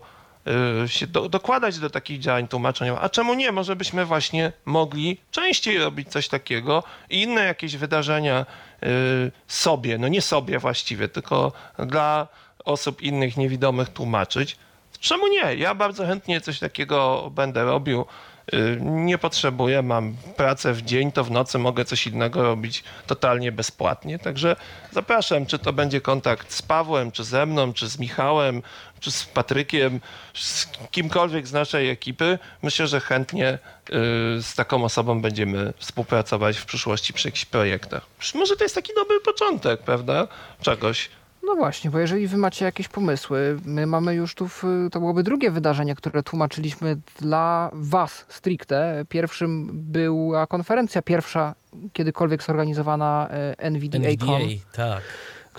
[0.86, 3.04] się do, dokładać do takich działań tłumaczeniowych.
[3.04, 3.52] A czemu nie?
[3.52, 8.46] Może byśmy właśnie mogli częściej robić coś takiego i inne jakieś wydarzenia
[8.82, 8.86] y,
[9.48, 12.28] sobie, no nie sobie właściwie, tylko dla
[12.64, 14.56] osób innych niewidomych tłumaczyć.
[15.00, 15.54] Czemu nie?
[15.54, 18.04] Ja bardzo chętnie coś takiego będę robił.
[18.54, 23.52] Y, Nie potrzebuję, mam pracę w dzień, to w nocy mogę coś innego robić totalnie
[23.52, 24.18] bezpłatnie.
[24.18, 24.56] Także
[24.92, 28.62] zapraszam, czy to będzie kontakt z Pawłem, czy ze mną, czy z Michałem,
[29.00, 30.00] czy z Patrykiem,
[30.34, 32.38] z kimkolwiek z naszej ekipy.
[32.62, 33.58] Myślę, że chętnie y,
[34.42, 38.06] z taką osobą będziemy współpracować w przyszłości przy jakichś projektach.
[38.34, 40.28] Może to jest taki dobry początek, prawda?
[40.60, 41.10] Czegoś.
[41.48, 44.62] No właśnie, bo jeżeli wy macie jakieś pomysły, my mamy już tu, w,
[44.92, 49.04] to byłoby drugie wydarzenie, które tłumaczyliśmy dla was stricte.
[49.08, 51.54] Pierwszym była konferencja pierwsza
[51.92, 55.02] kiedykolwiek zorganizowana e, NVDA-Con, NVDA, tak.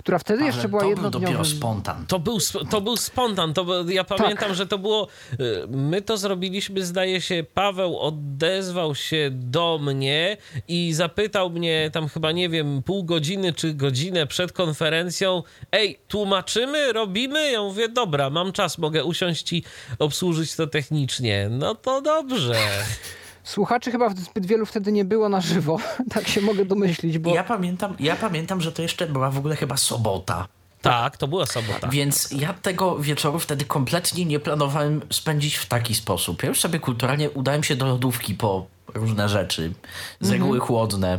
[0.00, 1.22] Która wtedy jeszcze była to był jednodniowym...
[1.26, 2.06] dopiero spontan.
[2.06, 3.54] To był, sp- to był spontan.
[3.54, 4.54] To, był- ja pamiętam, Tak.
[4.54, 5.08] że to było.
[5.32, 5.36] y,
[5.68, 7.44] My to zrobiliśmy, zdaje się.
[7.54, 10.36] Paweł odezwał się do mnie
[10.68, 16.92] i zapytał mnie tam chyba, nie wiem, pół godziny czy godzinę przed konferencją: Ej, tłumaczymy,
[16.92, 17.50] robimy?
[17.52, 19.64] Ja mówię: Dobra, mam czas, mogę usiąść i
[19.98, 21.48] obsłużyć to technicznie.
[21.50, 22.54] No to dobrze.
[23.44, 25.78] Słuchaczy chyba zbyt wielu wtedy nie było na żywo,
[26.14, 29.56] tak się mogę domyślić, bo Ja pamiętam, ja pamiętam, że to jeszcze była w ogóle
[29.56, 30.48] chyba sobota.
[30.82, 31.88] Tak, to była sobota.
[31.88, 36.42] Więc ja tego wieczoru wtedy kompletnie nie planowałem spędzić w taki sposób.
[36.42, 39.72] Ja już sobie kulturalnie udałem się do lodówki po różne rzeczy,
[40.20, 41.18] z reguły chłodne.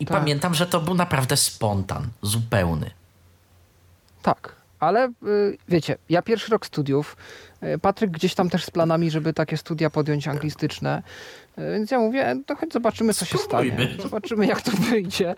[0.00, 0.18] I Tak.
[0.18, 2.90] pamiętam, że to był naprawdę spontan, zupełny.
[4.22, 4.56] tak.
[4.80, 7.16] Ale y, wiecie, ja pierwszy rok studiów,
[7.62, 11.02] y, Patryk gdzieś tam też z planami, żeby takie studia podjąć anglistyczne,
[11.58, 13.70] więc ja mówię, to choć zobaczymy, co się stanie.
[13.72, 14.02] Spróbujmy.
[14.02, 15.34] Zobaczymy, jak to wyjdzie.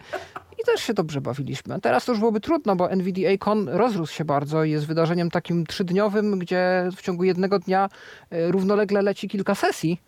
[0.63, 1.75] I też się dobrze bawiliśmy.
[1.75, 5.67] A Teraz to już byłoby trudno, bo NVDA-Con rozrósł się bardzo i jest wydarzeniem takim
[5.67, 7.89] trzydniowym, gdzie w ciągu jednego dnia
[8.33, 10.01] y, równolegle leci kilka sesji.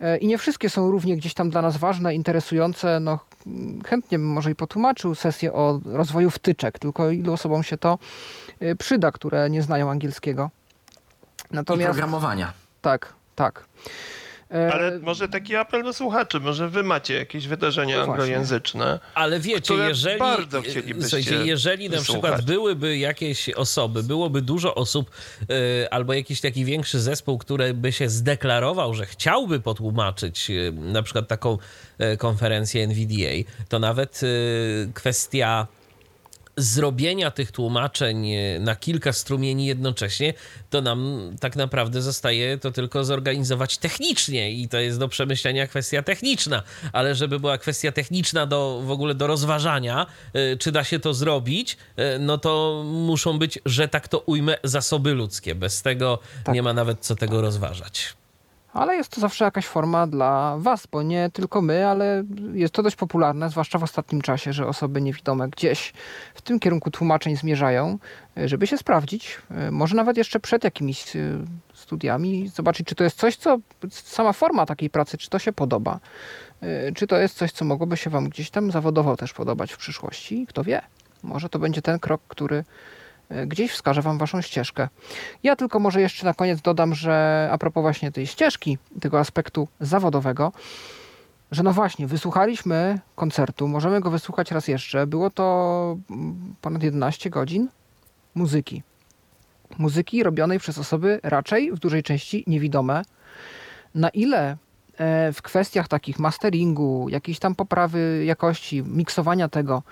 [0.00, 3.00] Y, I nie wszystkie są równie gdzieś tam dla nas ważne, interesujące.
[3.00, 7.76] No, mm, chętnie bym może i potłumaczył sesję o rozwoju wtyczek, tylko ilu osobom się
[7.76, 7.98] to
[8.78, 10.50] przyda, które nie znają angielskiego.
[11.50, 12.52] I Natomiast programowania.
[12.82, 13.64] tak, tak.
[14.52, 19.00] E, Ale może taki apel do słuchaczy, może wy macie jakieś wydarzenia No anglojęzyczne.
[19.14, 25.10] Ale wiecie, które jeżeli, bardzo chcielibyście jeżeli na przykład byłyby jakieś osoby, byłoby dużo osób
[25.42, 31.02] y, albo jakiś taki większy zespół, który by się zdeklarował, że chciałby potłumaczyć y, na
[31.02, 31.58] przykład taką
[32.18, 34.20] konferencję NVDA, to nawet
[34.94, 35.66] kwestia
[36.56, 40.34] zrobienia tych tłumaczeń e, na kilka strumieni jednocześnie,
[40.70, 46.02] to nam tak naprawdę zostaje to tylko zorganizować technicznie i to jest do przemyślenia kwestia
[46.02, 46.62] techniczna,
[46.92, 51.14] ale żeby była kwestia techniczna do w ogóle do rozważania, e, czy da się to
[51.14, 55.54] zrobić, e, no to muszą być, że tak to ujmę, zasoby ludzkie.
[55.54, 56.54] Bez tego Tak.
[56.54, 58.21] nie ma nawet co tego rozważać.
[58.72, 62.82] Ale jest to zawsze jakaś forma dla Was, bo nie tylko my, ale jest to
[62.82, 65.92] dość popularne, zwłaszcza w ostatnim czasie, że osoby niewidome gdzieś
[66.34, 67.98] w tym kierunku tłumaczeń zmierzają,
[68.36, 71.20] e, żeby się sprawdzić, e, może nawet jeszcze przed jakimiś e,
[71.74, 73.58] studiami, zobaczyć, czy to jest coś, co
[73.90, 76.00] sama forma takiej pracy, czy to się podoba,
[76.94, 80.46] czy to jest coś, co mogłoby się Wam gdzieś tam zawodowo też podobać w przyszłości.
[80.48, 80.82] Kto wie,
[81.22, 82.64] może to będzie ten krok, który
[83.46, 84.88] gdzieś wskaże Wam Waszą ścieżkę.
[85.42, 89.68] Ja tylko może jeszcze na koniec dodam, że a propos właśnie tej ścieżki, tego aspektu
[89.80, 90.52] zawodowego,
[91.52, 95.06] że no właśnie, wysłuchaliśmy koncertu, możemy go wysłuchać raz jeszcze.
[95.06, 97.68] Było to mm, ponad 11 godzin
[98.34, 98.82] muzyki.
[99.78, 103.02] Muzyki robionej przez osoby raczej w dużej części niewidome.
[103.94, 104.56] Na ile
[104.96, 109.82] e, w kwestiach takich masteringu, jakiejś tam poprawy jakości, miksowania tego,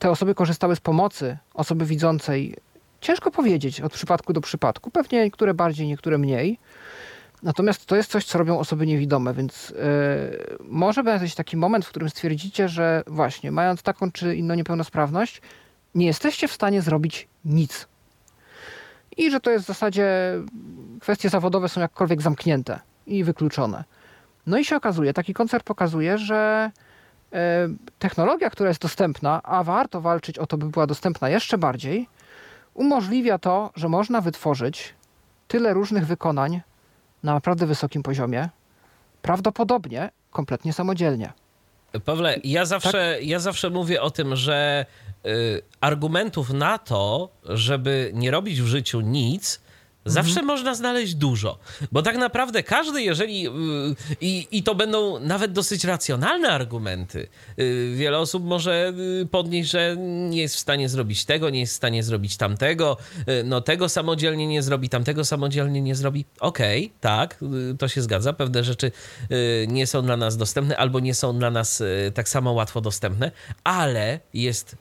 [0.00, 2.56] te osoby korzystały z pomocy osoby widzącej,
[3.00, 4.90] ciężko powiedzieć od przypadku do przypadku.
[4.90, 6.58] Pewnie niektóre bardziej, niektóre mniej.
[7.42, 9.76] Natomiast to jest coś, co robią osoby niewidome, więc yy,
[10.64, 15.42] może być taki moment, w którym stwierdzicie, że właśnie, mając taką czy inną niepełnosprawność,
[15.94, 17.88] nie jesteście w stanie zrobić nic.
[19.16, 20.08] I że to jest w zasadzie
[21.00, 23.84] kwestie zawodowe są jakkolwiek zamknięte i wykluczone.
[24.46, 26.70] No i się okazuje, taki koncert pokazuje, że
[27.98, 32.08] technologia, która jest dostępna, a warto walczyć o to, by była dostępna jeszcze bardziej,
[32.74, 34.94] umożliwia to, że można wytworzyć
[35.48, 36.60] tyle różnych wykonań
[37.22, 38.48] na naprawdę wysokim poziomie,
[39.22, 41.32] prawdopodobnie kompletnie samodzielnie.
[42.04, 43.26] Pawle, ja zawsze, Tak.
[43.26, 44.86] ja zawsze mówię o tym, że
[45.26, 49.60] y, argumentów na to, żeby nie robić w życiu nic,
[50.04, 50.46] Zawsze Mhm.
[50.46, 51.58] można znaleźć dużo,
[51.92, 53.50] bo tak naprawdę każdy, jeżeli yy,
[54.20, 59.96] i, i to będą nawet dosyć racjonalne argumenty, yy, wiele osób może yy, podnieść, że
[60.30, 62.96] nie jest w stanie zrobić tego, nie jest w stanie zrobić tamtego,
[63.44, 66.24] no tego samodzielnie nie zrobi, tamtego samodzielnie nie zrobi.
[66.40, 68.92] Okej, tak, yy, to się zgadza, pewne rzeczy
[69.68, 71.82] nie są dla nas dostępne albo nie są dla nas
[72.14, 73.30] tak samo łatwo dostępne,
[73.64, 74.76] ale jest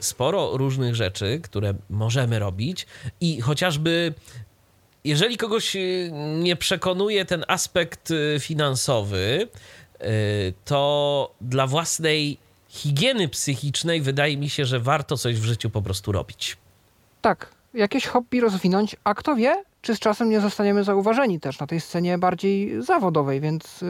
[0.00, 2.86] sporo różnych rzeczy, które możemy robić
[3.20, 4.14] i chociażby
[5.06, 9.48] jeżeli kogoś y, nie przekonuje ten aspekt y, finansowy,
[10.02, 10.06] y,
[10.64, 12.38] to dla własnej
[12.68, 16.56] higieny psychicznej wydaje mi się, że warto coś w życiu po prostu robić.
[17.20, 21.66] Tak, jakieś hobby rozwinąć, a kto wie, czy z czasem nie zostaniemy zauważeni też na
[21.66, 23.86] tej scenie bardziej zawodowej, więc y,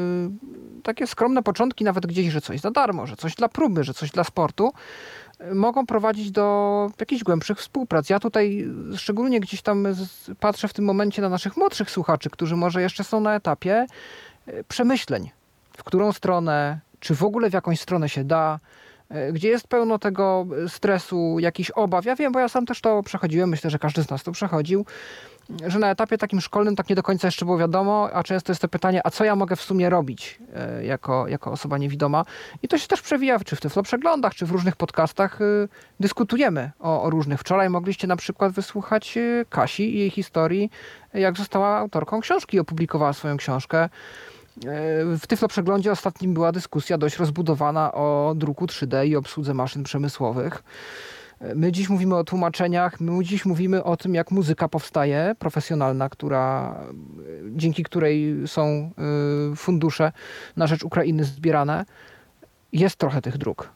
[0.82, 4.10] takie skromne początki, nawet gdzieś, że coś za darmo, że coś dla próby, że coś
[4.10, 4.72] dla sportu,
[5.54, 8.10] mogą prowadzić do jakichś głębszych współprac.
[8.10, 9.86] Ja tutaj szczególnie gdzieś tam
[10.40, 13.86] patrzę w tym momencie na naszych młodszych słuchaczy, którzy może jeszcze są na etapie
[14.48, 15.30] y, przemyśleń,
[15.76, 18.58] w którą stronę, czy w ogóle w jakąś stronę się da, e,
[19.32, 22.04] gdzie jest pełno tego stresu, jakichś obaw.
[22.04, 24.86] Ja wiem, bo ja sam też to przechodziłem, myślę, że każdy z nas to przechodził,
[25.66, 28.62] że na etapie takim szkolnym tak nie do końca jeszcze było wiadomo, a często jest
[28.62, 32.24] to pytanie, a co ja mogę w sumie robić e, jako, jako osoba niewidoma?
[32.62, 35.38] I to się też przewija, czy w Tyflo Przeglądach, czy w różnych podcastach
[36.00, 37.40] dyskutujemy o, o różnych.
[37.40, 39.18] Wczoraj mogliście na przykład wysłuchać
[39.50, 40.70] Kasi i jej historii,
[41.14, 43.88] jak została autorką książki i opublikowała swoją książkę.
[45.18, 50.62] W Tyflo Przeglądzie ostatnim była dyskusja dość rozbudowana o druku 3D i obsłudze maszyn przemysłowych.
[51.54, 56.74] My dziś mówimy o tłumaczeniach, my dziś mówimy o tym, jak muzyka powstaje, profesjonalna, która,
[57.50, 58.90] dzięki której są
[59.52, 60.12] y, fundusze
[60.56, 61.84] na rzecz Ukrainy zbierane.
[62.72, 63.70] Jest trochę tych dróg.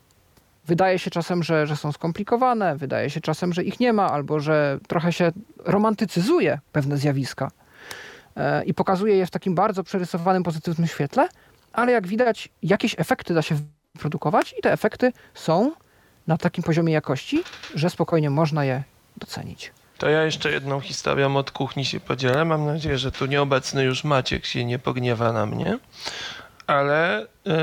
[0.67, 4.41] Wydaje się czasem, że, że są skomplikowane, wydaje się czasem, że ich nie ma, albo
[4.41, 5.33] że trochę się
[5.65, 7.51] romantycyzuje pewne zjawiska
[8.67, 11.29] i pokazuje je w takim bardzo przerysowanym, pozytywnym świetle,
[11.73, 13.57] ale jak widać, jakieś efekty da się
[13.95, 15.73] wyprodukować i te efekty są
[16.27, 17.43] na takim poziomie jakości,
[17.75, 18.83] że spokojnie można je
[19.17, 19.73] docenić.
[19.99, 22.45] To ja jeszcze jedną historią od kuchni się podzielę.
[22.45, 25.79] Mam nadzieję, że tu nieobecny już Maciek się nie pogniewa na mnie.
[26.67, 27.55] Ale yy,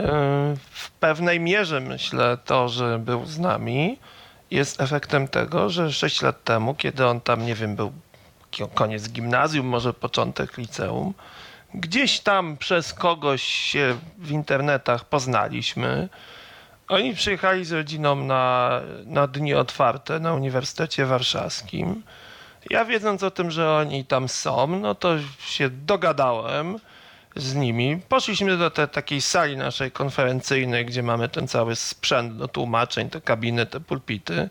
[0.69, 3.99] w pewnej mierze myślę to, że był z nami
[4.51, 7.91] jest efektem tego, że 6 lat temu, kiedy on tam, nie wiem, był
[8.73, 11.13] koniec gimnazjum, może początek liceum,
[11.73, 16.09] gdzieś tam przez kogoś się w internetach poznaliśmy.
[16.87, 18.71] Oni przyjechali z rodziną na,
[19.05, 22.03] na dni otwarte na Uniwersytecie Warszawskim.
[22.69, 26.79] Ja wiedząc o tym, że oni tam są, no to się dogadałem
[27.35, 28.01] z nimi.
[28.09, 33.21] Poszliśmy do tej takiej sali naszej konferencyjnej, gdzie mamy ten cały sprzęt do tłumaczeń, te
[33.21, 34.49] kabiny, te pulpity.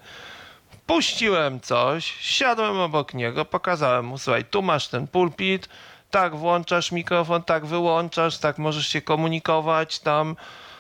[0.86, 5.68] Puściłem coś, siadłem obok niego, pokazałem mu, słuchaj, tu masz ten pulpit,
[6.10, 10.36] tak włączasz mikrofon, tak wyłączasz, tak możesz się komunikować tam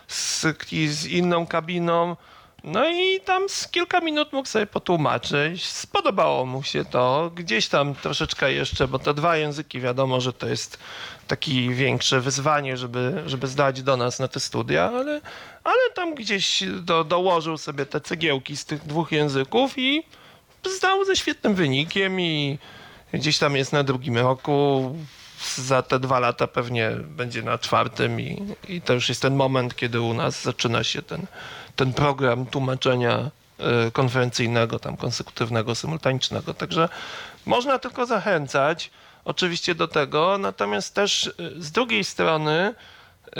[0.08, 0.46] z,
[0.88, 2.16] z inną kabiną.
[2.64, 5.66] No i tam z kilka minut mógł sobie potłumaczyć.
[5.66, 7.30] Spodobało mu się to.
[7.34, 10.78] Gdzieś tam troszeczkę jeszcze, bo te dwa języki wiadomo, że to jest
[11.26, 15.20] takie większe wyzwanie, żeby, żeby zdać do nas na te studia, ale,
[15.64, 20.02] ale tam gdzieś do, dołożył sobie te cegiełki z tych dwóch języków i
[20.76, 22.58] zdał ze świetnym wynikiem i
[23.12, 24.96] gdzieś tam jest na drugim roku.
[25.56, 29.76] Za te dwa lata pewnie będzie na czwartym i, i to już jest ten moment,
[29.76, 31.26] kiedy u nas zaczyna się ten,
[31.76, 33.30] ten program tłumaczenia
[33.88, 36.54] y, konferencyjnego, tam konsekutywnego, symultanicznego.
[36.54, 36.88] Także
[37.46, 38.90] można tylko zachęcać
[39.26, 42.74] oczywiście do tego, natomiast też y, z drugiej strony
[43.26, 43.32] y,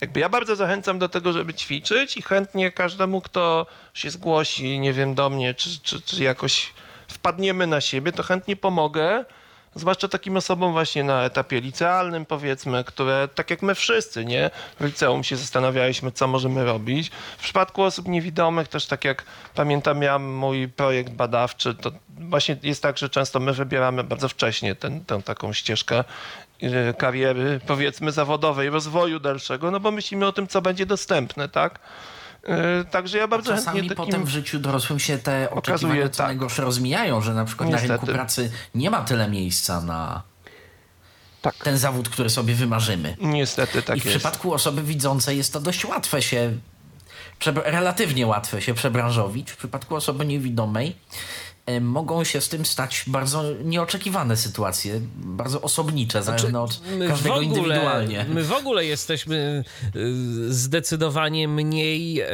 [0.00, 4.92] jakby ja bardzo zachęcam do tego, żeby ćwiczyć i chętnie każdemu, kto się zgłosi, nie
[4.92, 6.72] wiem, do mnie, czy, czy, czy jakoś
[7.08, 9.24] wpadniemy na siebie, to chętnie pomogę.
[9.76, 14.50] Zwłaszcza takim osobom właśnie na etapie licealnym, powiedzmy, które tak jak my wszyscy, nie?
[14.80, 17.10] W liceum się zastanawialiśmy, co możemy robić.
[17.38, 19.24] W przypadku osób niewidomych też tak jak
[19.54, 24.74] pamiętam ja mój projekt badawczy, to właśnie jest tak, że często my wybieramy bardzo wcześnie
[24.74, 26.04] ten, tę taką ścieżkę
[26.62, 31.78] y, kariery, powiedzmy, zawodowej, rozwoju dalszego, no bo myślimy o tym, co będzie dostępne, tak?
[32.48, 34.12] Y, Także ja bardzo Czasami chętnie takim...
[34.12, 36.26] potem w życiu dorosłym się te oczekiwania co tak.
[36.26, 38.12] najgorsze rozmijają, że na przykład na rynku Niestety.
[38.12, 40.22] pracy nie ma tyle miejsca na
[41.42, 41.54] Tak.
[41.54, 43.16] ten zawód, który sobie wymarzymy.
[43.20, 44.16] Niestety tak I w jest.
[44.16, 46.52] przypadku osoby widzącej jest to dość łatwe się,
[47.64, 49.50] relatywnie łatwe się przebranżowić.
[49.50, 50.94] W przypadku osoby niewidomej e,
[51.80, 58.26] mogą się z tym stać bardzo nieoczekiwane sytuacje, bardzo osobnicze, zależne od każdego ogóle, indywidualnie.
[58.28, 59.64] My w ogóle jesteśmy
[59.96, 62.26] y, zdecydowanie mniej y,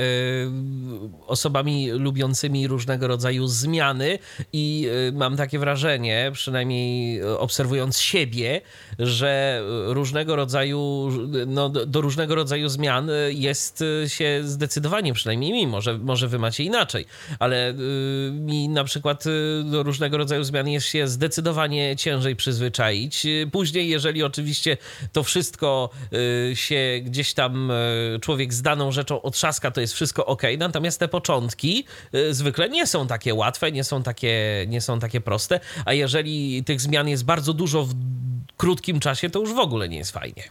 [1.26, 4.18] osobami lubiącymi różnego rodzaju zmiany
[4.52, 8.60] i mam takie wrażenie, przynajmniej obserwując siebie,
[8.98, 11.10] że różnego rodzaju,
[11.46, 17.06] no, do różnego rodzaju zmian jest się zdecydowanie, przynajmniej mi, może, może wy macie inaczej,
[17.38, 17.74] ale
[18.32, 23.26] mi na przykład y, do różnego rodzaju zmian jest się zdecydowanie ciężej przyzwyczaić.
[23.26, 24.76] Y, Później, jeżeli oczywiście
[25.12, 25.90] to wszystko
[26.50, 27.72] y, się gdzieś tam
[28.20, 30.42] człowiek z daną rzeczą otrzaska, to jest wszystko ok.
[30.58, 31.84] Natomiast te początki
[32.30, 36.80] zwykle nie są takie łatwe, nie są takie, nie są takie proste, a jeżeli tych
[36.80, 37.94] zmian jest bardzo dużo w
[38.56, 40.42] krótkim czasie, to już w ogóle nie jest fajnie.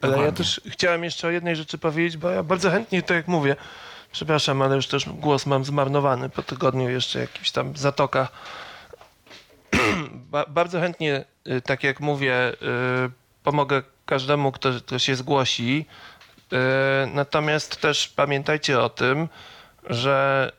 [0.00, 3.28] Ale ja też chciałem jeszcze o jednej rzeczy powiedzieć, bo ja bardzo chętnie, tak jak
[3.28, 3.56] mówię,
[4.12, 8.32] przepraszam, ale już też głos mam zmarnowany po tygodniu jeszcze jakichś tam zatokach.
[10.32, 13.10] ba bardzo chętnie, y, tak jak mówię, y,
[13.42, 15.86] pomogę każdemu, kto, kto się zgłosi.
[16.52, 16.56] Y,
[17.14, 19.28] Natomiast też pamiętajcie o tym,
[19.84, 20.52] że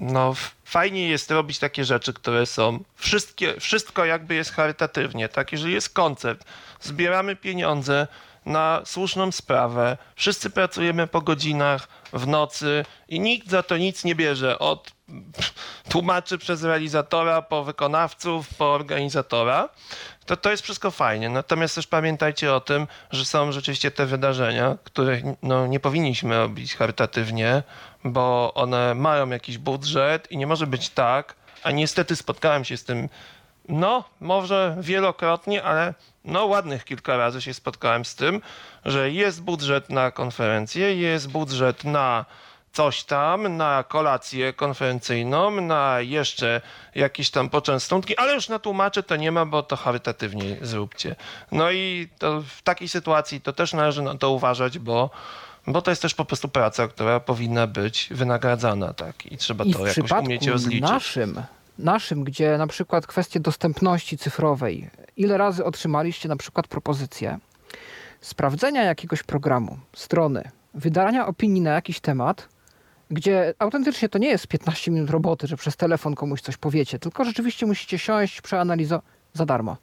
[0.00, 0.34] no,
[0.64, 5.52] fajnie jest robić takie rzeczy, które są wszystkie, wszystko jakby jest charytatywnie, tak?
[5.52, 6.44] Jeżeli jest koncert,
[6.80, 8.06] zbieramy pieniądze
[8.46, 14.14] na słuszną sprawę, wszyscy pracujemy po godzinach, w nocy i nikt za to nic nie
[14.14, 14.92] bierze, od
[15.88, 19.68] tłumaczy przez realizatora, po wykonawców, po organizatora,
[20.26, 21.28] to to jest wszystko fajnie.
[21.28, 26.76] Natomiast też pamiętajcie o tym, że są rzeczywiście te wydarzenia, których no, nie powinniśmy robić
[26.76, 27.62] charytatywnie,
[28.04, 32.84] bo one mają jakiś budżet i nie może być tak, a niestety spotkałem się z
[32.84, 33.08] tym,
[33.68, 38.40] no może wielokrotnie, ale no ładnych kilka razy się spotkałem z tym,
[38.84, 42.24] że jest budżet na konferencję, jest budżet na
[42.72, 46.60] coś tam, na kolację konferencyjną, na jeszcze
[46.94, 51.16] jakieś tam poczęstunki, ale już na tłumaczy to nie ma, bo to charytatywnie zróbcie.
[51.52, 52.08] No i
[52.48, 55.10] w takiej sytuacji to też należy na to uważać, bo,
[55.66, 59.26] bo to jest też po prostu praca, która powinna być wynagradzana, tak?
[59.26, 60.90] I trzeba I to w jakoś umieć rozliczyć.
[60.90, 61.42] naszym,
[61.78, 67.38] naszym, gdzie na przykład kwestie dostępności cyfrowej, ile razy otrzymaliście na przykład propozycję
[68.20, 72.48] sprawdzenia jakiegoś programu, strony, wydania opinii na jakiś temat,
[73.10, 77.24] gdzie autentycznie to nie jest 15 minut roboty, że przez telefon komuś coś powiecie, tylko
[77.24, 79.76] rzeczywiście musicie siąść, przeanalizować za darmo.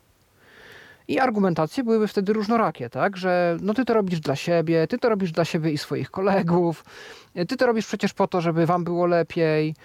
[1.07, 3.17] I argumentacje byłyby wtedy różnorakie, tak?
[3.17, 6.85] Że no ty to robisz dla siebie, ty to robisz dla siebie i swoich kolegów,
[7.47, 9.75] ty to robisz przecież po to, żeby wam było lepiej.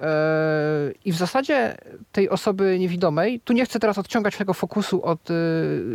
[0.00, 1.76] Yy, I w zasadzie
[2.12, 5.34] tej osoby niewidomej, tu nie chcę teraz odciągać tego fokusu od y,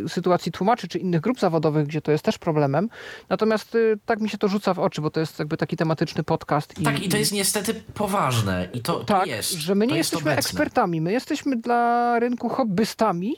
[0.07, 2.89] sytuacji tłumaczy czy innych grup zawodowych, gdzie to jest też problemem.
[3.29, 6.23] Natomiast y, tak mi się to rzuca w oczy, bo to jest jakby taki tematyczny
[6.23, 6.73] podcast.
[6.83, 8.67] Tak, i to jest niestety poważne.
[8.73, 9.51] I to, to tak, jest.
[9.51, 10.39] że my nie jest jesteśmy obecne.
[10.49, 13.35] ekspertami, my jesteśmy dla rynku hobbystami,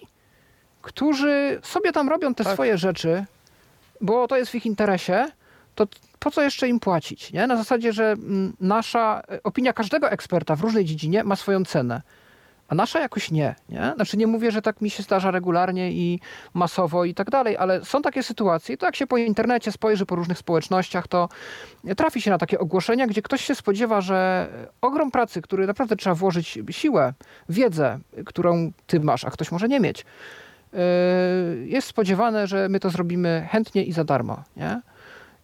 [0.81, 2.53] którzy sobie tam robią te Tak.
[2.53, 3.25] swoje rzeczy,
[4.01, 5.25] bo to jest w ich interesie,
[5.75, 5.87] to
[6.25, 7.33] po co jeszcze im płacić?
[7.33, 7.47] Nie?
[7.47, 12.01] Na zasadzie, że mm, nasza e, opinia każdego eksperta w różnej dziedzinie ma swoją cenę.
[12.67, 13.93] A nasza jakoś nie, nie.
[13.95, 16.19] Znaczy nie mówię, że tak mi się zdarza regularnie i
[16.53, 20.15] masowo i tak dalej, ale są takie sytuacje to jak się po internecie spojrzy po
[20.15, 21.29] różnych społecznościach, to
[21.97, 24.47] trafi się na takie ogłoszenia, gdzie ktoś się spodziewa, że
[24.81, 27.13] ogrom pracy, który naprawdę trzeba włożyć siłę,
[27.49, 30.05] wiedzę, którą ty masz, a ktoś może nie mieć,
[31.65, 34.81] jest spodziewane, że my to zrobimy chętnie i za darmo, nie?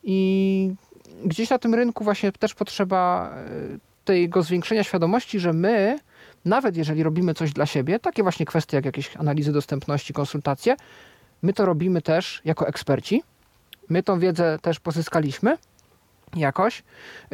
[0.04, 0.74] I
[1.26, 3.34] gdzieś na tym rynku właśnie też potrzeba
[3.70, 6.00] yy, tego zwiększenia świadomości, że my,
[6.46, 10.76] nawet jeżeli robimy coś dla siebie, takie właśnie kwestie jak jakieś analizy dostępności, konsultacje,
[11.42, 13.24] my to robimy też jako eksperci.
[13.90, 15.58] My tą wiedzę też pozyskaliśmy
[16.36, 16.84] jakoś.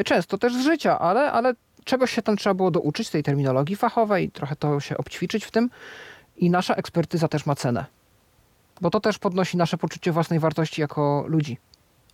[0.06, 1.54] Często też z życia, ale, ale
[1.84, 5.70] czegoś się tam trzeba było douczyć, tej terminologii fachowej, trochę to się obćwiczyć w tym.
[6.38, 7.86] I nasza ekspertyza też ma cenę.
[8.82, 11.58] Bo to też podnosi nasze poczucie własnej wartości jako ludzi.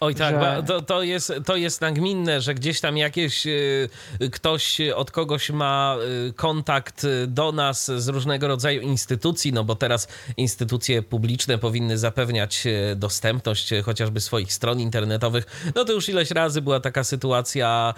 [0.04, 3.90] Oj tak, że- to, to, jest, to jest nagminne, że gdzieś tam jakieś y,
[4.32, 5.98] ktoś od kogoś ma
[6.30, 10.08] y, kontakt y, do nas z różnego rodzaju instytucji, no bo teraz
[10.38, 15.72] instytucje publiczne powinny zapewniać y, dostępność y, chociażby swoich stron internetowych.
[15.76, 17.94] No to już ileś razy była taka sytuacja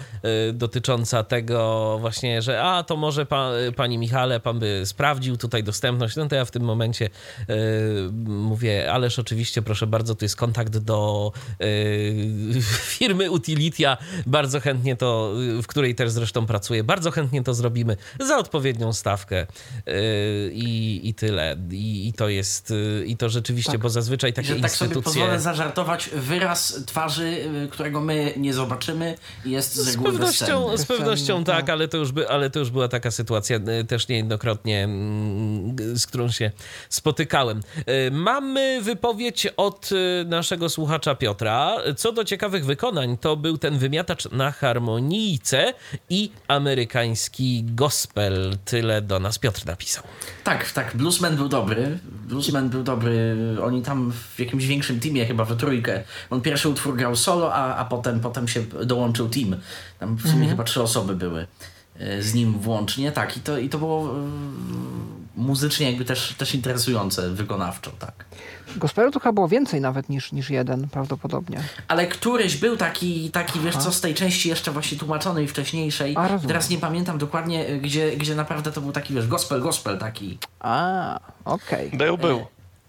[0.48, 5.62] y, dotycząca tego właśnie, że a to może pa, pani Michale, pan by sprawdził tutaj
[5.64, 6.16] dostępność.
[6.16, 7.10] No to ja w tym momencie y,
[8.26, 11.95] mówię, ależ oczywiście, proszę bardzo, tu jest kontakt do y,
[12.98, 13.96] firmy Utilitia.
[14.26, 15.32] Bardzo chętnie to,
[15.62, 19.46] w której też zresztą pracuję, bardzo chętnie to zrobimy za odpowiednią stawkę
[20.52, 21.56] i, i tyle.
[21.70, 22.72] I, I, to jest,
[23.06, 23.80] i to rzeczywiście, tak.
[23.80, 24.88] bo zazwyczaj takie że instytucje...
[24.88, 27.36] Tak sobie pozwolę zażartować, wyraz twarzy,
[27.70, 29.14] którego my nie zobaczymy
[29.44, 32.88] jest z z pewnością, z pewnością tak, ale to, już by, ale to już była
[32.88, 36.50] taka sytuacja też niejednokrotnie, mm, z którą się
[36.88, 37.60] spotykałem.
[38.10, 39.90] Mamy wypowiedź od
[40.26, 41.76] naszego słuchacza Piotra.
[41.96, 45.74] Co do ciekawych wykonań, to był ten wymiatacz na harmonijce
[46.10, 48.56] i amerykański gospel.
[48.64, 50.04] Tyle do nas Piotr napisał.
[50.44, 50.96] Tak, tak.
[50.96, 51.98] Bluesman był dobry.
[52.28, 53.36] Bluesman był dobry.
[53.62, 56.04] Oni tam w jakimś większym teamie, chyba we trójkę.
[56.30, 59.56] On pierwszy utwór grał solo, a, a potem, potem się dołączył team.
[59.98, 60.50] Tam w sumie mhm.
[60.50, 61.46] chyba trzy osoby były
[61.98, 63.12] e, z nim włącznie.
[63.12, 64.30] Tak, i to, i to było e,
[65.36, 68.24] muzycznie jakby też, też interesujące wykonawczo, tak.
[68.76, 71.60] Gospelu to chyba było więcej nawet niż, niż jeden prawdopodobnie.
[71.88, 76.14] Ale któryś był taki, taki wiesz co, z tej części jeszcze właśnie tłumaczonej wcześniejszej.
[76.16, 80.38] A, Teraz nie pamiętam dokładnie, gdzie, gdzie naprawdę to był taki, wiesz, gospel, gospel taki.
[80.60, 81.86] A, okej.
[81.86, 81.98] Okay.
[81.98, 82.46] Był, był.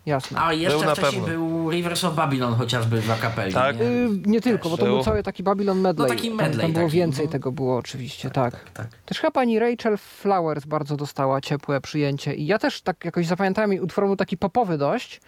[0.08, 0.40] Jasne.
[0.42, 3.54] A jeszcze był wcześniej był Rivers of Babylon chociażby w akapeli.
[3.54, 3.80] Tak.
[3.80, 6.10] Nie, yy, nie tylko, bo to był cały taki Babylon medley.
[6.10, 6.52] No taki medley.
[6.52, 7.32] Tam, tam było taki, więcej no.
[7.32, 8.64] tego było oczywiście, tak, tak.
[8.64, 9.02] tak, tak.
[9.06, 13.72] Też chyba pani Rachel Flowers bardzo dostała ciepłe przyjęcie i ja też tak jakoś zapamiętałem
[13.72, 15.22] jej utwór był taki popowy dość,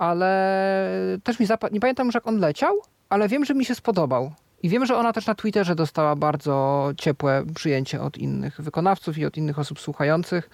[0.00, 0.88] ale
[1.24, 2.74] też mi zapadł, nie pamiętam już jak on leciał,
[3.08, 4.32] ale wiem, że mi się spodobał.
[4.62, 9.24] I wiem, że ona też na Twitterze dostała bardzo ciepłe przyjęcie od innych wykonawców i
[9.24, 10.50] od innych osób słuchających.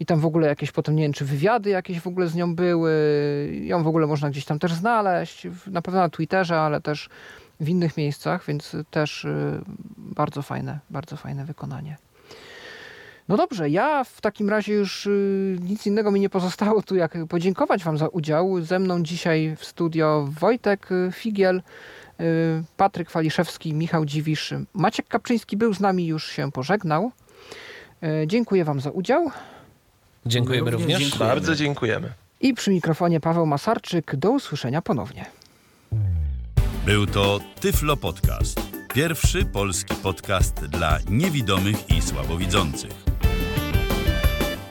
[0.00, 2.54] I tam w ogóle jakieś potem, nie wiem, czy wywiady jakieś w ogóle z nią
[2.54, 2.92] były.
[3.62, 5.46] Ją w ogóle można gdzieś tam też znaleźć.
[5.66, 7.08] Na pewno na Twitterze, ale też
[7.60, 9.60] w innych miejscach, więc też y,
[9.98, 11.96] bardzo fajne, bardzo fajne wykonanie.
[13.28, 17.18] No dobrze, ja w takim razie już y, nic innego mi nie pozostało tu, jak
[17.28, 18.60] podziękować Wam za udział.
[18.60, 21.62] Ze mną dzisiaj w studio Wojtek y, Figiel,
[22.20, 22.22] y,
[22.76, 24.54] Patryk Waliszewski, Michał Dziwisz.
[24.74, 27.12] Maciek Kapczyński był z nami, już się pożegnał.
[28.26, 29.30] Dziękuję Wam za udział.
[30.26, 31.00] Dziękujemy również.
[31.00, 31.18] Dziękujemy.
[31.18, 32.12] Bardzo dziękujemy.
[32.40, 34.16] I przy mikrofonie Paweł Masarczyk.
[34.16, 35.26] Do usłyszenia ponownie.
[36.86, 38.60] Był to Tyflo Podcast.
[38.94, 43.05] Pierwszy polski podcast dla niewidomych i słabowidzących.